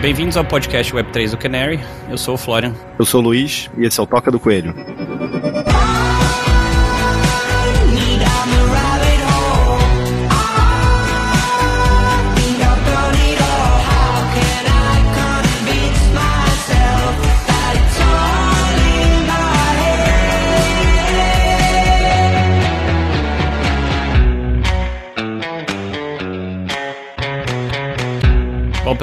Bem-vindos 0.00 0.36
ao 0.36 0.44
podcast 0.44 0.92
Web3 0.94 1.32
do 1.32 1.36
Canary. 1.36 1.80
Eu 2.08 2.16
sou 2.16 2.34
o 2.34 2.38
Florian. 2.38 2.72
Eu 2.96 3.04
sou 3.04 3.20
o 3.20 3.24
Luiz 3.24 3.68
e 3.76 3.84
esse 3.84 3.98
é 3.98 4.02
o 4.02 4.06
Toca 4.06 4.30
do 4.30 4.38
Coelho. 4.38 4.72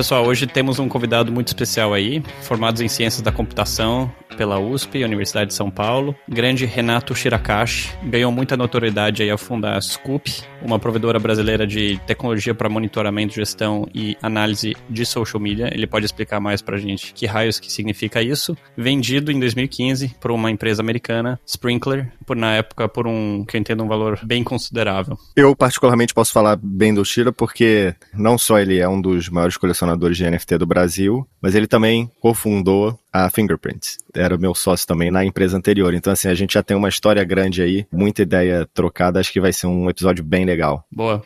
Pessoal, 0.06 0.28
hoje 0.28 0.46
temos 0.46 0.78
um 0.78 0.88
convidado 0.88 1.32
muito 1.32 1.48
especial 1.48 1.92
aí, 1.92 2.22
formados 2.44 2.80
em 2.80 2.88
Ciências 2.88 3.23
da 3.23 3.32
Computação 3.32 4.12
pela 4.38 4.59
USP, 4.59 5.04
Universidade 5.04 5.48
de 5.48 5.55
São 5.55 5.72
Paulo. 5.72 6.16
Grande 6.30 6.66
Renato 6.66 7.16
Shirakashi, 7.16 7.91
ganhou 8.04 8.32
muita 8.32 8.55
notoriedade 8.55 9.23
aí 9.23 9.32
ao 9.32 9.38
fundar 9.38 9.77
a 9.77 9.82
Scoop, 9.82 10.32
uma 10.62 10.77
provedora 10.77 11.18
brasileira 11.18 11.66
de 11.66 11.99
tecnologia 12.05 12.54
para 12.54 12.70
monitoramento, 12.70 13.34
gestão 13.34 13.88
e 13.96 14.16
análise 14.22 14.76
de 14.90 15.05
social 15.05 15.41
media. 15.41 15.70
Ele 15.73 15.88
pode 15.88 16.05
explicar 16.05 16.40
mais 16.40 16.62
pra 16.62 16.77
gente 16.77 17.13
que 17.13 17.26
raios 17.26 17.60
que 17.60 17.72
significa 17.72 18.22
isso. 18.22 18.55
Vendido 18.77 19.32
em 19.32 19.40
2015 19.40 20.16
por 20.20 20.32
uma 20.32 20.52
empresa 20.52 20.84
americana, 20.84 21.40
Sprinkler, 21.46 22.12
por 22.26 22.35
na 22.35 22.54
época 22.54 22.88
por 22.88 23.08
um, 23.08 23.44
que 23.46 23.58
eu 23.58 23.62
entendo, 23.62 23.84
um 23.84 23.88
valor 23.88 24.20
bem 24.24 24.44
considerável. 24.44 25.18
Eu 25.35 25.55
particularmente 25.55 26.13
posso 26.13 26.32
falar 26.32 26.60
bem 26.62 26.94
do 26.94 27.05
Shira 27.05 27.32
porque 27.32 27.96
não 28.13 28.38
só 28.38 28.60
ele 28.60 28.80
é 28.80 28.88
um 28.88 29.02
dos 29.02 29.30
maiores 29.30 29.58
colecionadores 29.58 29.95
de 29.98 30.30
NFT 30.30 30.58
do 30.58 30.66
Brasil, 30.66 31.27
mas 31.41 31.55
ele 31.55 31.67
também 31.67 32.09
cofundou 32.20 32.98
a 33.12 33.30
Fingerprint. 33.30 33.98
Era 34.13 34.38
meu 34.38 34.54
sócio 34.54 34.88
também 34.88 35.10
na 35.10 35.24
empresa 35.24 35.57
anterior. 35.57 35.93
Então, 35.93 36.12
assim, 36.12 36.27
a 36.27 36.34
gente 36.34 36.54
já 36.54 36.63
tem 36.63 36.76
uma 36.76 36.90
história 36.90 37.24
grande 37.24 37.62
aí, 37.62 37.85
muita 37.91 38.21
ideia 38.21 38.68
trocada. 38.73 39.20
Acho 39.20 39.32
que 39.32 39.41
vai 39.41 39.54
ser 39.54 39.68
um 39.68 39.90
episódio 39.90 40.23
bem 40.23 40.46
legal. 40.46 40.85
Boa. 40.91 41.23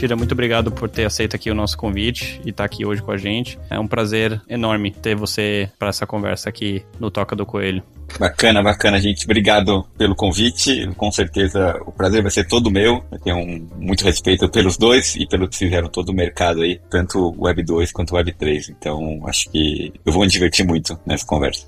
Shira, 0.00 0.16
muito 0.16 0.32
obrigado 0.32 0.72
por 0.72 0.88
ter 0.88 1.04
aceito 1.04 1.36
aqui 1.36 1.50
o 1.50 1.54
nosso 1.54 1.76
convite 1.76 2.40
e 2.42 2.48
estar 2.48 2.64
aqui 2.64 2.86
hoje 2.86 3.02
com 3.02 3.12
a 3.12 3.18
gente. 3.18 3.58
É 3.68 3.78
um 3.78 3.86
prazer 3.86 4.40
enorme 4.48 4.90
ter 4.90 5.14
você 5.14 5.70
para 5.78 5.90
essa 5.90 6.06
conversa 6.06 6.48
aqui 6.48 6.82
no 6.98 7.10
Toca 7.10 7.36
do 7.36 7.44
Coelho. 7.44 7.82
Bacana, 8.18 8.62
bacana, 8.62 8.98
gente. 8.98 9.26
Obrigado 9.26 9.86
pelo 9.98 10.16
convite. 10.16 10.88
Com 10.96 11.12
certeza 11.12 11.78
o 11.84 11.92
prazer 11.92 12.22
vai 12.22 12.30
ser 12.30 12.48
todo 12.48 12.70
meu. 12.70 13.04
Eu 13.12 13.18
tenho 13.18 13.36
um, 13.36 13.68
muito 13.76 14.02
respeito 14.02 14.48
pelos 14.48 14.78
dois 14.78 15.16
e 15.16 15.26
pelo 15.26 15.46
que 15.46 15.58
fizeram 15.58 15.90
todo 15.90 16.08
o 16.08 16.14
mercado 16.14 16.62
aí, 16.62 16.80
tanto 16.88 17.34
Web 17.38 17.62
2 17.62 17.92
quanto 17.92 18.14
Web 18.14 18.32
3. 18.32 18.70
Então 18.70 19.20
acho 19.26 19.50
que 19.50 19.92
eu 20.06 20.12
vou 20.14 20.22
me 20.22 20.28
divertir 20.28 20.66
muito 20.66 20.98
nessa 21.04 21.26
conversa. 21.26 21.66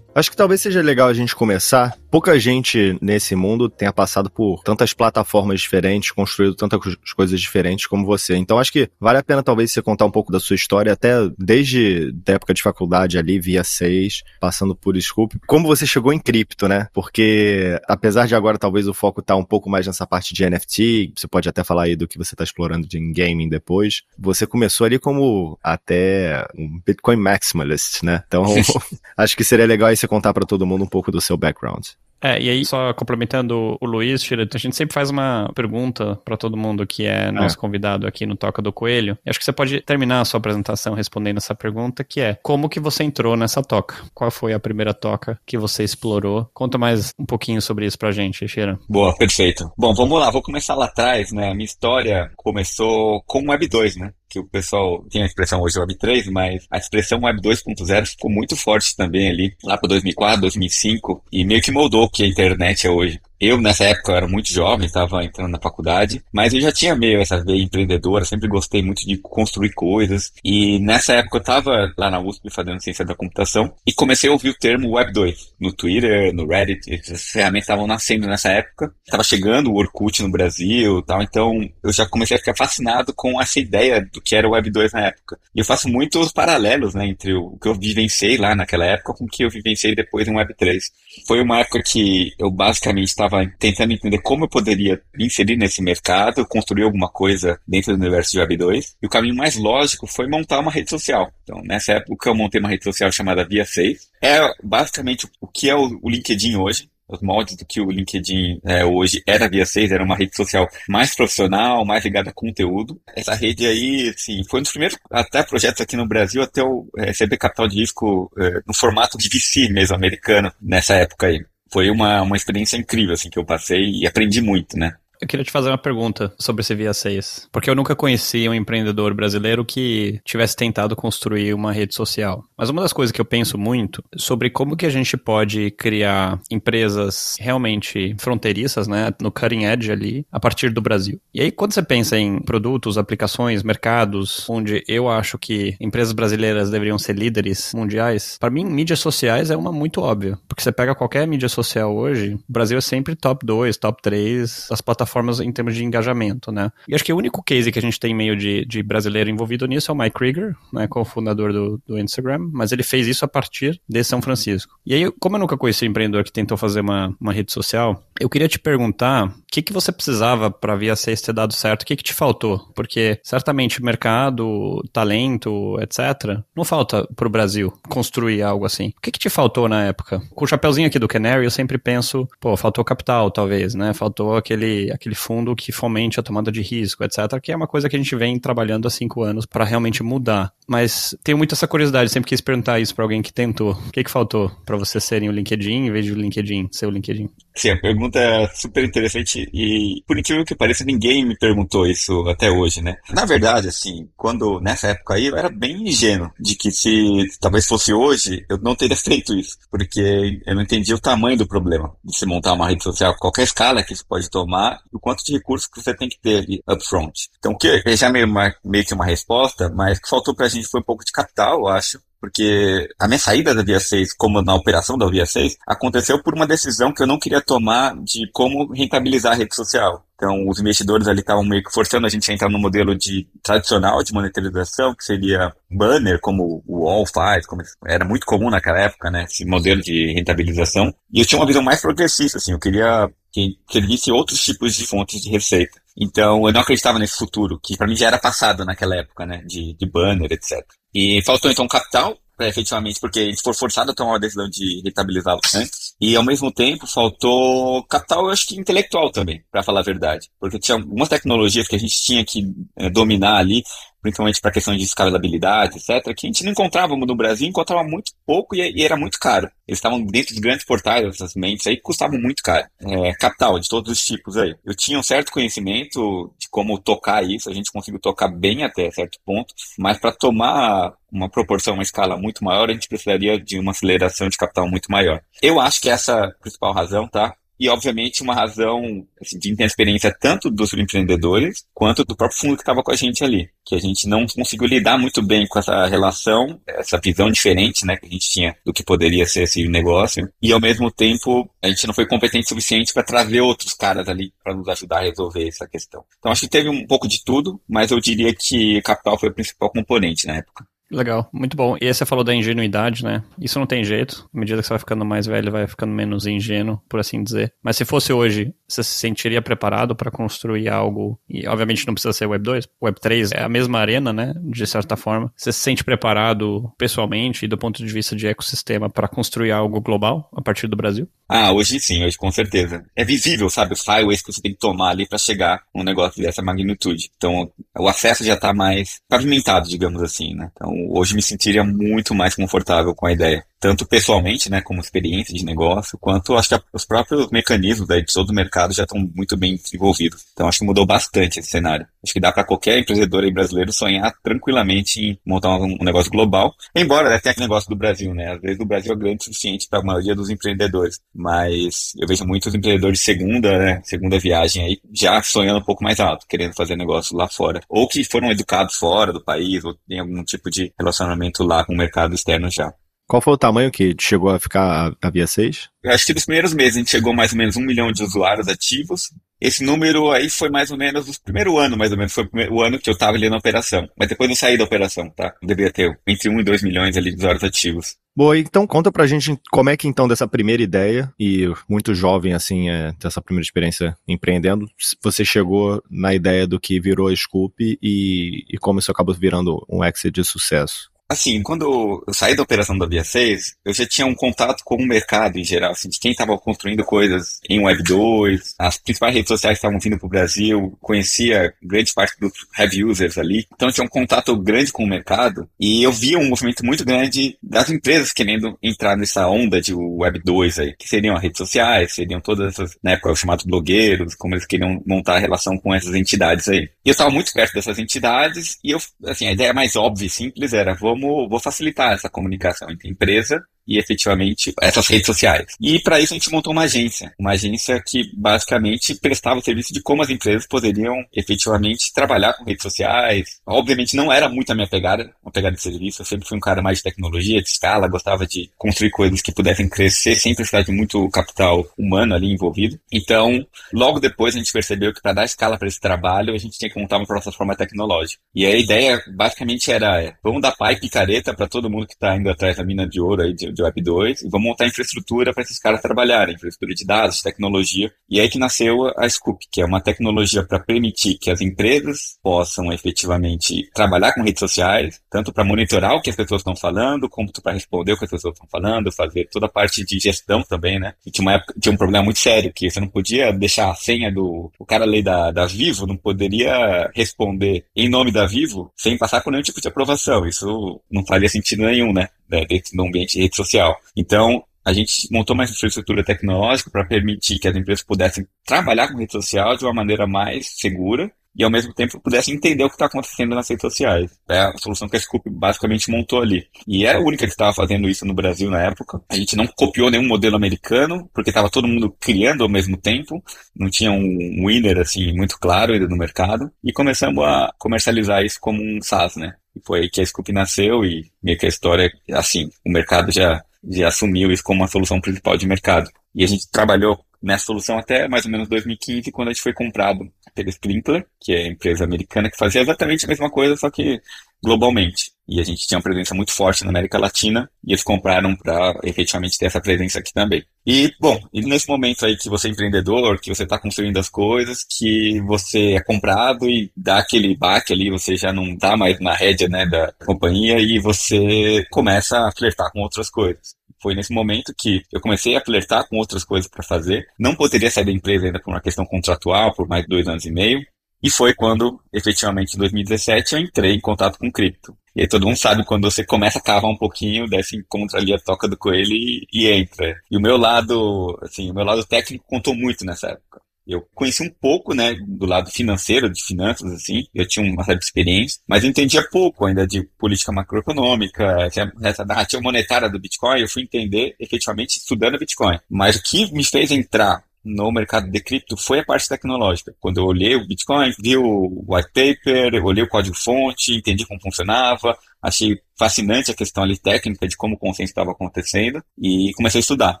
Acho 0.14 0.30
que 0.30 0.36
talvez 0.36 0.60
seja 0.60 0.82
legal 0.82 1.08
a 1.08 1.14
gente 1.14 1.34
começar. 1.34 1.96
Pouca 2.10 2.36
gente 2.40 2.98
nesse 3.00 3.36
mundo 3.36 3.68
tenha 3.68 3.92
passado 3.92 4.28
por 4.28 4.64
tantas 4.64 4.92
plataformas 4.92 5.60
diferentes, 5.60 6.10
construído 6.10 6.56
tantas 6.56 6.96
coisas 7.14 7.40
diferentes 7.40 7.86
como 7.86 8.04
você. 8.04 8.34
Então 8.34 8.58
acho 8.58 8.72
que 8.72 8.90
vale 8.98 9.18
a 9.18 9.22
pena 9.22 9.44
talvez 9.44 9.70
você 9.70 9.80
contar 9.80 10.06
um 10.06 10.10
pouco 10.10 10.32
da 10.32 10.40
sua 10.40 10.56
história, 10.56 10.92
até 10.92 11.14
desde 11.38 12.12
a 12.26 12.32
época 12.32 12.52
de 12.52 12.62
faculdade 12.62 13.16
ali, 13.16 13.38
via 13.38 13.62
6, 13.62 14.24
passando 14.40 14.74
por 14.74 15.00
Scoop. 15.00 15.38
Como 15.46 15.68
você 15.68 15.86
chegou 15.86 16.12
em 16.12 16.18
cripto, 16.18 16.66
né? 16.66 16.88
Porque 16.92 17.80
apesar 17.86 18.26
de 18.26 18.34
agora 18.34 18.58
talvez 18.58 18.88
o 18.88 18.94
foco 18.94 19.22
tá 19.22 19.36
um 19.36 19.44
pouco 19.44 19.70
mais 19.70 19.86
nessa 19.86 20.04
parte 20.04 20.34
de 20.34 20.48
NFT, 20.48 21.12
você 21.16 21.28
pode 21.28 21.48
até 21.48 21.62
falar 21.62 21.84
aí 21.84 21.94
do 21.94 22.08
que 22.08 22.18
você 22.18 22.34
tá 22.34 22.42
explorando 22.42 22.88
de 22.88 22.98
gaming 23.12 23.48
depois. 23.48 24.02
Você 24.18 24.48
começou 24.48 24.84
ali 24.84 24.98
como 24.98 25.56
até 25.62 26.44
um 26.58 26.80
Bitcoin 26.84 27.16
maximalist, 27.16 28.02
né? 28.02 28.24
Então 28.26 28.44
acho 29.16 29.36
que 29.36 29.44
seria 29.44 29.64
legal 29.64 29.90
aí 29.90 29.96
você 29.96 30.08
contar 30.08 30.34
para 30.34 30.44
todo 30.44 30.66
mundo 30.66 30.82
um 30.82 30.88
pouco 30.88 31.12
do 31.12 31.20
seu 31.20 31.36
background. 31.36 31.86
É, 32.22 32.40
e 32.40 32.50
aí, 32.50 32.64
só 32.64 32.92
complementando 32.92 33.78
o 33.80 33.86
Luiz, 33.86 34.22
a 34.32 34.58
gente 34.58 34.76
sempre 34.76 34.92
faz 34.92 35.10
uma 35.10 35.50
pergunta 35.54 36.16
para 36.24 36.36
todo 36.36 36.56
mundo 36.56 36.86
que 36.86 37.06
é 37.06 37.30
nosso 37.32 37.56
é. 37.56 37.58
convidado 37.58 38.06
aqui 38.06 38.26
no 38.26 38.36
Toca 38.36 38.60
do 38.60 38.72
Coelho. 38.72 39.16
E 39.24 39.30
acho 39.30 39.38
que 39.38 39.44
você 39.44 39.52
pode 39.52 39.80
terminar 39.80 40.20
a 40.20 40.24
sua 40.24 40.38
apresentação 40.38 40.94
respondendo 40.94 41.38
essa 41.38 41.54
pergunta, 41.54 42.04
que 42.04 42.20
é 42.20 42.38
como 42.42 42.68
que 42.68 42.78
você 42.78 43.04
entrou 43.04 43.36
nessa 43.36 43.62
toca? 43.62 43.96
Qual 44.14 44.30
foi 44.30 44.52
a 44.52 44.60
primeira 44.60 44.92
toca 44.92 45.40
que 45.46 45.56
você 45.56 45.82
explorou? 45.82 46.48
Conta 46.52 46.76
mais 46.76 47.12
um 47.18 47.24
pouquinho 47.24 47.62
sobre 47.62 47.86
isso 47.86 47.98
pra 47.98 48.12
gente, 48.12 48.46
Sheira. 48.46 48.78
Boa, 48.88 49.14
perfeito. 49.16 49.70
Bom, 49.76 49.94
vamos 49.94 50.18
lá, 50.20 50.30
vou 50.30 50.42
começar 50.42 50.74
lá 50.74 50.86
atrás, 50.86 51.32
né? 51.32 51.50
A 51.50 51.54
minha 51.54 51.64
história 51.64 52.30
começou 52.36 53.22
com 53.26 53.40
o 53.40 53.50
Web 53.50 53.68
2, 53.68 53.96
né? 53.96 54.12
Que 54.30 54.38
o 54.38 54.44
pessoal 54.44 55.04
tem 55.10 55.22
a 55.22 55.26
expressão 55.26 55.60
hoje 55.60 55.78
Web 55.78 55.96
3, 55.96 56.28
mas 56.28 56.66
a 56.70 56.78
expressão 56.78 57.20
Web 57.22 57.42
2.0 57.42 58.06
ficou 58.06 58.30
muito 58.30 58.56
forte 58.56 58.96
também 58.96 59.28
ali, 59.28 59.56
lá 59.64 59.76
para 59.76 59.88
2004, 59.88 60.40
2005, 60.42 61.24
e 61.32 61.44
meio 61.44 61.60
que 61.60 61.72
moldou 61.72 62.04
o 62.04 62.08
que 62.08 62.22
a 62.22 62.28
internet 62.28 62.86
é 62.86 62.90
hoje. 62.90 63.20
Eu, 63.40 63.58
nessa 63.58 63.84
época, 63.84 64.12
eu 64.12 64.16
era 64.16 64.28
muito 64.28 64.52
jovem, 64.52 64.84
estava 64.84 65.24
entrando 65.24 65.52
na 65.52 65.58
faculdade, 65.58 66.22
mas 66.30 66.52
eu 66.52 66.60
já 66.60 66.70
tinha 66.70 66.94
meio 66.94 67.20
essa 67.20 67.42
veia 67.42 67.62
empreendedora, 67.62 68.22
sempre 68.24 68.46
gostei 68.46 68.82
muito 68.82 69.00
de 69.06 69.16
construir 69.16 69.72
coisas. 69.72 70.30
E 70.44 70.78
nessa 70.80 71.14
época 71.14 71.38
eu 71.38 71.40
estava 71.40 71.90
lá 71.96 72.10
na 72.10 72.20
USP 72.20 72.50
fazendo 72.50 72.82
ciência 72.82 73.02
da 73.02 73.14
computação 73.14 73.72
e 73.86 73.94
comecei 73.94 74.28
a 74.28 74.32
ouvir 74.32 74.50
o 74.50 74.58
termo 74.58 74.90
Web 74.90 75.12
2 75.12 75.54
no 75.58 75.72
Twitter, 75.72 76.34
no 76.34 76.46
Reddit. 76.46 76.92
Essas 76.92 77.22
ferramentas 77.24 77.64
estavam 77.64 77.86
nascendo 77.86 78.26
nessa 78.26 78.50
época. 78.50 78.92
Estava 79.04 79.24
chegando 79.24 79.70
o 79.70 79.76
Orkut 79.76 80.22
no 80.22 80.30
Brasil 80.30 81.00
tal, 81.02 81.22
então 81.22 81.66
eu 81.82 81.92
já 81.92 82.06
comecei 82.06 82.36
a 82.36 82.40
ficar 82.40 82.54
fascinado 82.54 83.14
com 83.14 83.40
essa 83.40 83.58
ideia 83.58 84.06
do 84.12 84.20
que 84.20 84.36
era 84.36 84.46
o 84.46 84.50
Web 84.50 84.70
2 84.70 84.92
na 84.92 85.06
época. 85.06 85.38
E 85.54 85.60
eu 85.60 85.64
faço 85.64 85.88
muitos 85.88 86.30
paralelos 86.30 86.94
né, 86.94 87.06
entre 87.06 87.32
o 87.32 87.56
que 87.56 87.68
eu 87.68 87.74
vivenciei 87.74 88.36
lá 88.36 88.54
naquela 88.54 88.84
época 88.84 89.14
com 89.14 89.24
o 89.24 89.28
que 89.28 89.44
eu 89.44 89.50
vivenciei 89.50 89.94
depois 89.94 90.28
em 90.28 90.36
Web 90.36 90.54
3. 90.54 90.84
Foi 91.26 91.40
uma 91.40 91.60
época 91.60 91.82
que 91.82 92.34
eu 92.38 92.50
basicamente 92.50 93.08
estava 93.08 93.29
estava 93.30 93.52
tentando 93.58 93.92
entender 93.92 94.18
como 94.18 94.44
eu 94.44 94.48
poderia 94.48 95.00
me 95.14 95.26
inserir 95.26 95.56
nesse 95.56 95.82
mercado, 95.82 96.46
construir 96.46 96.84
alguma 96.84 97.08
coisa 97.08 97.60
dentro 97.66 97.92
do 97.92 98.00
universo 98.00 98.32
de 98.32 98.40
Web 98.40 98.56
2. 98.56 98.96
E 99.02 99.06
o 99.06 99.10
caminho 99.10 99.34
mais 99.34 99.56
lógico 99.56 100.06
foi 100.06 100.26
montar 100.26 100.60
uma 100.60 100.70
rede 100.70 100.90
social. 100.90 101.32
Então, 101.42 101.62
nessa 101.62 101.92
época, 101.92 102.30
eu 102.30 102.34
montei 102.34 102.60
uma 102.60 102.68
rede 102.68 102.84
social 102.84 103.10
chamada 103.12 103.44
Via 103.44 103.64
6. 103.64 104.10
É 104.22 104.40
basicamente 104.62 105.26
o 105.40 105.46
que 105.46 105.70
é 105.70 105.74
o 105.74 106.00
LinkedIn 106.04 106.56
hoje 106.56 106.88
os 107.10 107.20
moldes 107.20 107.56
do 107.56 107.64
que 107.64 107.80
o 107.80 107.90
LinkedIn 107.90 108.60
é, 108.64 108.84
hoje 108.84 109.22
era 109.26 109.48
via 109.48 109.66
6, 109.66 109.90
era 109.90 110.04
uma 110.04 110.16
rede 110.16 110.36
social 110.36 110.68
mais 110.88 111.14
profissional, 111.14 111.84
mais 111.84 112.04
ligada 112.04 112.30
a 112.30 112.32
conteúdo. 112.32 113.00
Essa 113.14 113.34
rede 113.34 113.66
aí, 113.66 114.08
assim, 114.10 114.42
foi 114.48 114.60
um 114.60 114.62
dos 114.62 114.70
primeiros 114.70 114.98
até 115.10 115.42
projetos 115.42 115.80
aqui 115.80 115.96
no 115.96 116.06
Brasil 116.06 116.42
até 116.42 116.60
eu 116.60 116.88
é, 116.96 117.06
receber 117.06 117.36
capital 117.36 117.66
de 117.68 117.80
risco 117.80 118.30
é, 118.38 118.62
no 118.66 118.72
formato 118.72 119.18
de 119.18 119.28
VC 119.28 119.68
mesmo, 119.70 119.96
americano, 119.96 120.52
nessa 120.60 120.94
época 120.94 121.26
aí 121.26 121.44
foi 121.72 121.90
uma, 121.90 122.22
uma 122.22 122.36
experiência 122.36 122.76
incrível, 122.76 123.14
assim, 123.14 123.30
que 123.30 123.38
eu 123.38 123.44
passei 123.44 123.90
e 123.90 124.06
aprendi 124.06 124.40
muito, 124.40 124.76
né? 124.76 124.96
Eu 125.20 125.28
queria 125.28 125.44
te 125.44 125.50
fazer 125.50 125.68
uma 125.68 125.76
pergunta 125.76 126.32
sobre 126.38 126.62
esse 126.62 126.74
Via 126.74 126.94
6. 126.94 127.48
Porque 127.52 127.68
eu 127.68 127.74
nunca 127.74 127.94
conheci 127.94 128.48
um 128.48 128.54
empreendedor 128.54 129.12
brasileiro 129.12 129.66
que 129.66 130.18
tivesse 130.24 130.56
tentado 130.56 130.96
construir 130.96 131.52
uma 131.52 131.72
rede 131.72 131.94
social. 131.94 132.42
Mas 132.56 132.70
uma 132.70 132.80
das 132.80 132.92
coisas 132.92 133.12
que 133.12 133.20
eu 133.20 133.24
penso 133.24 133.58
muito 133.58 134.02
sobre 134.16 134.48
como 134.48 134.76
que 134.76 134.86
a 134.86 134.90
gente 134.90 135.18
pode 135.18 135.72
criar 135.72 136.40
empresas 136.50 137.36
realmente 137.38 138.16
fronteiriças, 138.18 138.88
né, 138.88 139.12
no 139.20 139.30
cutting 139.30 139.64
edge 139.64 139.92
ali, 139.92 140.24
a 140.32 140.40
partir 140.40 140.70
do 140.70 140.80
Brasil. 140.80 141.20
E 141.34 141.42
aí, 141.42 141.50
quando 141.50 141.74
você 141.74 141.82
pensa 141.82 142.18
em 142.18 142.40
produtos, 142.40 142.96
aplicações, 142.96 143.62
mercados, 143.62 144.48
onde 144.48 144.82
eu 144.88 145.06
acho 145.06 145.36
que 145.36 145.76
empresas 145.78 146.14
brasileiras 146.14 146.70
deveriam 146.70 146.98
ser 146.98 147.14
líderes 147.14 147.72
mundiais, 147.74 148.38
para 148.40 148.48
mim, 148.48 148.64
mídias 148.64 149.00
sociais 149.00 149.50
é 149.50 149.56
uma 149.56 149.70
muito 149.70 150.00
óbvia. 150.00 150.38
Porque 150.48 150.62
você 150.62 150.72
pega 150.72 150.94
qualquer 150.94 151.26
mídia 151.26 151.48
social 151.48 151.94
hoje, 151.94 152.34
o 152.48 152.52
Brasil 152.52 152.78
é 152.78 152.80
sempre 152.80 153.14
top 153.14 153.44
2, 153.44 153.76
top 153.76 154.00
3 154.00 154.68
das 154.70 154.80
plataformas 154.80 155.09
plataformas 155.10 155.40
em 155.40 155.52
termos 155.52 155.74
de 155.74 155.84
engajamento, 155.84 156.52
né? 156.52 156.70
E 156.88 156.94
acho 156.94 157.04
que 157.04 157.12
o 157.12 157.16
único 157.16 157.42
case 157.42 157.72
que 157.72 157.78
a 157.78 157.82
gente 157.82 157.98
tem 157.98 158.14
meio 158.14 158.36
de, 158.36 158.64
de 158.64 158.82
brasileiro 158.82 159.28
envolvido 159.28 159.66
nisso 159.66 159.90
é 159.90 159.94
o 159.94 159.96
Mike 159.96 160.14
Krieger, 160.14 160.56
né, 160.72 160.86
co-fundador 160.86 161.52
do, 161.52 161.82
do 161.86 161.98
Instagram, 161.98 162.48
mas 162.52 162.72
ele 162.72 162.82
fez 162.82 163.06
isso 163.06 163.24
a 163.24 163.28
partir 163.28 163.80
de 163.88 164.04
São 164.04 164.22
Francisco. 164.22 164.78
E 164.86 164.94
aí, 164.94 165.10
como 165.18 165.36
eu 165.36 165.40
nunca 165.40 165.56
conheci 165.56 165.84
um 165.84 165.90
empreendedor 165.90 166.24
que 166.24 166.32
tentou 166.32 166.56
fazer 166.56 166.80
uma, 166.80 167.14
uma 167.20 167.32
rede 167.32 167.52
social, 167.52 168.04
Eu 168.18 168.28
queria 168.28 168.48
te 168.48 168.58
perguntar 168.58 169.34
que, 169.50 169.62
que 169.62 169.72
você 169.72 169.90
precisava 169.90 170.50
para 170.50 170.74
a 170.74 170.76
Via 170.76 170.94
6 170.94 171.20
ter 171.20 171.32
dado 171.32 171.52
certo, 171.52 171.82
o 171.82 171.86
que, 171.86 171.96
que 171.96 172.02
te 172.02 172.14
faltou? 172.14 172.70
Porque 172.74 173.18
certamente 173.22 173.82
mercado, 173.82 174.82
talento, 174.92 175.76
etc., 175.80 176.40
não 176.54 176.64
falta 176.64 177.06
para 177.16 177.26
o 177.26 177.30
Brasil 177.30 177.72
construir 177.88 178.42
algo 178.42 178.64
assim. 178.64 178.92
O 178.96 179.00
que, 179.00 179.10
que 179.10 179.18
te 179.18 179.28
faltou 179.28 179.68
na 179.68 179.84
época? 179.84 180.22
Com 180.34 180.44
o 180.44 180.48
chapeuzinho 180.48 180.86
aqui 180.86 180.98
do 180.98 181.08
Canary, 181.08 181.44
eu 181.44 181.50
sempre 181.50 181.78
penso, 181.78 182.28
pô, 182.40 182.56
faltou 182.56 182.84
capital, 182.84 183.30
talvez, 183.30 183.74
né? 183.74 183.92
Faltou 183.92 184.36
aquele, 184.36 184.90
aquele 184.92 185.14
fundo 185.14 185.56
que 185.56 185.72
fomente 185.72 186.20
a 186.20 186.22
tomada 186.22 186.52
de 186.52 186.62
risco, 186.62 187.02
etc., 187.04 187.40
que 187.42 187.52
é 187.52 187.56
uma 187.56 187.66
coisa 187.66 187.88
que 187.88 187.96
a 187.96 187.98
gente 187.98 188.14
vem 188.14 188.38
trabalhando 188.38 188.86
há 188.86 188.90
cinco 188.90 189.22
anos 189.22 189.46
para 189.46 189.64
realmente 189.64 190.02
mudar. 190.02 190.52
Mas 190.68 191.16
tenho 191.24 191.36
muito 191.36 191.54
essa 191.54 191.66
curiosidade, 191.66 192.10
sempre 192.10 192.28
quis 192.28 192.40
perguntar 192.40 192.78
isso 192.78 192.94
para 192.94 193.04
alguém 193.04 193.22
que 193.22 193.32
tentou. 193.32 193.72
O 193.72 193.90
que, 193.90 194.04
que 194.04 194.10
faltou 194.10 194.50
para 194.64 194.76
você 194.76 195.00
serem 195.00 195.28
o 195.28 195.32
LinkedIn 195.32 195.86
em 195.86 195.90
vez 195.90 196.04
de 196.04 196.12
o 196.12 196.14
LinkedIn 196.14 196.68
ser 196.70 196.86
o 196.86 196.90
LinkedIn? 196.90 197.28
Sim, 197.54 197.70
a 197.70 197.80
pergunta 197.80 198.18
é 198.18 198.48
super 198.54 198.84
interessante 198.84 199.48
e, 199.52 200.02
por 200.06 200.18
incrível 200.18 200.44
que 200.44 200.54
pareça, 200.54 200.84
ninguém 200.84 201.24
me 201.26 201.36
perguntou 201.36 201.86
isso 201.86 202.26
até 202.28 202.50
hoje, 202.50 202.80
né? 202.80 202.96
Na 203.10 203.24
verdade, 203.24 203.68
assim, 203.68 204.08
quando, 204.16 204.60
nessa 204.60 204.88
época 204.88 205.14
aí, 205.14 205.26
eu 205.26 205.36
era 205.36 205.48
bem 205.50 205.88
ingênuo 205.88 206.30
de 206.38 206.54
que 206.54 206.70
se 206.70 207.26
talvez 207.40 207.66
fosse 207.66 207.92
hoje, 207.92 208.44
eu 208.48 208.56
não 208.58 208.74
teria 208.74 208.96
feito 208.96 209.34
isso, 209.34 209.58
porque 209.70 210.40
eu 210.46 210.54
não 210.54 210.62
entendia 210.62 210.94
o 210.94 211.00
tamanho 211.00 211.36
do 211.36 211.46
problema 211.46 211.92
de 212.04 212.16
se 212.16 212.24
montar 212.24 212.52
uma 212.52 212.68
rede 212.68 212.82
social, 212.82 213.16
qualquer 213.18 213.42
escala 213.42 213.82
que 213.82 213.92
isso 213.92 214.06
pode 214.06 214.30
tomar 214.30 214.78
o 214.92 215.00
quanto 215.00 215.24
de 215.24 215.32
recursos 215.32 215.68
que 215.68 215.82
você 215.82 215.94
tem 215.94 216.08
que 216.08 216.20
ter 216.20 216.38
ali 216.38 216.62
upfront. 216.68 217.12
Então, 217.38 217.56
que 217.56 217.82
já 217.96 218.10
meio, 218.10 218.28
meio 218.64 218.84
que 218.84 218.94
uma 218.94 219.04
resposta, 219.04 219.68
mas 219.68 219.98
o 219.98 220.02
que 220.02 220.08
faltou 220.08 220.34
pra 220.34 220.48
gente 220.48 220.68
foi 220.68 220.80
um 220.80 220.84
pouco 220.84 221.04
de 221.04 221.12
capital, 221.12 221.60
eu 221.60 221.68
acho, 221.68 222.00
porque 222.20 222.88
a 222.98 223.08
minha 223.08 223.18
saída 223.18 223.54
da 223.54 223.62
Via 223.62 223.80
6, 223.80 224.12
como 224.14 224.42
na 224.42 224.54
operação 224.54 224.98
da 224.98 225.08
Via 225.08 225.24
6, 225.24 225.56
aconteceu 225.66 226.22
por 226.22 226.34
uma 226.34 226.46
decisão 226.46 226.92
que 226.92 227.02
eu 227.02 227.06
não 227.06 227.18
queria 227.18 227.40
tomar 227.40 227.96
de 228.02 228.30
como 228.32 228.72
rentabilizar 228.72 229.32
a 229.32 229.36
rede 229.36 229.54
social. 229.54 230.04
Então, 230.20 230.46
os 230.46 230.60
investidores 230.60 231.08
ali 231.08 231.20
estavam 231.20 231.42
meio 231.42 231.64
que 231.64 231.72
forçando 231.72 232.06
a 232.06 232.10
gente 232.10 232.30
a 232.30 232.34
entrar 232.34 232.50
no 232.50 232.58
modelo 232.58 232.94
de 232.94 233.26
tradicional 233.42 234.02
de 234.02 234.12
monetarização, 234.12 234.94
que 234.94 235.02
seria 235.02 235.50
banner, 235.70 236.20
como 236.20 236.62
o 236.66 236.86
All 236.86 237.06
faz, 237.06 237.46
como 237.46 237.62
era 237.86 238.04
muito 238.04 238.26
comum 238.26 238.50
naquela 238.50 238.80
época, 238.80 239.10
né? 239.10 239.24
Esse 239.24 239.46
modelo 239.46 239.80
de 239.80 240.12
rentabilização. 240.12 240.94
E 241.10 241.20
eu 241.20 241.26
tinha 241.26 241.40
uma 241.40 241.46
visão 241.46 241.62
mais 241.62 241.80
progressista, 241.80 242.36
assim, 242.36 242.52
eu 242.52 242.58
queria 242.58 243.10
que 243.32 243.58
servisse 243.70 244.10
outros 244.10 244.42
tipos 244.42 244.74
de 244.74 244.86
fontes 244.86 245.20
de 245.20 245.30
receita. 245.30 245.80
Então, 245.96 246.46
eu 246.46 246.52
não 246.52 246.60
acreditava 246.60 246.98
nesse 246.98 247.16
futuro, 247.16 247.60
que 247.62 247.76
para 247.76 247.86
mim 247.86 247.96
já 247.96 248.06
era 248.06 248.18
passado 248.18 248.64
naquela 248.64 248.96
época, 248.96 249.26
né? 249.26 249.42
De, 249.46 249.74
de 249.74 249.86
banner, 249.86 250.32
etc. 250.32 250.64
E 250.94 251.22
faltou 251.22 251.50
então 251.50 251.68
capital, 251.68 252.16
é, 252.40 252.48
efetivamente, 252.48 252.98
porque 252.98 253.20
eles 253.20 253.40
foram 253.40 253.56
forçados 253.56 253.92
a 253.92 253.94
tomar 253.94 254.12
uma 254.12 254.20
decisão 254.20 254.48
de 254.48 254.80
rentabilizá-lo 254.82 255.40
antes. 255.54 255.94
E 256.00 256.16
ao 256.16 256.24
mesmo 256.24 256.50
tempo 256.50 256.86
faltou 256.86 257.84
capital, 257.84 258.24
eu 258.24 258.30
acho 258.30 258.46
que 258.46 258.58
intelectual 258.58 259.12
também, 259.12 259.44
para 259.52 259.62
falar 259.62 259.80
a 259.80 259.84
verdade. 259.84 260.30
Porque 260.40 260.58
tinha 260.58 260.78
algumas 260.78 261.08
tecnologias 261.08 261.68
que 261.68 261.76
a 261.76 261.78
gente 261.78 262.02
tinha 262.02 262.24
que 262.24 262.50
é, 262.76 262.88
dominar 262.88 263.36
ali, 263.36 263.62
principalmente 264.00 264.40
para 264.40 264.50
questão 264.50 264.76
de 264.76 264.82
escalabilidade, 264.82 265.76
etc., 265.76 266.14
que 266.14 266.26
a 266.26 266.28
gente 266.28 266.44
não 266.44 266.52
encontrava 266.52 266.96
no 266.96 267.14
Brasil, 267.14 267.48
encontrava 267.48 267.82
muito 267.84 268.12
pouco 268.26 268.54
e, 268.54 268.72
e 268.74 268.84
era 268.84 268.96
muito 268.96 269.18
caro. 269.18 269.50
Eles 269.66 269.78
estavam 269.78 270.02
dentro 270.02 270.34
dos 270.34 270.40
grandes 270.40 270.64
portais, 270.64 271.06
essas 271.06 271.34
mentes 271.34 271.66
aí, 271.66 271.76
que 271.76 271.82
custavam 271.82 272.18
muito 272.20 272.42
caro. 272.42 272.66
É, 272.80 273.12
capital, 273.14 273.58
de 273.58 273.68
todos 273.68 273.92
os 273.92 274.04
tipos 274.04 274.36
aí. 274.36 274.54
Eu 274.64 274.74
tinha 274.74 274.98
um 274.98 275.02
certo 275.02 275.30
conhecimento 275.30 276.32
de 276.38 276.48
como 276.48 276.78
tocar 276.78 277.22
isso, 277.22 277.48
a 277.48 277.54
gente 277.54 277.70
conseguiu 277.70 278.00
tocar 278.00 278.28
bem 278.28 278.64
até 278.64 278.90
certo 278.90 279.18
ponto, 279.24 279.54
mas 279.78 279.98
para 279.98 280.12
tomar 280.12 280.92
uma 281.12 281.28
proporção, 281.28 281.74
uma 281.74 281.82
escala 281.82 282.16
muito 282.16 282.44
maior, 282.44 282.70
a 282.70 282.72
gente 282.72 282.88
precisaria 282.88 283.38
de 283.38 283.58
uma 283.58 283.72
aceleração 283.72 284.28
de 284.28 284.36
capital 284.36 284.68
muito 284.68 284.90
maior. 284.90 285.20
Eu 285.42 285.60
acho 285.60 285.80
que 285.80 285.90
essa 285.90 286.12
é 286.12 286.24
a 286.26 286.30
principal 286.30 286.72
razão, 286.72 287.08
tá? 287.08 287.34
E, 287.60 287.68
obviamente, 287.68 288.22
uma 288.22 288.34
razão 288.34 289.06
assim, 289.20 289.38
de 289.38 289.62
experiência 289.62 290.16
tanto 290.18 290.50
dos 290.50 290.72
empreendedores 290.72 291.66
quanto 291.74 292.06
do 292.06 292.16
próprio 292.16 292.38
fundo 292.38 292.56
que 292.56 292.62
estava 292.62 292.82
com 292.82 292.90
a 292.90 292.96
gente 292.96 293.22
ali, 293.22 293.50
que 293.66 293.74
a 293.74 293.78
gente 293.78 294.08
não 294.08 294.26
conseguiu 294.26 294.66
lidar 294.66 294.96
muito 294.96 295.20
bem 295.20 295.46
com 295.46 295.58
essa 295.58 295.86
relação, 295.86 296.58
essa 296.66 296.98
visão 296.98 297.30
diferente 297.30 297.84
né, 297.84 297.98
que 297.98 298.06
a 298.06 298.08
gente 298.08 298.30
tinha 298.30 298.56
do 298.64 298.72
que 298.72 298.82
poderia 298.82 299.26
ser 299.26 299.42
esse 299.42 299.68
negócio, 299.68 300.26
e, 300.40 300.50
ao 300.54 300.60
mesmo 300.60 300.90
tempo, 300.90 301.50
a 301.62 301.68
gente 301.68 301.86
não 301.86 301.92
foi 301.92 302.06
competente 302.06 302.46
o 302.46 302.48
suficiente 302.48 302.94
para 302.94 303.02
trazer 303.02 303.42
outros 303.42 303.74
caras 303.74 304.08
ali 304.08 304.32
para 304.42 304.54
nos 304.54 304.66
ajudar 304.66 305.00
a 305.00 305.02
resolver 305.02 305.46
essa 305.46 305.68
questão. 305.68 306.02
Então, 306.18 306.32
acho 306.32 306.40
que 306.42 306.48
teve 306.48 306.70
um 306.70 306.86
pouco 306.86 307.06
de 307.06 307.22
tudo, 307.22 307.60
mas 307.68 307.90
eu 307.90 308.00
diria 308.00 308.34
que 308.34 308.80
capital 308.80 309.18
foi 309.18 309.28
o 309.28 309.34
principal 309.34 309.70
componente 309.70 310.26
na 310.26 310.36
época. 310.36 310.64
Legal, 310.90 311.28
muito 311.32 311.56
bom. 311.56 311.76
E 311.80 311.86
aí 311.86 311.94
você 311.94 312.04
falou 312.04 312.24
da 312.24 312.34
ingenuidade, 312.34 313.04
né? 313.04 313.22
Isso 313.40 313.58
não 313.58 313.66
tem 313.66 313.84
jeito. 313.84 314.28
À 314.34 314.38
medida 314.38 314.60
que 314.60 314.66
você 314.66 314.72
vai 314.72 314.78
ficando 314.80 315.04
mais 315.04 315.26
velho, 315.26 315.52
vai 315.52 315.66
ficando 315.66 315.92
menos 315.92 316.26
ingênuo, 316.26 316.80
por 316.88 316.98
assim 316.98 317.22
dizer. 317.22 317.52
Mas 317.62 317.76
se 317.76 317.84
fosse 317.84 318.12
hoje, 318.12 318.52
você 318.66 318.82
se 318.82 318.98
sentiria 318.98 319.40
preparado 319.40 319.94
para 319.94 320.10
construir 320.10 320.68
algo? 320.68 321.20
E 321.28 321.46
obviamente 321.46 321.86
não 321.86 321.94
precisa 321.94 322.12
ser 322.12 322.26
Web 322.26 322.42
2, 322.42 322.68
Web 322.82 323.00
3 323.00 323.32
é 323.32 323.42
a 323.42 323.48
mesma 323.48 323.78
arena, 323.78 324.12
né? 324.12 324.34
De 324.42 324.66
certa 324.66 324.96
forma. 324.96 325.32
Você 325.36 325.52
se 325.52 325.60
sente 325.60 325.84
preparado 325.84 326.72
pessoalmente 326.76 327.44
e 327.44 327.48
do 327.48 327.56
ponto 327.56 327.84
de 327.84 327.92
vista 327.92 328.16
de 328.16 328.26
ecossistema 328.26 328.90
para 328.90 329.06
construir 329.06 329.52
algo 329.52 329.80
global 329.80 330.28
a 330.34 330.42
partir 330.42 330.66
do 330.66 330.76
Brasil? 330.76 331.08
Ah, 331.32 331.52
hoje 331.52 331.78
sim, 331.78 332.02
hoje 332.02 332.18
com 332.18 332.28
certeza. 332.32 332.84
É 332.96 333.04
visível, 333.04 333.48
sabe, 333.48 333.72
os 333.72 333.86
highways 333.86 334.20
que 334.20 334.32
você 334.32 334.42
tem 334.42 334.52
que 334.52 334.58
tomar 334.58 334.90
ali 334.90 335.06
para 335.06 335.16
chegar 335.16 335.62
um 335.72 335.84
negócio 335.84 336.20
dessa 336.20 336.42
magnitude. 336.42 337.08
Então, 337.16 337.48
o 337.78 337.86
acesso 337.86 338.24
já 338.24 338.34
está 338.34 338.52
mais 338.52 339.00
pavimentado, 339.08 339.68
digamos 339.68 340.02
assim, 340.02 340.34
né? 340.34 340.50
Então, 340.52 340.72
hoje 340.88 341.14
me 341.14 341.22
sentiria 341.22 341.62
muito 341.62 342.16
mais 342.16 342.34
confortável 342.34 342.92
com 342.96 343.06
a 343.06 343.12
ideia 343.12 343.46
tanto 343.60 343.86
pessoalmente, 343.86 344.50
né, 344.50 344.62
como 344.62 344.80
experiência 344.80 345.34
de 345.34 345.44
negócio, 345.44 345.98
quanto 345.98 346.34
acho 346.34 346.48
que 346.48 346.64
os 346.72 346.84
próprios 346.84 347.30
mecanismos 347.30 347.86
da 347.86 347.98
edição 347.98 348.24
do 348.24 348.32
mercado 348.32 348.72
já 348.72 348.84
estão 348.84 348.98
muito 349.14 349.36
bem 349.36 349.56
desenvolvidos. 349.56 350.24
Então 350.32 350.48
acho 350.48 350.60
que 350.60 350.64
mudou 350.64 350.86
bastante 350.86 351.38
esse 351.38 351.50
cenário. 351.50 351.86
Acho 352.02 352.14
que 352.14 352.20
dá 352.20 352.32
para 352.32 352.44
qualquer 352.44 352.78
empreendedor 352.78 353.22
aí 353.22 353.30
brasileiro 353.30 353.72
sonhar 353.72 354.12
tranquilamente 354.22 355.00
em 355.00 355.18
montar 355.26 355.50
um, 355.58 355.76
um 355.80 355.84
negócio 355.84 356.10
global. 356.10 356.54
Embora 356.74 357.10
deve 357.10 357.20
ter 357.20 357.30
aquele 357.30 357.46
negócio 357.46 357.68
do 357.68 357.76
Brasil, 357.76 358.14
né? 358.14 358.32
Às 358.32 358.40
vezes 358.40 358.60
o 358.60 358.64
Brasil 358.64 358.92
é 358.92 358.96
grande 358.96 359.18
o 359.20 359.24
suficiente 359.24 359.68
para 359.68 359.80
a 359.80 359.84
maioria 359.84 360.14
dos 360.14 360.30
empreendedores, 360.30 360.98
mas 361.14 361.92
eu 361.98 362.08
vejo 362.08 362.24
muitos 362.24 362.54
empreendedores 362.54 362.98
de 362.98 363.04
segunda, 363.04 363.58
né, 363.58 363.82
segunda 363.84 364.18
viagem 364.18 364.64
aí 364.64 364.80
já 364.92 365.22
sonhando 365.22 365.58
um 365.58 365.64
pouco 365.64 365.84
mais 365.84 366.00
alto, 366.00 366.26
querendo 366.26 366.54
fazer 366.54 366.76
negócio 366.76 367.16
lá 367.16 367.28
fora, 367.28 367.60
ou 367.68 367.86
que 367.86 368.02
foram 368.04 368.30
educados 368.30 368.76
fora 368.76 369.12
do 369.12 369.22
país, 369.22 369.64
ou 369.64 369.74
tem 369.86 370.00
algum 370.00 370.24
tipo 370.24 370.50
de 370.50 370.72
relacionamento 370.78 371.44
lá 371.44 371.64
com 371.64 371.74
o 371.74 371.76
mercado 371.76 372.14
externo 372.14 372.50
já. 372.50 372.72
Qual 373.10 373.20
foi 373.20 373.32
o 373.32 373.36
tamanho 373.36 373.72
que 373.72 373.92
chegou 373.98 374.30
a 374.30 374.38
ficar 374.38 374.92
a, 375.02 375.10
Via 375.10 375.26
6? 375.26 375.68
Eu 375.82 375.90
acho 375.90 376.06
que 376.06 376.14
nos 376.14 376.24
primeiros 376.24 376.54
meses 376.54 376.76
a 376.76 376.78
gente 376.78 376.92
chegou 376.92 377.12
mais 377.12 377.32
ou 377.32 377.38
menos 377.38 377.56
um 377.56 377.60
milhão 377.60 377.90
de 377.90 378.04
usuários 378.04 378.46
ativos. 378.46 379.12
Esse 379.40 379.64
número 379.64 380.12
aí 380.12 380.30
foi 380.30 380.48
mais 380.48 380.70
ou 380.70 380.78
menos 380.78 381.08
o 381.08 381.20
primeiro 381.24 381.58
ano, 381.58 381.76
mais 381.76 381.90
ou 381.90 381.98
menos, 381.98 382.12
foi 382.12 382.22
o 382.22 382.28
primeiro 382.28 382.60
ano 382.60 382.78
que 382.78 382.88
eu 382.88 382.92
estava 382.92 383.16
ali 383.16 383.28
na 383.28 383.38
operação. 383.38 383.88
Mas 383.98 384.08
depois 384.08 384.30
eu 384.30 384.36
saí 384.36 384.56
da 384.56 384.62
operação, 384.62 385.10
tá? 385.10 385.34
Eu 385.42 385.48
devia 385.48 385.72
ter 385.72 385.98
entre 386.06 386.28
1 386.28 386.38
e 386.38 386.44
2 386.44 386.62
milhões 386.62 386.96
ali 386.96 387.10
de 387.10 387.16
usuários 387.16 387.42
ativos. 387.42 387.96
Boa, 388.16 388.38
então 388.38 388.64
conta 388.64 388.92
pra 388.92 389.08
gente 389.08 389.36
como 389.50 389.70
é 389.70 389.76
que 389.76 389.88
então 389.88 390.06
dessa 390.06 390.28
primeira 390.28 390.62
ideia, 390.62 391.12
e 391.18 391.46
muito 391.68 391.94
jovem 391.94 392.32
assim, 392.32 392.70
é, 392.70 392.92
dessa 393.00 393.20
primeira 393.20 393.44
experiência 393.44 393.96
empreendendo, 394.06 394.68
você 395.02 395.24
chegou 395.24 395.82
na 395.90 396.14
ideia 396.14 396.46
do 396.46 396.60
que 396.60 396.80
virou 396.80 397.08
a 397.08 397.16
Scoop 397.16 397.54
e, 397.60 398.44
e 398.48 398.58
como 398.58 398.78
isso 398.78 398.92
acabou 398.92 399.14
virando 399.14 399.66
um 399.68 399.82
exit 399.82 400.12
de 400.12 400.22
sucesso. 400.22 400.89
Assim, 401.10 401.42
quando 401.42 402.04
eu 402.06 402.14
saí 402.14 402.36
da 402.36 402.44
operação 402.44 402.78
da 402.78 402.86
Via 402.86 403.02
6, 403.02 403.56
eu 403.64 403.74
já 403.74 403.84
tinha 403.84 404.06
um 404.06 404.14
contato 404.14 404.62
com 404.64 404.76
o 404.76 404.86
mercado 404.86 405.38
em 405.38 405.44
geral, 405.44 405.72
assim, 405.72 405.88
de 405.88 405.98
quem 405.98 406.12
estava 406.12 406.38
construindo 406.38 406.84
coisas 406.84 407.40
em 407.48 407.58
Web 407.58 407.82
2, 407.82 408.54
as 408.56 408.78
principais 408.78 409.12
redes 409.12 409.26
sociais 409.26 409.58
estavam 409.58 409.80
vindo 409.80 409.98
para 409.98 410.06
o 410.06 410.08
Brasil, 410.08 410.78
conhecia 410.80 411.52
grande 411.60 411.92
parte 411.92 412.14
dos 412.20 412.32
heavy 412.56 412.84
users 412.84 413.18
ali, 413.18 413.44
então 413.52 413.68
eu 413.68 413.72
tinha 413.72 413.84
um 413.84 413.88
contato 413.88 414.36
grande 414.36 414.70
com 414.70 414.84
o 414.84 414.86
mercado 414.86 415.48
e 415.58 415.82
eu 415.82 415.90
via 415.90 416.16
um 416.16 416.28
movimento 416.28 416.64
muito 416.64 416.84
grande 416.84 417.36
das 417.42 417.68
empresas 417.70 418.12
querendo 418.12 418.56
entrar 418.62 418.96
nessa 418.96 419.26
onda 419.26 419.60
de 419.60 419.74
Web 419.74 420.20
2 420.24 420.60
aí, 420.60 420.76
que 420.76 420.88
seriam 420.88 421.16
as 421.16 421.22
redes 421.24 421.38
sociais, 421.38 421.92
seriam 421.92 422.20
todas 422.20 422.54
essas, 422.54 422.78
na 422.84 422.92
época, 422.92 423.10
os 423.10 423.18
chamados 423.18 423.44
blogueiros, 423.44 424.14
como 424.14 424.34
eles 424.34 424.46
queriam 424.46 424.80
montar 424.86 425.16
a 425.16 425.18
relação 425.18 425.58
com 425.58 425.74
essas 425.74 425.92
entidades 425.96 426.48
aí. 426.48 426.70
E 426.84 426.88
eu 426.88 426.92
estava 426.92 427.10
muito 427.10 427.32
perto 427.32 427.52
dessas 427.52 427.80
entidades 427.80 428.58
e 428.62 428.70
eu, 428.70 428.78
assim, 429.06 429.26
a 429.26 429.32
ideia 429.32 429.52
mais 429.52 429.74
óbvia 429.74 430.06
e 430.06 430.10
simples 430.10 430.52
era, 430.52 430.72
vamos 430.72 430.99
como 431.00 431.28
vou 431.28 431.40
facilitar 431.40 431.92
essa 431.92 432.10
comunicação 432.10 432.70
entre 432.70 432.88
empresa 432.88 433.42
e 433.66 433.78
efetivamente 433.78 434.52
essas 434.60 434.86
redes 434.86 435.06
sociais. 435.06 435.46
E 435.60 435.78
para 435.80 436.00
isso 436.00 436.12
a 436.12 436.16
gente 436.16 436.30
montou 436.30 436.52
uma 436.52 436.62
agência, 436.62 437.12
uma 437.18 437.32
agência 437.32 437.82
que 437.84 438.10
basicamente 438.16 438.94
prestava 438.94 439.40
o 439.40 439.42
serviço 439.42 439.72
de 439.72 439.82
como 439.82 440.02
as 440.02 440.10
empresas 440.10 440.46
poderiam 440.46 441.04
efetivamente 441.14 441.92
trabalhar 441.92 442.34
com 442.34 442.44
redes 442.44 442.62
sociais. 442.62 443.40
Obviamente 443.46 443.96
não 443.96 444.12
era 444.12 444.28
muito 444.28 444.50
a 444.50 444.54
minha 444.54 444.68
pegada, 444.68 445.10
uma 445.22 445.32
pegada 445.32 445.54
de 445.56 445.62
serviço, 445.62 446.02
eu 446.02 446.06
sempre 446.06 446.28
fui 446.28 446.36
um 446.36 446.40
cara 446.40 446.62
mais 446.62 446.78
de 446.78 446.84
tecnologia, 446.84 447.42
de 447.42 447.48
escala, 447.48 447.88
gostava 447.88 448.26
de 448.26 448.50
construir 448.56 448.90
coisas 448.90 449.20
que 449.22 449.32
pudessem 449.32 449.68
crescer 449.68 450.14
sem 450.16 450.34
precisar 450.34 450.62
de 450.62 450.72
muito 450.72 451.08
capital 451.10 451.66
humano 451.78 452.14
ali 452.14 452.32
envolvido. 452.32 452.78
Então, 452.92 453.46
logo 453.72 454.00
depois 454.00 454.34
a 454.34 454.38
gente 454.38 454.52
percebeu 454.52 454.92
que 454.92 455.00
para 455.00 455.12
dar 455.12 455.24
escala 455.24 455.58
para 455.58 455.68
esse 455.68 455.80
trabalho, 455.80 456.34
a 456.34 456.38
gente 456.38 456.58
tinha 456.58 456.70
que 456.70 456.78
montar 456.80 456.98
uma 456.98 457.06
plataforma 457.06 457.56
tecnológica. 457.56 458.20
E 458.34 458.46
a 458.46 458.56
ideia 458.56 459.02
basicamente 459.14 459.70
era, 459.70 460.02
é, 460.02 460.14
vamos 460.22 460.42
dar 460.42 460.52
pai 460.52 460.76
picareta 460.76 461.34
para 461.34 461.48
todo 461.48 461.70
mundo 461.70 461.86
que 461.86 461.94
está 461.94 462.16
indo 462.16 462.30
atrás 462.30 462.56
da 462.56 462.64
mina 462.64 462.86
de 462.86 463.00
ouro 463.00 463.22
aí 463.22 463.34
de 463.34 463.49
de, 463.52 463.62
Web 463.62 463.82
2 463.82 464.22
e 464.22 464.28
vamos 464.28 464.48
montar 464.48 464.66
infraestrutura 464.66 465.32
para 465.32 465.42
esses 465.42 465.58
caras 465.58 465.80
trabalharem, 465.80 466.34
infraestrutura 466.34 466.74
de 466.74 466.84
dados, 466.84 467.16
de 467.16 467.22
tecnologia. 467.22 467.92
E 468.08 468.20
aí 468.20 468.28
que 468.28 468.38
nasceu 468.38 468.92
a 468.96 469.08
Scoop, 469.08 469.44
que 469.50 469.60
é 469.60 469.64
uma 469.64 469.80
tecnologia 469.80 470.44
para 470.44 470.60
permitir 470.60 471.18
que 471.18 471.30
as 471.30 471.40
empresas 471.40 472.18
possam 472.22 472.72
efetivamente 472.72 473.68
trabalhar 473.74 474.12
com 474.12 474.22
redes 474.22 474.40
sociais, 474.40 475.00
tanto 475.10 475.32
para 475.32 475.44
monitorar 475.44 475.94
o 475.94 476.02
que 476.02 476.10
as 476.10 476.16
pessoas 476.16 476.40
estão 476.40 476.56
falando, 476.56 477.08
como 477.08 477.30
para 477.42 477.52
responder 477.52 477.92
o 477.92 477.98
que 477.98 478.04
as 478.04 478.10
pessoas 478.10 478.34
estão 478.34 478.48
falando, 478.48 478.92
fazer 478.92 479.28
toda 479.30 479.46
a 479.46 479.48
parte 479.48 479.84
de 479.84 479.98
gestão 479.98 480.42
também, 480.42 480.78
né? 480.78 480.94
E 481.06 481.10
tinha 481.10 481.24
uma 481.24 481.34
época, 481.34 481.54
tinha 481.60 481.72
um 481.72 481.76
problema 481.76 482.04
muito 482.04 482.18
sério, 482.18 482.52
que 482.52 482.70
você 482.70 482.80
não 482.80 482.88
podia 482.88 483.32
deixar 483.32 483.70
a 483.70 483.74
senha 483.74 484.10
do, 484.12 484.50
o 484.58 484.64
cara 484.64 484.84
ali 484.84 485.02
da, 485.02 485.30
da 485.30 485.46
Vivo 485.46 485.86
não 485.86 485.96
poderia 485.96 486.90
responder 486.94 487.64
em 487.74 487.88
nome 487.88 488.12
da 488.12 488.26
Vivo 488.26 488.72
sem 488.76 488.96
passar 488.96 489.20
por 489.22 489.30
nenhum 489.30 489.42
tipo 489.42 489.60
de 489.60 489.68
aprovação. 489.68 490.26
Isso 490.26 490.80
não 490.90 491.04
faria 491.04 491.28
sentido 491.28 491.64
nenhum, 491.64 491.92
né? 491.92 492.08
Dentro 492.28 492.76
do 492.76 492.82
ambiente 492.82 493.14
de 493.14 493.22
rede 493.22 493.36
social. 493.44 493.76
Então, 493.96 494.44
a 494.64 494.72
gente 494.72 495.08
montou 495.10 495.34
uma 495.34 495.44
infraestrutura 495.44 496.04
tecnológica 496.04 496.70
para 496.70 496.84
permitir 496.84 497.38
que 497.38 497.48
as 497.48 497.56
empresas 497.56 497.84
pudessem 497.84 498.26
trabalhar 498.44 498.88
com 498.88 498.98
rede 498.98 499.12
social 499.12 499.56
de 499.56 499.64
uma 499.64 499.72
maneira 499.72 500.06
mais 500.06 500.48
segura 500.58 501.10
e 501.34 501.44
ao 501.44 501.50
mesmo 501.50 501.72
tempo 501.72 502.00
pudesse 502.00 502.32
entender 502.32 502.64
o 502.64 502.68
que 502.68 502.74
está 502.74 502.86
acontecendo 502.86 503.34
nas 503.34 503.48
redes 503.48 503.62
sociais. 503.62 504.10
É 504.28 504.38
a 504.40 504.52
solução 504.58 504.88
que 504.88 504.96
a 504.96 505.00
Scoop 505.00 505.30
basicamente 505.30 505.90
montou 505.90 506.20
ali. 506.20 506.46
E 506.66 506.84
era 506.84 506.98
a 506.98 507.02
única 507.02 507.24
que 507.24 507.32
estava 507.32 507.54
fazendo 507.54 507.88
isso 507.88 508.04
no 508.04 508.14
Brasil 508.14 508.50
na 508.50 508.62
época. 508.62 509.00
A 509.08 509.14
gente 509.14 509.36
não 509.36 509.46
copiou 509.46 509.90
nenhum 509.90 510.06
modelo 510.06 510.36
americano, 510.36 511.08
porque 511.14 511.30
estava 511.30 511.48
todo 511.48 511.68
mundo 511.68 511.94
criando 512.00 512.42
ao 512.42 512.48
mesmo 512.48 512.76
tempo. 512.76 513.22
Não 513.54 513.70
tinha 513.70 513.92
um 513.92 514.46
winner 514.46 514.78
assim 514.78 515.12
muito 515.12 515.38
claro 515.38 515.72
ainda 515.72 515.86
no 515.86 515.96
mercado. 515.96 516.50
E 516.64 516.72
começamos 516.72 517.24
a 517.24 517.52
comercializar 517.58 518.24
isso 518.24 518.38
como 518.40 518.60
um 518.60 518.82
SaaS, 518.82 519.16
né? 519.16 519.34
E 519.54 519.60
foi 519.64 519.80
aí 519.80 519.90
que 519.90 520.00
a 520.00 520.06
Scoop 520.06 520.32
nasceu 520.32 520.84
e 520.84 521.10
meio 521.22 521.38
que 521.38 521.46
a 521.46 521.48
história, 521.48 521.90
assim, 522.12 522.50
o 522.64 522.70
mercado 522.70 523.10
já, 523.10 523.42
já 523.68 523.88
assumiu 523.88 524.30
isso 524.30 524.42
como 524.42 524.60
uma 524.60 524.68
solução 524.68 525.00
principal 525.00 525.36
de 525.36 525.46
mercado. 525.46 525.90
E 526.14 526.24
a 526.24 526.26
gente 526.26 526.50
trabalhou 526.50 527.04
nessa 527.22 527.46
solução 527.46 527.78
até 527.78 528.08
mais 528.08 528.24
ou 528.24 528.30
menos 528.30 528.48
2015, 528.48 529.10
quando 529.12 529.28
a 529.28 529.32
gente 529.32 529.42
foi 529.42 529.52
comprado 529.52 530.10
pela 530.34 530.48
Sprinkler, 530.48 531.06
que 531.20 531.32
é 531.32 531.44
a 531.44 531.48
empresa 531.48 531.84
americana 531.84 532.30
que 532.30 532.36
fazia 532.36 532.62
exatamente 532.62 533.04
a 533.04 533.08
mesma 533.08 533.30
coisa, 533.30 533.56
só 533.56 533.70
que 533.70 534.00
globalmente. 534.42 535.12
E 535.28 535.40
a 535.40 535.44
gente 535.44 535.66
tinha 535.66 535.78
uma 535.78 535.82
presença 535.82 536.14
muito 536.14 536.32
forte 536.32 536.64
na 536.64 536.70
América 536.70 536.98
Latina 536.98 537.48
e 537.64 537.72
eles 537.72 537.84
compraram 537.84 538.34
para 538.34 538.74
efetivamente 538.82 539.38
ter 539.38 539.46
essa 539.46 539.60
presença 539.60 540.00
aqui 540.00 540.12
também. 540.12 540.44
E, 540.66 540.92
bom, 540.98 541.20
e 541.32 541.40
nesse 541.42 541.68
momento 541.68 542.04
aí 542.04 542.16
que 542.16 542.28
você 542.28 542.48
é 542.48 542.50
empreendedor, 542.50 543.20
que 543.20 543.32
você 543.32 543.44
está 543.44 543.58
construindo 543.58 543.98
as 543.98 544.08
coisas, 544.08 544.64
que 544.64 545.20
você 545.20 545.74
é 545.74 545.80
comprado 545.82 546.48
e 546.48 546.72
dá 546.76 546.98
aquele 546.98 547.36
baque 547.36 547.72
ali, 547.72 547.90
você 547.90 548.16
já 548.16 548.32
não 548.32 548.44
está 548.54 548.76
mais 548.76 548.98
na 548.98 549.14
rédea 549.14 549.48
né, 549.48 549.66
da 549.66 549.92
companhia 550.04 550.58
e 550.58 550.80
você 550.80 551.64
começa 551.70 552.26
a 552.26 552.32
flertar 552.32 552.72
com 552.72 552.80
outras 552.80 553.08
coisas. 553.08 553.59
Foi 553.82 553.94
nesse 553.94 554.12
momento 554.12 554.54
que 554.56 554.82
eu 554.92 555.00
comecei 555.00 555.36
a 555.36 555.44
flertar 555.44 555.88
com 555.88 555.96
outras 555.96 556.24
coisas 556.24 556.50
para 556.50 556.62
fazer. 556.62 557.06
Não 557.18 557.34
poderia 557.34 557.70
sair 557.70 557.84
da 557.84 557.92
empresa 557.92 558.26
ainda 558.26 558.40
por 558.40 558.50
uma 558.50 558.60
questão 558.60 558.84
contratual, 558.84 559.54
por 559.54 559.66
mais 559.66 559.86
dois 559.86 560.06
anos 560.06 560.24
e 560.24 560.30
meio. 560.30 560.60
E 561.02 561.08
foi 561.08 561.32
quando, 561.32 561.80
efetivamente, 561.92 562.54
em 562.54 562.58
2017, 562.58 563.34
eu 563.34 563.40
entrei 563.40 563.74
em 563.74 563.80
contato 563.80 564.18
com 564.18 564.30
cripto. 564.30 564.76
E 564.94 565.02
aí 565.02 565.08
todo 565.08 565.26
mundo 565.26 565.36
sabe 565.36 565.64
quando 565.64 565.90
você 565.90 566.04
começa 566.04 566.38
a 566.38 566.42
cavar 566.42 566.70
um 566.70 566.76
pouquinho, 566.76 567.26
desce 567.26 567.56
encontra 567.56 567.98
ali 567.98 568.12
a 568.12 568.18
toca 568.18 568.46
do 568.46 568.56
coelho 568.56 568.92
e, 568.92 569.26
e 569.32 569.48
entra. 569.48 569.98
E 570.10 570.16
o 570.16 570.20
meu 570.20 570.36
lado, 570.36 571.18
assim, 571.22 571.50
o 571.50 571.54
meu 571.54 571.64
lado 571.64 571.84
técnico 571.86 572.24
contou 572.28 572.54
muito 572.54 572.84
nessa 572.84 573.08
época. 573.08 573.40
Eu 573.66 573.86
conheci 573.94 574.22
um 574.22 574.30
pouco, 574.30 574.74
né, 574.74 574.94
do 575.06 575.26
lado 575.26 575.50
financeiro, 575.50 576.10
de 576.10 576.22
finanças, 576.24 576.72
assim, 576.72 577.04
eu 577.14 577.26
tinha 577.26 577.50
uma 577.52 577.64
certa 577.64 577.84
experiência, 577.84 578.40
mas 578.48 578.64
entendia 578.64 579.06
pouco 579.10 579.46
ainda 579.46 579.66
de 579.66 579.82
política 579.98 580.32
macroeconômica, 580.32 581.48
essa 581.82 582.04
narrativa 582.04 582.42
monetária 582.42 582.90
do 582.90 582.98
Bitcoin, 582.98 583.40
eu 583.40 583.48
fui 583.48 583.62
entender 583.62 584.16
efetivamente 584.18 584.78
estudando 584.78 585.18
Bitcoin. 585.18 585.58
Mas 585.68 585.96
o 585.96 586.02
que 586.02 586.32
me 586.32 586.44
fez 586.44 586.70
entrar 586.70 587.22
no 587.44 587.72
mercado 587.72 588.10
de 588.10 588.20
cripto 588.20 588.56
foi 588.56 588.80
a 588.80 588.84
parte 588.84 589.08
tecnológica. 589.08 589.74
Quando 589.80 589.98
eu 589.98 590.04
olhei 590.04 590.36
o 590.36 590.46
Bitcoin, 590.46 590.92
vi 591.02 591.16
o 591.16 591.64
white 591.66 591.90
paper, 591.94 592.64
olhei 592.64 592.82
o 592.82 592.88
código-fonte, 592.88 593.74
entendi 593.74 594.06
como 594.06 594.20
funcionava, 594.20 594.96
achei 595.22 595.58
fascinante 595.80 596.30
a 596.30 596.34
questão 596.34 596.62
ali 596.62 596.76
técnica 596.76 597.26
de 597.26 597.36
como 597.38 597.54
o 597.54 597.58
consenso 597.58 597.90
estava 597.90 598.10
acontecendo 598.10 598.82
e 598.98 599.32
comecei 599.34 599.60
a 599.60 599.62
estudar. 599.62 600.00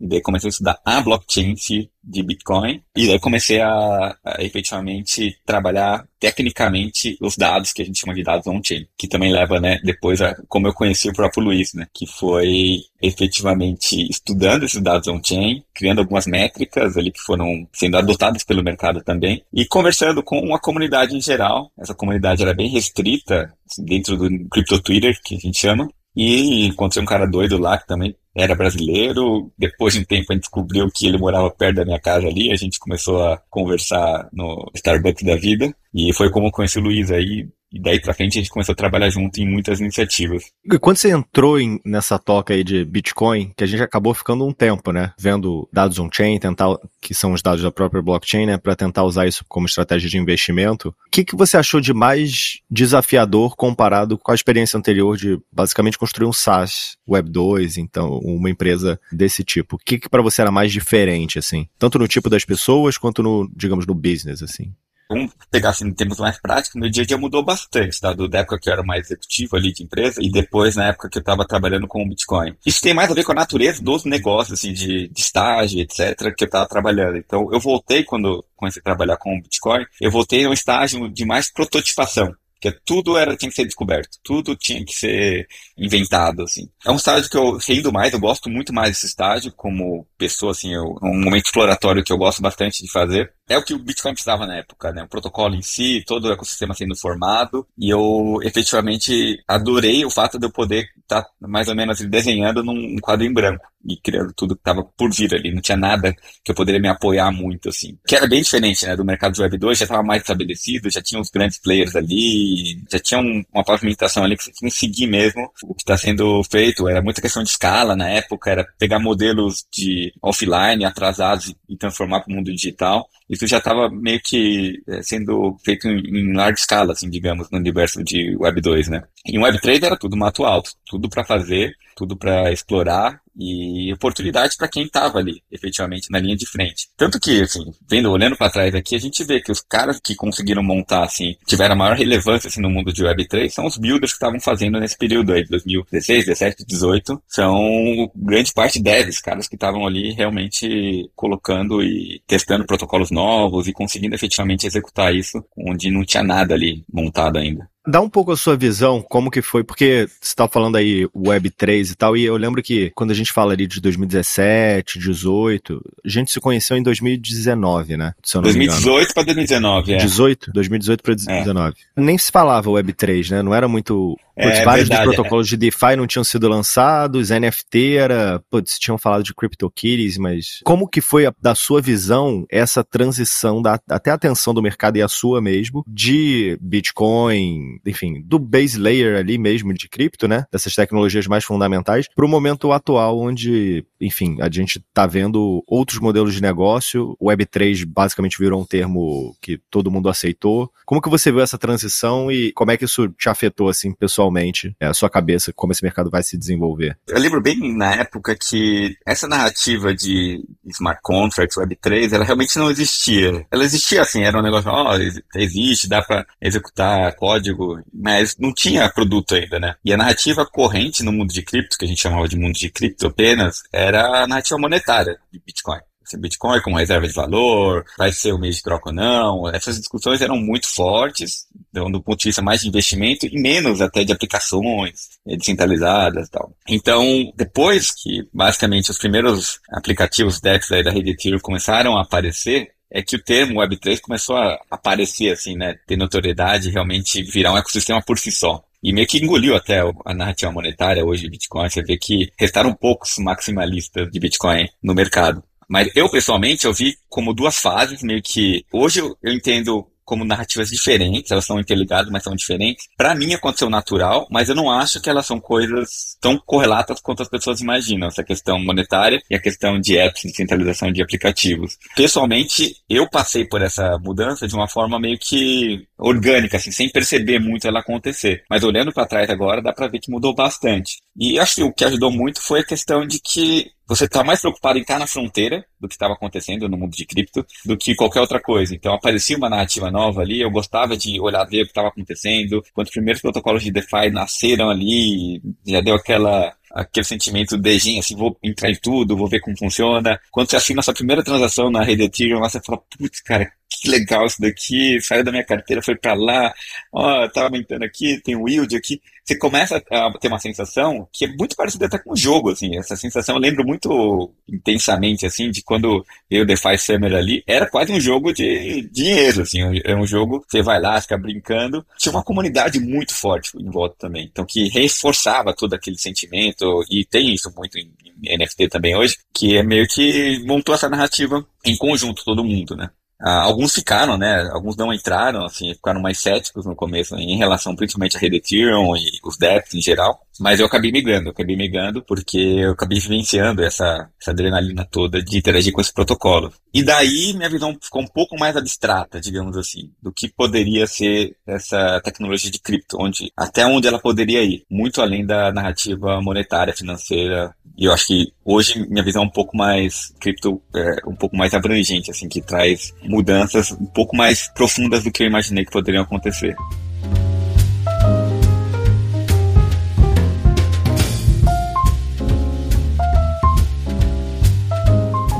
E 0.00 0.08
daí 0.08 0.20
comecei 0.20 0.48
a 0.48 0.50
estudar 0.50 0.80
a 0.84 1.00
blockchain 1.00 1.54
de 2.02 2.22
Bitcoin 2.24 2.82
e 2.96 3.06
daí 3.06 3.20
comecei 3.20 3.60
a, 3.60 4.16
a 4.24 4.42
efetivamente 4.42 5.38
trabalhar 5.46 6.04
tecnicamente 6.18 7.16
os 7.20 7.36
dados 7.36 7.72
que 7.72 7.82
a 7.82 7.84
gente 7.84 8.00
chama 8.00 8.14
de 8.14 8.22
dados 8.22 8.46
on-chain, 8.46 8.86
que 8.98 9.06
também 9.06 9.32
leva, 9.32 9.60
né, 9.60 9.78
depois 9.84 10.20
a 10.20 10.34
como 10.48 10.66
eu 10.66 10.74
conheci 10.74 11.08
o 11.08 11.14
próprio 11.14 11.44
Luiz, 11.44 11.72
né, 11.72 11.86
que 11.94 12.06
foi 12.06 12.80
efetivamente 13.00 14.08
estudando 14.10 14.64
esses 14.64 14.82
dados 14.82 15.08
on-chain, 15.08 15.62
criando 15.74 16.00
algumas 16.00 16.26
métricas 16.26 16.96
ali 16.96 17.12
que 17.12 17.20
foram 17.20 17.66
sendo 17.72 17.96
adotadas 17.96 18.42
pelo 18.42 18.64
mercado 18.64 19.02
também 19.02 19.44
e 19.52 19.64
conversando 19.64 20.22
com 20.22 20.54
a 20.54 20.60
comunidade 20.60 21.16
em 21.16 21.20
geral. 21.20 21.70
Essa 21.78 21.94
comunidade 21.94 22.42
era 22.42 22.52
bem 22.52 22.68
restrita 22.68 23.54
dentro 23.78 24.16
do 24.16 24.48
Crypto 24.48 24.80
Twitter, 24.82 25.18
que 25.22 25.36
a 25.36 25.38
gente 25.38 25.58
chama. 25.58 25.88
E 26.14 26.66
encontrei 26.66 27.02
um 27.02 27.06
cara 27.06 27.26
doido 27.26 27.56
lá 27.56 27.78
que 27.78 27.86
também 27.86 28.16
era 28.34 28.54
brasileiro. 28.54 29.52
Depois 29.56 29.94
de 29.94 30.00
um 30.00 30.04
tempo 30.04 30.26
a 30.30 30.34
gente 30.34 30.42
descobriu 30.42 30.90
que 30.92 31.06
ele 31.06 31.18
morava 31.18 31.50
perto 31.50 31.76
da 31.76 31.84
minha 31.84 32.00
casa 32.00 32.26
ali. 32.26 32.50
A 32.50 32.56
gente 32.56 32.78
começou 32.78 33.22
a 33.22 33.38
conversar 33.48 34.28
no 34.32 34.70
Starbucks 34.74 35.24
da 35.24 35.36
vida. 35.36 35.74
E 35.94 36.12
foi 36.12 36.30
como 36.30 36.48
eu 36.48 36.52
conheci 36.52 36.78
o 36.78 36.82
Luiz 36.82 37.10
aí. 37.10 37.48
E 37.72 37.80
daí 37.80 38.00
pra 38.00 38.12
frente 38.12 38.38
a 38.38 38.40
gente 38.40 38.50
começou 38.50 38.72
a 38.72 38.76
trabalhar 38.76 39.08
junto 39.10 39.40
em 39.40 39.48
muitas 39.48 39.78
iniciativas. 39.80 40.44
E 40.64 40.78
quando 40.78 40.96
você 40.96 41.10
entrou 41.10 41.60
em, 41.60 41.80
nessa 41.84 42.18
toca 42.18 42.52
aí 42.52 42.64
de 42.64 42.84
Bitcoin, 42.84 43.52
que 43.56 43.62
a 43.62 43.66
gente 43.66 43.82
acabou 43.82 44.12
ficando 44.12 44.44
um 44.44 44.52
tempo, 44.52 44.90
né? 44.90 45.12
Vendo 45.18 45.68
dados 45.72 45.98
on-chain, 45.98 46.38
tentar, 46.38 46.76
que 47.00 47.14
são 47.14 47.32
os 47.32 47.42
dados 47.42 47.62
da 47.62 47.70
própria 47.70 48.02
blockchain, 48.02 48.46
né? 48.46 48.58
Para 48.58 48.74
tentar 48.74 49.04
usar 49.04 49.26
isso 49.26 49.44
como 49.48 49.66
estratégia 49.66 50.10
de 50.10 50.18
investimento. 50.18 50.88
O 50.88 51.10
que, 51.10 51.24
que 51.24 51.36
você 51.36 51.56
achou 51.56 51.80
de 51.80 51.94
mais 51.94 52.60
desafiador 52.68 53.54
comparado 53.54 54.18
com 54.18 54.32
a 54.32 54.34
experiência 54.34 54.76
anterior 54.76 55.16
de 55.16 55.38
basicamente 55.52 55.98
construir 55.98 56.26
um 56.26 56.32
SaaS 56.32 56.96
Web 57.08 57.30
2, 57.30 57.78
então 57.78 58.18
uma 58.18 58.50
empresa 58.50 59.00
desse 59.12 59.44
tipo? 59.44 59.76
O 59.76 59.78
que, 59.78 59.98
que 59.98 60.08
para 60.08 60.22
você 60.22 60.42
era 60.42 60.50
mais 60.50 60.72
diferente, 60.72 61.38
assim? 61.38 61.68
Tanto 61.78 61.98
no 61.98 62.08
tipo 62.08 62.28
das 62.28 62.44
pessoas 62.44 62.98
quanto 62.98 63.22
no, 63.22 63.48
digamos, 63.54 63.86
no 63.86 63.94
business, 63.94 64.42
assim? 64.42 64.72
Vamos 65.10 65.32
pegar 65.50 65.70
assim, 65.70 65.88
em 65.88 65.92
termos 65.92 66.20
mais 66.20 66.40
práticos, 66.40 66.80
meu 66.80 66.88
dia 66.88 67.02
a 67.02 67.06
dia 67.06 67.18
mudou 67.18 67.42
bastante, 67.44 68.00
tá? 68.00 68.12
Da 68.12 68.38
época 68.38 68.60
que 68.60 68.68
eu 68.68 68.72
era 68.72 68.82
mais 68.84 69.06
executivo 69.06 69.56
ali 69.56 69.72
de 69.72 69.82
empresa 69.82 70.22
e 70.22 70.30
depois 70.30 70.76
na 70.76 70.86
época 70.86 71.08
que 71.08 71.18
eu 71.18 71.20
estava 71.20 71.44
trabalhando 71.44 71.88
com 71.88 72.00
o 72.00 72.08
Bitcoin. 72.08 72.54
Isso 72.64 72.80
tem 72.80 72.94
mais 72.94 73.10
a 73.10 73.14
ver 73.14 73.24
com 73.24 73.32
a 73.32 73.34
natureza 73.34 73.82
dos 73.82 74.04
negócios, 74.04 74.56
assim, 74.56 74.72
de, 74.72 75.08
de 75.08 75.20
estágio, 75.20 75.80
etc., 75.80 76.32
que 76.32 76.44
eu 76.44 76.46
estava 76.46 76.68
trabalhando. 76.68 77.16
Então, 77.16 77.52
eu 77.52 77.58
voltei 77.58 78.04
quando 78.04 78.44
comecei 78.54 78.78
a 78.78 78.84
trabalhar 78.84 79.16
com 79.16 79.36
o 79.36 79.42
Bitcoin, 79.42 79.84
eu 80.00 80.12
voltei 80.12 80.44
a 80.44 80.48
um 80.48 80.52
estágio 80.52 81.08
de 81.08 81.24
mais 81.24 81.52
prototipação. 81.52 82.32
Porque 82.60 82.78
tudo 82.84 83.16
era, 83.16 83.34
tinha 83.34 83.48
que 83.48 83.56
ser 83.56 83.64
descoberto, 83.64 84.18
tudo 84.22 84.54
tinha 84.54 84.84
que 84.84 84.92
ser 84.92 85.48
inventado, 85.78 86.42
assim. 86.42 86.68
É 86.84 86.90
um 86.90 86.96
estágio 86.96 87.30
que 87.30 87.36
eu 87.36 87.56
rendo 87.56 87.90
mais, 87.90 88.12
eu 88.12 88.20
gosto 88.20 88.50
muito 88.50 88.70
mais 88.70 88.90
desse 88.90 89.06
estágio, 89.06 89.50
como 89.56 90.06
pessoa, 90.18 90.52
assim, 90.52 90.74
eu, 90.74 90.98
é 91.02 91.06
um 91.06 91.18
momento 91.18 91.46
exploratório 91.46 92.04
que 92.04 92.12
eu 92.12 92.18
gosto 92.18 92.42
bastante 92.42 92.82
de 92.82 92.92
fazer. 92.92 93.32
É 93.50 93.58
o 93.58 93.64
que 93.64 93.74
o 93.74 93.80
Bitcoin 93.80 94.12
precisava 94.12 94.46
na 94.46 94.58
época, 94.58 94.92
né? 94.92 95.02
O 95.02 95.08
protocolo 95.08 95.56
em 95.56 95.60
si, 95.60 96.04
todo 96.06 96.28
o 96.28 96.32
ecossistema 96.32 96.72
sendo 96.72 96.96
formado, 96.96 97.66
e 97.76 97.90
eu 97.90 98.38
efetivamente 98.44 99.42
adorei 99.48 100.04
o 100.04 100.10
fato 100.10 100.38
de 100.38 100.46
eu 100.46 100.52
poder 100.52 100.88
estar 101.02 101.22
tá 101.22 101.30
mais 101.40 101.66
ou 101.66 101.74
menos 101.74 102.00
desenhando 102.00 102.62
num 102.62 102.96
quadro 103.00 103.26
em 103.26 103.32
branco 103.32 103.66
e 103.84 103.96
criando 103.96 104.32
tudo 104.34 104.54
que 104.54 104.60
estava 104.60 104.84
por 104.84 105.12
vir 105.12 105.34
ali. 105.34 105.52
Não 105.52 105.60
tinha 105.60 105.76
nada 105.76 106.14
que 106.44 106.52
eu 106.52 106.54
poderia 106.54 106.80
me 106.80 106.86
apoiar 106.86 107.32
muito, 107.32 107.70
assim. 107.70 107.98
Que 108.06 108.14
era 108.14 108.28
bem 108.28 108.40
diferente, 108.40 108.86
né? 108.86 108.94
Do 108.94 109.04
mercado 109.04 109.32
de 109.34 109.42
Web 109.42 109.58
2, 109.58 109.78
já 109.78 109.84
estava 109.84 110.02
mais 110.02 110.22
estabelecido, 110.22 110.88
já 110.88 111.02
tinha 111.02 111.20
os 111.20 111.28
grandes 111.28 111.58
players 111.58 111.96
ali, 111.96 112.84
já 112.88 113.00
tinha 113.00 113.20
um, 113.20 113.42
uma 113.52 113.64
pavimentação 113.64 114.22
ali 114.22 114.36
que 114.36 114.44
você 114.44 114.52
tinha 114.52 114.70
que 114.70 114.76
seguir 114.76 115.08
mesmo 115.08 115.50
o 115.64 115.74
que 115.74 115.82
está 115.82 115.96
sendo 115.96 116.40
feito. 116.44 116.88
Era 116.88 117.02
muita 117.02 117.20
questão 117.20 117.42
de 117.42 117.48
escala 117.48 117.96
na 117.96 118.08
época, 118.08 118.48
era 118.48 118.64
pegar 118.78 119.00
modelos 119.00 119.64
de 119.72 120.12
offline 120.22 120.84
atrasados 120.84 121.52
e 121.68 121.76
transformar 121.76 122.20
para 122.20 122.32
o 122.32 122.36
mundo 122.36 122.52
digital. 122.54 123.08
Isso 123.40 123.46
já 123.46 123.56
estava 123.56 123.88
meio 123.88 124.20
que 124.22 124.82
é, 124.86 125.02
sendo 125.02 125.56
feito 125.64 125.88
em, 125.88 125.98
em 125.98 126.32
larga 126.34 126.58
escala, 126.58 126.92
assim, 126.92 127.08
digamos, 127.08 127.48
no 127.50 127.58
universo 127.58 128.04
de 128.04 128.36
Web 128.36 128.60
2, 128.60 128.88
né? 128.88 129.02
Em 129.26 129.38
Web 129.38 129.58
3 129.60 129.82
era 129.82 129.96
tudo 129.96 130.14
mato 130.14 130.44
alto, 130.44 130.72
tudo 130.84 131.08
para 131.08 131.24
fazer, 131.24 131.74
tudo 131.96 132.16
para 132.16 132.52
explorar 132.52 133.18
e 133.40 133.92
oportunidade 133.92 134.56
para 134.56 134.68
quem 134.68 134.84
estava 134.84 135.18
ali, 135.18 135.42
efetivamente, 135.50 136.10
na 136.10 136.18
linha 136.18 136.36
de 136.36 136.46
frente. 136.46 136.88
Tanto 136.96 137.18
que, 137.18 137.40
assim, 137.40 137.64
vendo, 137.88 138.10
olhando 138.10 138.36
para 138.36 138.50
trás 138.50 138.74
aqui, 138.74 138.94
a 138.94 139.00
gente 139.00 139.24
vê 139.24 139.40
que 139.40 139.50
os 139.50 139.60
caras 139.60 139.98
que 139.98 140.14
conseguiram 140.14 140.62
montar, 140.62 141.04
assim, 141.04 141.36
tiveram 141.46 141.74
a 141.74 141.78
maior 141.78 141.96
relevância, 141.96 142.48
assim, 142.48 142.60
no 142.60 142.68
mundo 142.68 142.92
de 142.92 143.02
Web3, 143.02 143.48
são 143.48 143.66
os 143.66 143.78
builders 143.78 144.12
que 144.12 144.16
estavam 144.16 144.40
fazendo 144.40 144.78
nesse 144.78 144.96
período 144.96 145.32
aí, 145.32 145.44
2016, 145.44 146.26
17, 146.26 146.64
18, 146.66 147.22
são 147.26 148.10
grande 148.14 148.52
parte 148.52 148.80
devs, 148.80 149.20
caras 149.20 149.48
que 149.48 149.54
estavam 149.54 149.86
ali 149.86 150.12
realmente 150.12 151.10
colocando 151.16 151.82
e 151.82 152.22
testando 152.26 152.66
protocolos 152.66 153.10
novos 153.10 153.66
e 153.66 153.72
conseguindo 153.72 154.14
efetivamente 154.14 154.66
executar 154.66 155.14
isso, 155.14 155.42
onde 155.56 155.90
não 155.90 156.04
tinha 156.04 156.22
nada 156.22 156.54
ali 156.54 156.84
montado 156.92 157.38
ainda. 157.38 157.68
Dá 157.86 158.00
um 158.00 158.08
pouco 158.08 158.32
a 158.32 158.36
sua 158.36 158.56
visão, 158.56 159.00
como 159.00 159.30
que 159.30 159.40
foi, 159.40 159.64
porque 159.64 160.06
você 160.20 160.34
tá 160.34 160.46
falando 160.46 160.76
aí 160.76 161.08
Web 161.16 161.50
3 161.50 161.90
e 161.90 161.94
tal, 161.94 162.16
e 162.16 162.24
eu 162.24 162.36
lembro 162.36 162.62
que 162.62 162.90
quando 162.94 163.10
a 163.10 163.14
gente 163.14 163.32
fala 163.32 163.54
ali 163.54 163.66
de 163.66 163.80
2017, 163.80 164.98
18, 164.98 165.80
a 166.04 166.08
gente 166.08 166.30
se 166.30 166.40
conheceu 166.40 166.76
em 166.76 166.82
2019, 166.82 167.96
né? 167.96 168.12
Se 168.22 168.36
eu 168.36 168.40
não 168.40 168.44
2018 168.44 169.14
para 169.14 169.22
2019, 169.22 169.94
é. 169.94 169.96
18, 169.96 170.52
2018 170.52 171.02
para 171.02 171.14
2019. 171.14 171.76
É. 171.96 172.00
Nem 172.00 172.18
se 172.18 172.30
falava 172.30 172.70
Web 172.70 172.92
3, 172.92 173.30
né? 173.30 173.42
Não 173.42 173.54
era 173.54 173.66
muito 173.66 174.18
é, 174.36 174.64
vários 174.64 174.88
verdade, 174.88 175.06
dos 175.06 175.14
protocolos 175.14 175.46
é. 175.46 175.50
de 175.50 175.56
DeFi 175.56 175.96
não 175.96 176.06
tinham 176.06 176.24
sido 176.24 176.48
lançados, 176.48 177.30
NFT 177.30 177.96
era, 177.96 178.42
putz, 178.50 178.78
tinham 178.78 178.98
falado 178.98 179.22
de 179.22 179.34
CryptoKitties, 179.34 180.18
mas 180.18 180.60
como 180.64 180.88
que 180.88 181.00
foi 181.00 181.26
a, 181.26 181.34
da 181.40 181.54
sua 181.54 181.80
visão 181.80 182.44
essa 182.50 182.82
transição 182.82 183.60
da 183.60 183.78
até 183.88 184.10
a 184.10 184.14
atenção 184.14 184.54
do 184.54 184.62
mercado 184.62 184.96
e 184.96 185.02
a 185.02 185.08
sua 185.08 185.40
mesmo 185.40 185.84
de 185.86 186.58
Bitcoin, 186.60 187.78
enfim, 187.86 188.22
do 188.24 188.38
base 188.38 188.78
layer 188.78 189.18
ali 189.18 189.38
mesmo 189.38 189.72
de 189.72 189.88
cripto, 189.88 190.26
né, 190.26 190.44
dessas 190.52 190.74
tecnologias 190.74 191.26
mais 191.26 191.44
fundamentais, 191.44 192.06
para 192.14 192.24
o 192.24 192.28
momento 192.28 192.72
atual 192.72 193.18
onde, 193.18 193.84
enfim, 194.00 194.36
a 194.40 194.50
gente 194.50 194.82
tá 194.92 195.06
vendo 195.06 195.62
outros 195.66 195.98
modelos 195.98 196.34
de 196.34 196.42
negócio, 196.42 197.16
o 197.18 197.26
Web3 197.26 197.84
basicamente 197.86 198.38
virou 198.38 198.60
um 198.60 198.66
termo 198.66 199.36
que 199.40 199.58
todo 199.70 199.90
mundo 199.90 200.08
aceitou. 200.08 200.70
Como 200.84 201.00
que 201.00 201.08
você 201.08 201.30
viu 201.30 201.40
essa 201.40 201.58
transição 201.58 202.30
e 202.30 202.52
como 202.52 202.70
é 202.70 202.76
que 202.76 202.84
isso 202.84 203.08
te 203.08 203.28
afetou 203.28 203.68
assim 203.68 203.92
pessoalmente 204.20 204.76
é, 204.78 204.86
a 204.86 204.94
sua 204.94 205.08
cabeça, 205.08 205.52
como 205.52 205.72
esse 205.72 205.82
mercado 205.82 206.10
vai 206.10 206.22
se 206.22 206.36
desenvolver? 206.36 206.98
Eu 207.08 207.18
lembro 207.18 207.40
bem 207.40 207.74
na 207.74 207.94
época 207.94 208.36
que 208.36 208.96
essa 209.06 209.26
narrativa 209.26 209.94
de 209.94 210.44
smart 210.66 211.00
contracts, 211.02 211.56
Web3, 211.56 212.12
ela 212.12 212.24
realmente 212.24 212.58
não 212.58 212.70
existia. 212.70 213.46
Ela 213.50 213.64
existia 213.64 214.02
assim, 214.02 214.22
era 214.22 214.38
um 214.38 214.42
negócio, 214.42 214.70
ó, 214.70 214.94
oh, 214.94 215.38
existe, 215.38 215.88
dá 215.88 216.02
para 216.02 216.26
executar 216.40 217.14
código, 217.16 217.82
mas 217.92 218.36
não 218.38 218.52
tinha 218.52 218.90
produto 218.90 219.34
ainda, 219.34 219.58
né? 219.58 219.74
E 219.84 219.92
a 219.92 219.96
narrativa 219.96 220.44
corrente 220.44 221.02
no 221.02 221.12
mundo 221.12 221.32
de 221.32 221.42
cripto, 221.42 221.78
que 221.78 221.84
a 221.84 221.88
gente 221.88 222.00
chamava 222.02 222.28
de 222.28 222.36
mundo 222.36 222.54
de 222.54 222.70
cripto 222.70 223.06
apenas, 223.06 223.62
era 223.72 224.22
a 224.22 224.26
narrativa 224.26 224.58
monetária 224.58 225.18
de 225.32 225.40
Bitcoin 225.44 225.80
Bitcoin 226.18 226.60
como 226.60 226.76
reserva 226.76 227.06
de 227.06 227.14
valor, 227.14 227.84
vai 227.96 228.12
ser 228.12 228.32
o 228.32 228.38
meio 228.38 228.52
de 228.52 228.62
troca 228.62 228.90
ou 228.90 228.94
não. 228.94 229.48
Essas 229.48 229.78
discussões 229.78 230.20
eram 230.20 230.36
muito 230.36 230.68
fortes, 230.68 231.46
então, 231.70 231.90
do 231.90 232.02
ponto 232.02 232.18
de 232.18 232.28
vista 232.28 232.42
mais 232.42 232.60
de 232.60 232.68
investimento 232.68 233.26
e 233.26 233.40
menos 233.40 233.80
até 233.80 234.04
de 234.04 234.12
aplicações 234.12 235.10
eh, 235.26 235.36
descentralizadas 235.36 236.26
e 236.26 236.30
tal. 236.30 236.52
Então, 236.68 237.32
depois 237.36 237.92
que 237.92 238.28
basicamente 238.32 238.90
os 238.90 238.98
primeiros 238.98 239.60
aplicativos 239.70 240.40
DEX 240.40 240.68
da 240.68 240.90
rede 240.90 241.10
Ethereum 241.10 241.38
começaram 241.38 241.96
a 241.96 242.02
aparecer, 242.02 242.72
é 242.90 243.02
que 243.02 243.14
o 243.14 243.22
termo 243.22 243.60
Web3 243.60 244.00
começou 244.00 244.36
a 244.36 244.58
aparecer 244.68 245.32
assim, 245.32 245.56
né, 245.56 245.76
ter 245.86 245.96
notoriedade, 245.96 246.70
realmente 246.70 247.22
virar 247.22 247.52
um 247.52 247.58
ecossistema 247.58 248.02
por 248.02 248.18
si 248.18 248.32
só. 248.32 248.64
E 248.82 248.92
meio 248.92 249.06
que 249.06 249.18
engoliu 249.18 249.54
até 249.54 249.80
a 250.04 250.14
narrativa 250.14 250.50
monetária 250.50 251.04
hoje 251.04 251.24
de 251.24 251.30
Bitcoin. 251.30 251.68
Você 251.68 251.82
vê 251.82 251.98
que 251.98 252.32
restaram 252.38 252.74
poucos 252.74 253.18
maximalistas 253.18 254.10
de 254.10 254.18
Bitcoin 254.18 254.68
no 254.82 254.94
mercado. 254.94 255.44
Mas 255.68 255.88
eu, 255.94 256.10
pessoalmente, 256.10 256.64
eu 256.64 256.72
vi 256.72 256.96
como 257.08 257.34
duas 257.34 257.58
fases, 257.58 258.02
meio 258.02 258.20
que. 258.22 258.64
Hoje 258.72 259.00
eu 259.00 259.32
entendo 259.32 259.86
como 260.10 260.24
narrativas 260.24 260.70
diferentes, 260.70 261.30
elas 261.30 261.44
são 261.44 261.60
interligadas, 261.60 262.10
mas 262.10 262.24
são 262.24 262.34
diferentes. 262.34 262.88
Para 262.96 263.14
mim 263.14 263.32
aconteceu 263.32 263.70
natural, 263.70 264.26
mas 264.28 264.48
eu 264.48 264.56
não 264.56 264.68
acho 264.68 265.00
que 265.00 265.08
elas 265.08 265.24
são 265.24 265.38
coisas 265.38 266.16
tão 266.20 266.36
correlatas 266.36 267.00
quanto 267.00 267.22
as 267.22 267.28
pessoas 267.28 267.60
imaginam, 267.60 268.08
essa 268.08 268.24
questão 268.24 268.58
monetária 268.58 269.22
e 269.30 269.36
a 269.36 269.40
questão 269.40 269.78
de 269.78 269.96
apps, 269.96 270.22
de 270.22 270.34
centralização 270.34 270.90
de 270.90 271.00
aplicativos. 271.00 271.78
Pessoalmente, 271.94 272.74
eu 272.88 273.08
passei 273.08 273.44
por 273.44 273.62
essa 273.62 273.96
mudança 273.98 274.48
de 274.48 274.54
uma 274.56 274.66
forma 274.66 274.98
meio 274.98 275.16
que 275.16 275.86
orgânica, 275.96 276.56
assim, 276.56 276.72
sem 276.72 276.90
perceber 276.90 277.38
muito 277.38 277.68
ela 277.68 277.78
acontecer. 277.78 278.42
Mas 278.50 278.64
olhando 278.64 278.92
para 278.92 279.06
trás 279.06 279.30
agora, 279.30 279.62
dá 279.62 279.72
para 279.72 279.86
ver 279.86 280.00
que 280.00 280.10
mudou 280.10 280.34
bastante. 280.34 280.98
E 281.16 281.38
acho 281.38 281.54
que 281.54 281.62
o 281.62 281.72
que 281.72 281.84
ajudou 281.84 282.10
muito 282.10 282.42
foi 282.42 282.60
a 282.60 282.66
questão 282.66 283.06
de 283.06 283.20
que 283.20 283.70
você 283.90 284.04
está 284.04 284.22
mais 284.22 284.40
preocupado 284.40 284.78
em 284.78 284.82
estar 284.82 285.00
na 285.00 285.06
fronteira 285.06 285.66
do 285.80 285.88
que 285.88 285.94
estava 285.94 286.14
acontecendo 286.14 286.68
no 286.68 286.78
mundo 286.78 286.92
de 286.92 287.04
cripto 287.04 287.44
do 287.66 287.76
que 287.76 287.96
qualquer 287.96 288.20
outra 288.20 288.40
coisa. 288.40 288.72
Então 288.72 288.94
aparecia 288.94 289.36
uma 289.36 289.50
narrativa 289.50 289.90
nova 289.90 290.20
ali, 290.20 290.40
eu 290.40 290.48
gostava 290.48 290.96
de 290.96 291.20
olhar 291.20 291.44
ver 291.44 291.62
o 291.62 291.64
que 291.64 291.72
estava 291.72 291.88
acontecendo. 291.88 292.62
Quando 292.72 292.86
os 292.86 292.92
primeiros 292.92 293.20
protocolos 293.20 293.64
de 293.64 293.72
DeFi 293.72 294.10
nasceram 294.12 294.70
ali, 294.70 295.42
já 295.66 295.80
deu 295.80 295.96
aquela 295.96 296.54
aquele 296.72 297.04
sentimento 297.04 297.58
de 297.58 297.98
assim, 297.98 298.16
vou 298.16 298.38
entrar 298.44 298.70
em 298.70 298.76
tudo, 298.76 299.16
vou 299.16 299.26
ver 299.28 299.40
como 299.40 299.58
funciona. 299.58 300.20
Quando 300.30 300.48
você 300.48 300.56
assina 300.56 300.78
a 300.78 300.82
sua 300.84 300.94
primeira 300.94 301.24
transação 301.24 301.68
na 301.68 301.82
rede 301.82 302.04
Ethereum, 302.04 302.38
você 302.38 302.60
fala, 302.64 302.80
putz, 302.96 303.20
cara, 303.20 303.52
que 303.70 303.88
legal 303.88 304.26
isso 304.26 304.40
daqui, 304.40 305.00
saiu 305.00 305.22
da 305.24 305.30
minha 305.30 305.44
carteira, 305.44 305.82
foi 305.82 305.94
para 305.94 306.14
lá, 306.14 306.52
ó, 306.92 307.28
tava 307.28 307.46
aumentando 307.46 307.84
aqui, 307.84 308.20
tem 308.20 308.34
o 308.34 308.48
yield 308.48 308.74
aqui. 308.76 309.00
Você 309.24 309.38
começa 309.38 309.76
a 309.76 310.18
ter 310.18 310.26
uma 310.26 310.40
sensação 310.40 311.08
que 311.12 311.24
é 311.24 311.28
muito 311.28 311.54
parecida 311.54 311.86
até 311.86 311.98
com 311.98 312.12
o 312.12 312.16
jogo, 312.16 312.50
assim, 312.50 312.76
essa 312.76 312.96
sensação 312.96 313.36
eu 313.36 313.40
lembro 313.40 313.64
muito 313.64 314.34
intensamente, 314.48 315.24
assim, 315.24 315.50
de 315.50 315.62
quando 315.62 316.04
eu 316.28 316.44
DeFi 316.44 316.76
Summer 316.78 317.14
ali, 317.14 317.44
era 317.46 317.70
quase 317.70 317.92
um 317.92 318.00
jogo 318.00 318.32
de 318.32 318.82
dinheiro, 318.90 319.42
assim, 319.42 319.60
é 319.84 319.94
um 319.94 320.06
jogo, 320.06 320.44
você 320.48 320.62
vai 320.62 320.80
lá, 320.80 321.00
fica 321.00 321.16
brincando, 321.16 321.86
tinha 321.96 322.12
uma 322.12 322.24
comunidade 322.24 322.80
muito 322.80 323.14
forte 323.14 323.56
em 323.56 323.70
volta 323.70 323.94
também, 324.00 324.28
então 324.30 324.44
que 324.44 324.68
reforçava 324.68 325.54
todo 325.54 325.74
aquele 325.74 325.98
sentimento, 325.98 326.84
e 326.90 327.04
tem 327.04 327.32
isso 327.32 327.52
muito 327.56 327.78
em 327.78 327.92
NFT 328.36 328.68
também 328.68 328.96
hoje, 328.96 329.16
que 329.32 329.56
é 329.56 329.62
meio 329.62 329.86
que 329.86 330.42
montou 330.44 330.74
essa 330.74 330.88
narrativa 330.88 331.46
em 331.64 331.76
conjunto, 331.76 332.24
todo 332.24 332.44
mundo, 332.44 332.74
né? 332.74 332.90
Ah, 333.22 333.42
alguns 333.42 333.74
ficaram, 333.74 334.16
né? 334.16 334.48
Alguns 334.50 334.76
não 334.76 334.92
entraram, 334.92 335.44
assim, 335.44 335.74
ficaram 335.74 336.00
mais 336.00 336.18
céticos 336.18 336.64
no 336.64 336.74
começo 336.74 337.14
em 337.16 337.36
relação 337.36 337.76
principalmente 337.76 338.16
à 338.16 338.20
rede 338.20 338.36
Ethereum 338.36 338.96
e 338.96 339.20
os 339.22 339.36
DEPs 339.36 339.74
em 339.74 339.82
geral. 339.82 340.20
Mas 340.40 340.58
eu 340.58 340.66
acabei 340.66 340.90
migrando, 340.90 341.28
eu 341.28 341.32
acabei 341.32 341.54
migrando 341.54 342.02
porque 342.02 342.38
eu 342.38 342.72
acabei 342.72 342.98
vivenciando 342.98 343.62
essa, 343.62 344.08
essa 344.18 344.30
adrenalina 344.30 344.88
toda 344.90 345.22
de 345.22 345.36
interagir 345.36 345.70
com 345.70 345.82
esse 345.82 345.92
protocolo. 345.92 346.50
E 346.72 346.82
daí 346.82 347.34
minha 347.34 347.50
visão 347.50 347.76
ficou 347.80 348.00
um 348.00 348.06
pouco 348.06 348.38
mais 348.38 348.56
abstrata, 348.56 349.20
digamos 349.20 349.54
assim, 349.56 349.90
do 350.02 350.10
que 350.10 350.32
poderia 350.32 350.86
ser 350.86 351.36
essa 351.46 352.00
tecnologia 352.02 352.50
de 352.50 352.58
cripto, 352.58 352.96
onde, 352.98 353.30
até 353.36 353.66
onde 353.66 353.86
ela 353.86 353.98
poderia 353.98 354.42
ir, 354.42 354.64
muito 354.70 355.02
além 355.02 355.26
da 355.26 355.52
narrativa 355.52 356.20
monetária, 356.22 356.74
financeira. 356.74 357.54
E 357.76 357.84
eu 357.84 357.92
acho 357.92 358.06
que 358.06 358.32
hoje 358.42 358.86
minha 358.88 359.04
visão 359.04 359.24
é 359.24 359.26
um 359.26 359.30
pouco 359.30 359.54
mais 359.54 360.14
cripto, 360.18 360.62
é, 360.74 361.06
um 361.06 361.14
pouco 361.14 361.36
mais 361.36 361.52
abrangente, 361.52 362.10
assim, 362.10 362.28
que 362.28 362.40
traz 362.40 362.94
mudanças 363.02 363.72
um 363.72 363.86
pouco 363.86 364.16
mais 364.16 364.48
profundas 364.54 365.04
do 365.04 365.12
que 365.12 365.22
eu 365.22 365.26
imaginei 365.26 365.66
que 365.66 365.72
poderiam 365.72 366.02
acontecer. 366.02 366.56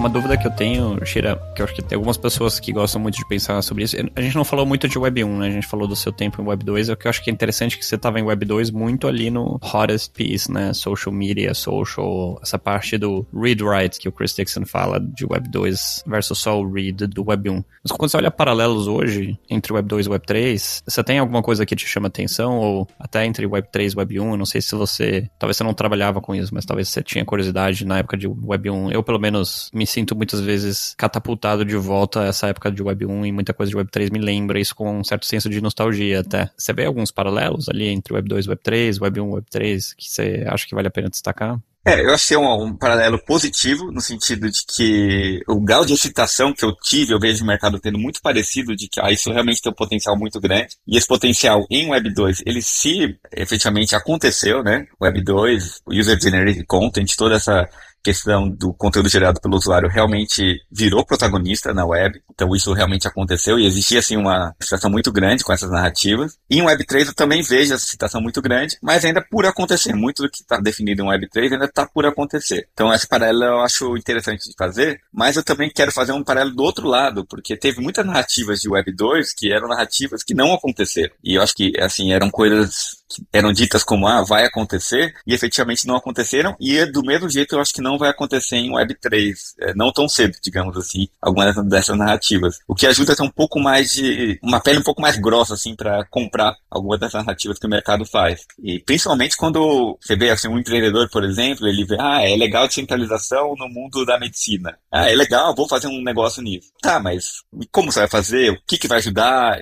Uma 0.01 0.09
dúvida 0.09 0.35
que 0.35 0.47
eu 0.47 0.51
tenho, 0.51 1.05
Shira, 1.05 1.37
que 1.55 1.61
eu 1.61 1.67
acho 1.67 1.75
que 1.75 1.83
tem 1.83 1.95
algumas 1.95 2.17
pessoas 2.17 2.59
que 2.59 2.73
gostam 2.73 2.99
muito 2.99 3.17
de 3.17 3.29
pensar 3.29 3.61
sobre 3.61 3.85
isso. 3.85 3.95
A 4.17 4.23
gente 4.23 4.35
não 4.35 4.47
falou 4.47 4.65
muito 4.65 4.89
de 4.89 4.99
Web 4.99 5.25
1, 5.25 5.39
né? 5.39 5.49
A 5.49 5.51
gente 5.51 5.67
falou 5.67 5.87
do 5.87 5.95
seu 5.95 6.11
tempo 6.11 6.41
em 6.41 6.47
Web 6.47 6.65
2. 6.65 6.89
É 6.89 6.95
o 6.95 6.97
que 6.97 7.07
eu 7.07 7.11
acho 7.11 7.23
que 7.23 7.29
é 7.29 7.33
interessante 7.33 7.77
que 7.77 7.85
você 7.85 7.97
estava 7.97 8.19
em 8.19 8.23
Web 8.23 8.47
2 8.47 8.71
muito 8.71 9.07
ali 9.07 9.29
no 9.29 9.61
hottest 9.63 10.11
piece, 10.15 10.51
né? 10.51 10.73
Social 10.73 11.15
media, 11.15 11.53
social, 11.53 12.41
essa 12.43 12.59
parte 12.59 12.97
do 12.97 13.27
read-write 13.31 13.99
que 13.99 14.09
o 14.09 14.13
Chris 14.13 14.35
Dixon 14.35 14.65
fala 14.65 14.99
de 14.99 15.27
Web 15.27 15.51
2 15.51 16.05
versus 16.07 16.39
só 16.39 16.59
o 16.59 16.73
read 16.73 17.07
do 17.07 17.29
Web 17.29 17.51
1. 17.51 17.65
Mas 17.85 17.93
quando 17.93 18.11
você 18.11 18.17
olha 18.17 18.31
paralelos 18.31 18.89
hoje 18.89 19.39
entre 19.51 19.71
Web 19.71 19.87
2 19.87 20.07
e 20.07 20.09
Web 20.09 20.27
3, 20.27 20.83
você 20.87 21.05
tem 21.05 21.19
alguma 21.19 21.43
coisa 21.43 21.67
que 21.67 21.77
te 21.77 21.87
chama 21.87 22.09
atenção? 22.09 22.57
Ou 22.57 22.89
até 22.99 23.27
entre 23.27 23.45
Web 23.45 23.69
3 23.71 23.93
e 23.93 23.99
Web 23.99 24.19
1? 24.19 24.31
Eu 24.31 24.37
não 24.39 24.47
sei 24.47 24.63
se 24.63 24.75
você. 24.75 25.29
Talvez 25.39 25.59
você 25.59 25.65
não 25.65 25.75
trabalhava 25.75 26.23
com 26.23 26.35
isso, 26.35 26.55
mas 26.55 26.65
talvez 26.65 26.89
você 26.89 27.03
tinha 27.03 27.23
curiosidade 27.23 27.85
na 27.85 27.99
época 27.99 28.17
de 28.17 28.27
Web 28.27 28.71
1. 28.71 28.93
Eu, 28.93 29.03
pelo 29.03 29.19
menos, 29.19 29.71
me 29.75 29.90
sinto 29.91 30.17
muitas 30.17 30.41
vezes 30.41 30.95
catapultado 30.97 31.65
de 31.65 31.77
volta 31.77 32.23
a 32.23 32.27
essa 32.27 32.49
época 32.49 32.71
de 32.71 32.83
Web 32.83 33.07
1 33.07 33.27
e 33.27 33.33
muita 33.33 33.53
coisa 33.53 33.71
de 33.71 33.77
Web 33.77 33.91
3 33.91 34.11
me 34.11 34.19
lembra 34.19 34.61
isso 34.61 34.75
com 34.75 35.01
um 35.01 35.05
certo 35.05 35.27
senso 35.27 35.49
de 35.49 35.61
nostalgia 35.61 36.21
até. 36.21 36.51
Você 36.57 36.73
vê 36.73 36.87
alguns 36.87 37.11
paralelos 37.11 37.69
ali 37.69 37.89
entre 37.89 38.15
Web 38.15 38.29
2 38.29 38.47
e 38.47 38.49
Web 38.49 38.63
3, 38.63 39.01
Web 39.01 39.21
1 39.21 39.29
e 39.29 39.33
Web 39.35 39.47
3 39.51 39.95
que 39.95 40.11
você 40.11 40.45
acha 40.47 40.67
que 40.67 40.75
vale 40.75 40.89
a 40.89 40.91
pena 40.91 41.09
destacar? 41.09 41.59
É, 41.83 41.99
eu 42.05 42.13
achei 42.13 42.37
um, 42.37 42.65
um, 42.65 42.77
paralelo 42.77 43.19
positivo, 43.25 43.91
no 43.91 44.03
sentido 44.03 44.51
de 44.51 44.61
que 44.67 45.41
o 45.49 45.59
grau 45.59 45.83
de 45.83 45.95
excitação 45.95 46.53
que 46.53 46.63
eu 46.63 46.75
tive, 46.77 47.15
eu 47.15 47.19
vejo 47.19 47.43
o 47.43 47.47
mercado 47.47 47.81
tendo 47.81 47.99
muito 47.99 48.21
parecido, 48.21 48.77
de 48.77 48.87
que 48.87 49.01
ah, 49.01 49.11
isso 49.11 49.33
realmente 49.33 49.63
tem 49.63 49.73
um 49.73 49.75
potencial 49.75 50.15
muito 50.15 50.39
grande. 50.39 50.77
E 50.87 50.99
esse 50.99 51.07
potencial 51.07 51.67
em 51.71 51.89
Web 51.89 52.13
2, 52.13 52.43
ele 52.45 52.61
se 52.61 53.19
efetivamente 53.35 53.97
aconteceu, 53.97 54.63
né? 54.63 54.87
Web 55.01 55.25
2, 55.25 55.81
User 55.89 56.21
Generated 56.21 56.67
Content, 56.67 57.15
toda 57.17 57.37
essa 57.37 57.67
questão 58.03 58.49
do 58.49 58.73
conteúdo 58.73 59.09
gerado 59.09 59.41
pelo 59.41 59.57
usuário 59.57 59.89
realmente 59.89 60.61
virou 60.71 61.05
protagonista 61.05 61.73
na 61.73 61.85
web. 61.85 62.21
Então 62.31 62.55
isso 62.55 62.73
realmente 62.73 63.07
aconteceu 63.07 63.59
e 63.59 63.67
existia 63.67 63.99
assim 63.99 64.17
uma 64.17 64.55
situação 64.61 64.91
muito 64.91 65.13
grande 65.13 65.45
com 65.45 65.53
essas 65.53 65.71
narrativas. 65.71 66.39
E 66.49 66.59
em 66.59 66.65
Web3 66.65 67.09
eu 67.09 67.15
também 67.15 67.43
vejo 67.43 67.75
essa 67.75 67.87
situação 67.87 68.21
muito 68.21 68.41
grande, 68.41 68.77
mas 68.83 69.05
ainda 69.05 69.21
por 69.21 69.47
acontecer. 69.47 69.95
Muito 69.95 70.23
do 70.23 70.31
que 70.31 70.43
está 70.43 70.59
definido 70.59 71.03
em 71.03 71.07
Web3 71.07 71.53
ainda 71.53 71.65
está 71.67 71.87
por 71.87 72.07
acontecer. 72.07 72.69
Então 72.73 72.93
esse 72.93 73.07
paralelo 73.07 73.45
eu 73.45 73.61
acho 73.61 73.97
interessante 73.97 74.49
de 74.49 74.55
fazer, 74.57 75.01
mas 75.13 75.37
eu 75.37 75.43
também 75.43 75.71
quero 75.71 75.93
fazer 75.93 76.13
um 76.13 76.25
paralelo 76.25 76.55
do 76.55 76.63
outro 76.63 76.87
lado, 76.87 77.25
porque 77.27 77.57
teve 77.57 77.81
muitas 77.81 78.07
narrativas 78.07 78.61
de 78.61 78.69
Web2 78.69 79.29
que 79.37 79.53
eram 79.53 79.69
narrativas 79.69 80.23
que 80.23 80.35
não 80.35 80.53
aconteceram. 80.55 81.15
E 81.23 81.35
eu 81.35 81.43
acho 81.43 81.55
que 81.55 81.73
assim 81.79 82.13
eram 82.13 82.31
coisas 82.31 83.00
eram 83.33 83.53
ditas 83.53 83.83
como, 83.83 84.07
ah, 84.07 84.23
vai 84.23 84.45
acontecer, 84.45 85.15
e 85.27 85.35
efetivamente 85.35 85.87
não 85.87 85.97
aconteceram, 85.97 86.57
e 86.61 86.85
do 86.87 87.03
mesmo 87.03 87.29
jeito 87.29 87.55
eu 87.55 87.61
acho 87.61 87.73
que 87.73 87.81
não 87.81 87.99
vai 87.99 88.11
acontecer 88.11 88.57
em 88.57 88.71
Web3, 88.71 89.35
é, 89.61 89.75
não 89.75 89.93
tão 89.93 90.09
cedo, 90.09 90.37
digamos 90.43 90.77
assim, 90.77 91.09
algumas 91.21 91.57
dessas 91.69 91.97
narrativas. 91.97 92.59
O 92.67 92.75
que 92.75 92.87
ajuda 92.87 93.13
a 93.13 93.17
ter 93.17 93.23
um 93.23 93.31
pouco 93.31 93.61
mais 93.61 93.93
de, 93.93 94.39
uma 94.43 94.61
pele 94.61 94.79
um 94.79 94.83
pouco 94.83 95.03
mais 95.03 95.17
grossa, 95.17 95.55
assim, 95.55 95.75
para 95.75 96.05
comprar 96.07 96.57
algumas 96.71 96.99
dessas 97.01 97.25
narrativas 97.25 97.59
que 97.59 97.67
o 97.67 97.71
mercado 97.71 98.05
faz. 98.05 98.47
E 98.63 98.79
principalmente 98.81 99.37
quando 99.37 99.99
você 100.01 100.17
vê, 100.17 100.31
assim, 100.31 100.49
um 100.49 100.59
empreendedor, 100.59 101.09
por 101.11 101.25
exemplo, 101.25 101.67
ele 101.67 101.85
vê, 101.85 101.97
ah, 101.99 102.23
é 102.23 102.37
legal 102.37 102.67
descentralização 102.67 103.55
no 103.57 103.69
mundo 103.69 104.05
da 104.05 104.19
medicina. 104.19 104.79
Ah, 104.91 105.11
é 105.11 105.15
legal, 105.15 105.55
vou 105.55 105.69
fazer 105.69 105.87
um 105.87 106.03
negócio 106.03 106.43
nisso. 106.43 106.71
Tá, 106.81 107.01
mas 107.01 107.43
como 107.71 107.91
você 107.91 108.01
vai 108.01 108.09
fazer? 108.09 108.51
O 108.51 108.59
que 108.67 108.79
que 108.79 108.89
vai 108.89 108.99
ajudar? 108.99 109.59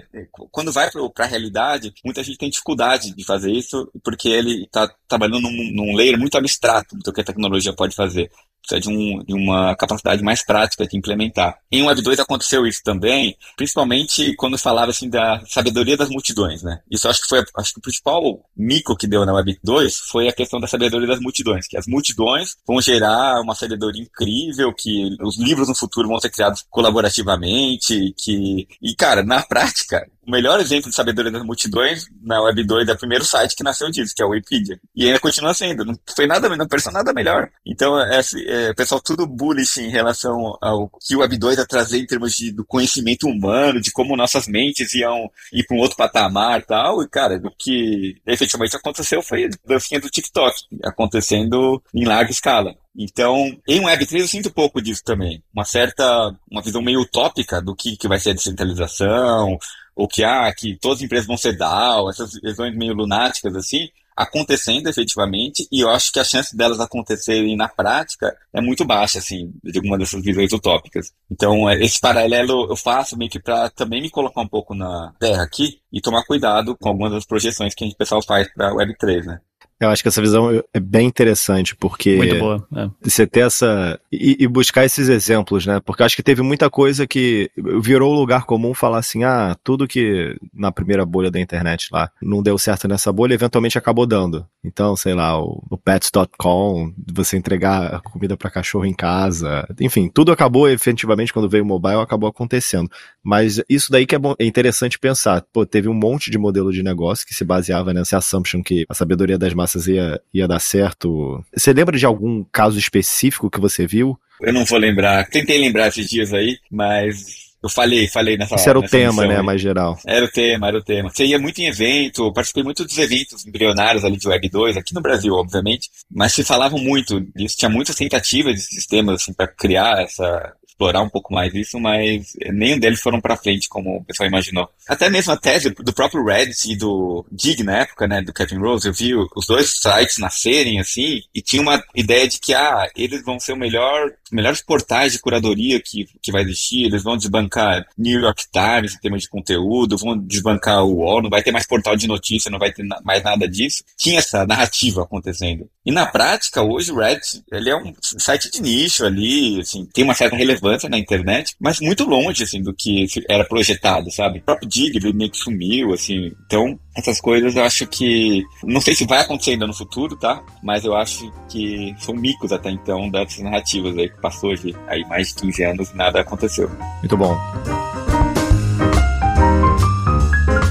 Quando 0.50 0.72
vai 0.72 0.90
para 0.90 1.24
a 1.24 1.28
realidade, 1.28 1.92
muita 2.04 2.22
gente 2.22 2.38
tem 2.38 2.50
dificuldade 2.50 3.14
de 3.14 3.24
fazer 3.24 3.38
fazer 3.38 3.53
isso 3.53 3.90
porque 4.03 4.29
ele 4.29 4.64
está 4.64 4.90
trabalhando 5.07 5.42
num, 5.42 5.72
num 5.72 5.96
layer 5.96 6.18
muito 6.18 6.37
abstrato 6.37 6.96
do 6.96 7.12
que 7.12 7.20
a 7.20 7.24
tecnologia 7.24 7.72
pode 7.72 7.94
fazer 7.94 8.31
precisa 8.68 8.81
de, 8.81 8.88
um, 8.88 9.24
de, 9.24 9.33
uma 9.33 9.74
capacidade 9.74 10.22
mais 10.22 10.44
prática 10.44 10.87
de 10.87 10.96
implementar. 10.96 11.59
Em 11.72 11.83
Web 11.83 12.03
2 12.03 12.20
aconteceu 12.20 12.66
isso 12.66 12.83
também, 12.85 13.37
principalmente 13.57 14.35
quando 14.37 14.59
falava 14.59 14.90
assim 14.90 15.09
da 15.09 15.42
sabedoria 15.46 15.96
das 15.96 16.11
multidões, 16.11 16.62
né? 16.62 16.81
Isso 16.90 17.09
acho 17.09 17.22
que 17.22 17.29
foi 17.29 17.42
acho 17.57 17.72
que 17.72 17.79
o 17.79 17.83
principal 17.83 18.40
mico 18.57 18.96
que 18.96 19.07
deu 19.07 19.24
na 19.24 19.35
Web 19.35 19.59
2 19.64 19.98
foi 20.11 20.29
a 20.29 20.33
questão 20.33 20.61
da 20.61 20.66
sabedoria 20.66 21.09
das 21.09 21.20
multidões, 21.20 21.66
que 21.66 21.77
as 21.77 21.87
multidões 21.87 22.57
vão 22.66 22.81
gerar 22.81 23.40
uma 23.40 23.55
sabedoria 23.55 24.03
incrível, 24.03 24.72
que 24.74 25.16
os 25.22 25.38
livros 25.38 25.68
no 25.68 25.74
futuro 25.74 26.09
vão 26.09 26.20
ser 26.20 26.31
criados 26.31 26.64
colaborativamente, 26.68 28.14
que 28.16 28.68
e 28.83 28.94
cara, 28.94 29.22
na 29.22 29.42
prática, 29.42 30.07
o 30.29 30.31
melhor 30.31 30.61
exemplo 30.61 30.91
de 30.91 30.95
sabedoria 30.95 31.33
das 31.33 31.43
multidões 31.43 32.07
na 32.23 32.43
Web 32.43 32.62
2 32.62 32.87
é 32.87 32.93
o 32.93 32.99
primeiro 32.99 33.25
site 33.25 33.57
que 33.57 33.62
nasceu 33.62 33.91
disso, 33.91 34.14
que 34.14 34.23
é 34.23 34.27
o 34.27 34.29
Wikipedia. 34.29 34.79
E 34.95 35.07
ainda 35.07 35.19
continua 35.19 35.55
sendo, 35.55 35.87
não 35.87 35.99
foi 36.14 36.27
nada, 36.27 36.55
não 36.55 36.69
pareceu 36.69 36.93
nada 36.93 37.14
melhor. 37.14 37.49
Então, 37.64 37.99
é, 37.99 38.21
é, 38.47 38.75
pessoal, 38.75 39.01
tudo 39.01 39.27
bullish 39.27 39.81
em 39.81 39.88
relação 39.88 40.55
ao 40.61 40.91
que 41.01 41.17
o 41.17 41.21
Web 41.21 41.38
2 41.38 41.57
ia 41.57 41.67
trazer 41.67 41.99
em 41.99 42.07
termos 42.07 42.35
de, 42.35 42.53
do 42.53 42.62
conhecimento 42.62 43.27
humano, 43.27 43.81
de 43.81 43.91
como 43.91 44.17
nossas 44.17 44.47
mentes 44.47 44.93
iam 44.95 45.31
ir 45.51 45.64
para 45.64 45.75
um 45.75 45.81
outro 45.81 45.97
patamar 45.97 46.61
e 46.61 46.67
tal. 46.67 47.03
E, 47.03 47.09
cara, 47.09 47.41
o 47.43 47.51
que 47.57 48.21
efetivamente 48.27 48.77
aconteceu 48.77 49.23
foi 49.23 49.47
a 49.47 49.49
dancinha 49.67 49.99
do 49.99 50.11
TikTok, 50.11 50.55
acontecendo 50.85 51.83
em 51.95 52.05
larga 52.05 52.31
escala. 52.31 52.77
Então, 53.01 53.57
em 53.67 53.81
Web3 53.81 54.21
eu 54.21 54.29
sinto 54.29 54.49
um 54.49 54.53
pouco 54.53 54.83
disso 54.83 55.05
também. 55.05 55.41
Uma 55.55 55.64
certa, 55.64 56.37
uma 56.51 56.61
visão 56.61 56.83
meio 56.83 57.01
utópica 57.01 57.62
do 57.62 57.75
que, 57.77 57.97
que 57.97 58.09
vai 58.09 58.19
ser 58.19 58.31
a 58.31 58.35
descentralização, 58.35 59.57
ou 59.98 60.06
que, 60.06 60.22
ah, 60.22 60.54
que 60.56 60.76
todas 60.76 60.98
as 60.98 61.04
empresas 61.04 61.26
vão 61.26 61.37
ser 61.37 61.56
DAO, 61.56 62.08
essas 62.08 62.32
visões 62.40 62.72
meio 62.76 62.94
lunáticas 62.94 63.56
assim, 63.56 63.88
acontecendo 64.16 64.88
efetivamente, 64.88 65.66
e 65.72 65.80
eu 65.80 65.90
acho 65.90 66.12
que 66.12 66.20
a 66.20 66.24
chance 66.24 66.56
delas 66.56 66.78
acontecerem 66.78 67.56
na 67.56 67.68
prática 67.68 68.37
é 68.52 68.61
muito 68.61 68.84
baixa, 68.84 69.18
assim, 69.18 69.52
de 69.62 69.76
alguma 69.76 69.98
dessas 69.98 70.22
visões 70.22 70.52
utópicas. 70.52 71.12
Então, 71.28 71.68
é, 71.68 71.82
esse 71.82 72.00
paralelo 72.00 72.70
eu 72.70 72.76
faço 72.76 73.18
meio 73.18 73.30
que 73.30 73.40
para 73.40 73.70
também 73.70 74.00
me 74.00 74.08
colocar 74.08 74.40
um 74.40 74.48
pouco 74.48 74.72
na 74.72 75.12
terra 75.18 75.42
aqui 75.42 75.80
e 75.92 76.00
tomar 76.00 76.24
cuidado 76.24 76.76
com 76.76 76.90
algumas 76.90 77.11
das 77.11 77.26
projeções 77.26 77.74
que 77.74 77.82
a 77.82 77.87
gente 77.88 77.96
pessoal 77.96 78.22
faz 78.22 78.48
para 78.54 78.72
Web3, 78.72 79.24
né? 79.24 79.40
Eu 79.81 79.91
acho 79.91 80.03
que 80.03 80.09
essa 80.09 80.21
visão 80.21 80.62
é 80.75 80.81
bem 80.81 81.07
interessante, 81.07 81.77
porque. 81.77 82.17
Muito 82.17 82.38
boa. 82.38 82.67
É. 82.75 82.91
Você 83.03 83.27
ter 83.27 83.41
essa. 83.41 83.99
E, 84.11 84.37
e, 84.41 84.49
buscar 84.49 84.85
esses 84.85 85.09
exemplos, 85.09 85.67
né? 85.67 85.81
Porque 85.81 86.03
acho 86.03 86.17
que 86.17 86.23
teve 86.23 86.43
muita 86.43 86.69
coisa 86.69 87.07
que 87.07 87.49
virou 87.81 88.12
lugar 88.12 88.45
comum 88.45 88.75
falar 88.75 88.99
assim: 88.99 89.23
ah, 89.23 89.57
tudo 89.62 89.87
que 89.87 90.37
na 90.53 90.73
primeira 90.73 91.07
bolha 91.07 91.31
da 91.31 91.38
internet 91.38 91.88
lá 91.93 92.11
não 92.21 92.43
deu 92.43 92.59
certo 92.59 92.88
nessa 92.88 93.12
bolha, 93.12 93.35
eventualmente 93.35 93.79
acabou 93.79 94.05
dando. 94.05 94.45
Então, 94.64 94.97
sei 94.97 95.14
lá, 95.14 95.41
o, 95.41 95.62
o 95.71 95.79
pets.com, 95.79 96.93
você 97.12 97.37
entregar 97.37 98.01
comida 98.03 98.37
para 98.37 98.51
cachorro 98.51 98.85
em 98.85 98.95
casa. 98.95 99.64
Enfim, 99.81 100.11
tudo 100.12 100.33
acabou 100.33 100.69
efetivamente 100.69 101.33
quando 101.33 101.49
veio 101.49 101.62
o 101.62 101.67
mobile, 101.67 102.01
acabou 102.01 102.29
acontecendo. 102.29 102.91
Mas 103.23 103.62
isso 103.69 103.93
daí 103.93 104.07
que 104.07 104.14
é, 104.17 104.19
bom, 104.19 104.35
é 104.38 104.45
interessante 104.45 104.99
pensar. 104.99 105.45
Pô, 105.53 105.64
teve 105.64 105.88
um 105.88 105.95
monte 105.95 106.31
de 106.31 106.38
modelo 106.38 106.73
de 106.73 106.83
negócio 106.83 107.25
que 107.25 107.35
se 107.35 107.45
baseava 107.45 107.95
nessa 107.95 108.19
assumption 108.19 108.62
que 108.62 108.85
a 108.88 108.95
sabedoria 108.95 109.38
das 109.38 109.55
massas 109.55 109.67
massas 109.68 109.87
ia, 109.87 110.20
ia 110.33 110.48
dar 110.48 110.59
certo. 110.59 111.44
Você 111.54 111.72
lembra 111.72 111.98
de 111.98 112.07
algum 112.07 112.42
caso 112.44 112.78
específico 112.78 113.50
que 113.50 113.61
você 113.61 113.87
viu? 113.87 114.18
Eu 114.40 114.52
não 114.52 114.64
vou 114.64 114.78
lembrar. 114.78 115.28
Tentei 115.28 115.59
lembrar 115.59 115.88
esses 115.88 116.09
dias 116.09 116.33
aí, 116.33 116.59
mas 116.70 117.48
eu 117.62 117.68
falei, 117.68 118.07
falei 118.09 118.37
nessa 118.37 118.54
Isso 118.54 118.68
era 118.68 118.78
o 118.78 118.83
tema, 118.83 119.26
né, 119.26 119.38
aí. 119.38 119.42
mais 119.42 119.61
geral. 119.61 119.98
Era 120.07 120.24
o 120.24 120.31
tema, 120.31 120.68
era 120.68 120.78
o 120.78 120.83
tema. 120.83 121.11
Você 121.11 121.26
ia 121.26 121.38
muito 121.38 121.59
em 121.61 121.66
evento, 121.66 122.33
participei 122.33 122.62
muito 122.62 122.85
dos 122.85 122.96
eventos 122.96 123.44
embrionários 123.46 124.04
ali 124.04 124.16
de 124.16 124.28
Web 124.28 124.48
2, 124.48 124.76
aqui 124.76 124.94
no 124.94 125.02
Brasil, 125.02 125.35
obviamente, 125.35 125.90
mas 126.11 126.33
se 126.33 126.44
falavam 126.44 126.78
muito 126.78 127.20
disso, 127.35 127.57
tinha 127.59 127.68
muitas 127.68 127.96
tentativas 127.96 128.54
de 128.54 128.62
sistemas 128.62 129.22
assim, 129.22 129.33
para 129.33 129.48
criar 129.48 130.02
essa, 130.02 130.52
explorar 130.79 131.03
um 131.03 131.09
pouco 131.09 131.35
mais 131.35 131.53
isso, 131.53 131.81
mas 131.81 132.33
nenhum 132.53 132.79
deles 132.79 133.01
foram 133.01 133.21
para 133.21 133.37
frente, 133.37 133.69
como 133.69 133.97
o 133.97 134.05
pessoal 134.05 134.29
imaginou. 134.29 134.69
Até 134.88 135.11
mesmo 135.11 135.33
a 135.33 135.37
tese 135.37 135.71
do 135.71 135.93
próprio 135.93 136.25
Reddit 136.25 136.73
e 136.73 136.77
do 136.77 137.27
Dig 137.33 137.64
na 137.64 137.79
época, 137.79 138.07
né, 138.07 138.23
do 138.23 138.33
Kevin 138.33 138.59
Rose, 138.59 138.87
eu 138.87 138.95
vi 138.95 139.12
os 139.14 139.47
dois 139.47 139.81
sites 139.81 140.19
nascerem 140.19 140.79
assim, 140.79 141.21
e 141.35 141.43
tinha 141.43 141.61
uma 141.61 141.83
ideia 141.95 142.29
de 142.29 142.38
que, 142.38 142.55
ah, 142.55 142.88
eles 142.97 143.25
vão 143.25 143.41
ser 143.41 143.53
o 143.53 143.57
melhor, 143.57 144.12
melhores 144.31 144.62
portais 144.62 145.12
de 145.12 145.19
curadoria 145.19 145.81
que, 145.81 146.07
que 146.23 146.31
vai 146.31 146.43
existir, 146.43 146.85
eles 146.85 147.03
vão 147.03 147.17
desbancar 147.17 147.85
New 147.97 148.21
York 148.21 148.45
Times 148.53 148.95
em 148.95 149.01
termos 149.01 149.23
de 149.23 149.29
conteúdo, 149.29 149.99
vão 149.99 150.17
desbancar 150.17 150.85
o 150.85 150.99
UOL, 150.99 151.23
não 151.23 151.31
vai 151.31 151.43
ter 151.43 151.51
mais 151.51 151.67
portal 151.67 151.97
de 151.97 152.07
notícia, 152.07 152.51
não 152.51 152.59
vai 152.59 152.71
ter 152.71 152.85
mais 153.03 153.23
nada 153.23 153.49
disso. 153.49 153.83
Tinha 153.97 154.19
essa 154.19 154.47
narrativa 154.47 155.03
acontecendo. 155.03 155.69
E 155.85 155.91
na 155.91 156.07
prática, 156.07 156.62
hoje 156.62 156.93
o 156.93 156.99
Reddit, 156.99 157.43
ele 157.51 157.71
é 157.71 157.77
um 157.77 157.93
site 158.01 158.51
de 158.51 158.62
nicho 158.62 159.05
ali, 159.05 159.61
assim, 159.61 159.87
tem 159.87 160.05
uma 160.05 160.14
certa 160.14 160.37
relevância 160.37 160.67
relevância 160.68 160.88
na 160.88 160.98
internet, 160.98 161.54
mas 161.61 161.81
muito 161.81 162.04
longe, 162.04 162.42
assim, 162.42 162.62
do 162.62 162.74
que 162.74 163.07
era 163.28 163.44
projetado, 163.44 164.11
sabe? 164.11 164.38
O 164.38 164.42
próprio 164.42 164.68
Dig, 164.68 164.96
ele 164.96 165.12
meio 165.12 165.31
que 165.31 165.38
sumiu, 165.38 165.92
assim. 165.92 166.33
Então, 166.46 166.78
essas 166.96 167.20
coisas 167.20 167.57
eu 167.57 167.64
acho 167.64 167.87
que. 167.87 168.42
Não 168.62 168.81
sei 168.81 168.94
se 168.94 169.07
vai 169.07 169.20
acontecer 169.20 169.52
ainda 169.52 169.66
no 169.66 169.74
futuro, 169.74 170.16
tá? 170.16 170.42
Mas 170.62 170.85
eu 170.85 170.94
acho 170.94 171.31
que 171.48 171.94
são 171.98 172.14
micos 172.14 172.52
até 172.52 172.70
então 172.70 173.09
dessas 173.11 173.38
narrativas 173.38 173.96
aí 173.96 174.09
que 174.09 174.20
passou 174.20 174.54
de 174.54 174.74
aí 174.87 175.04
mais 175.09 175.28
de 175.28 175.35
15 175.35 175.64
anos 175.64 175.90
e 175.90 175.96
nada 175.96 176.20
aconteceu. 176.20 176.70
Muito 177.00 177.16
bom. 177.16 177.37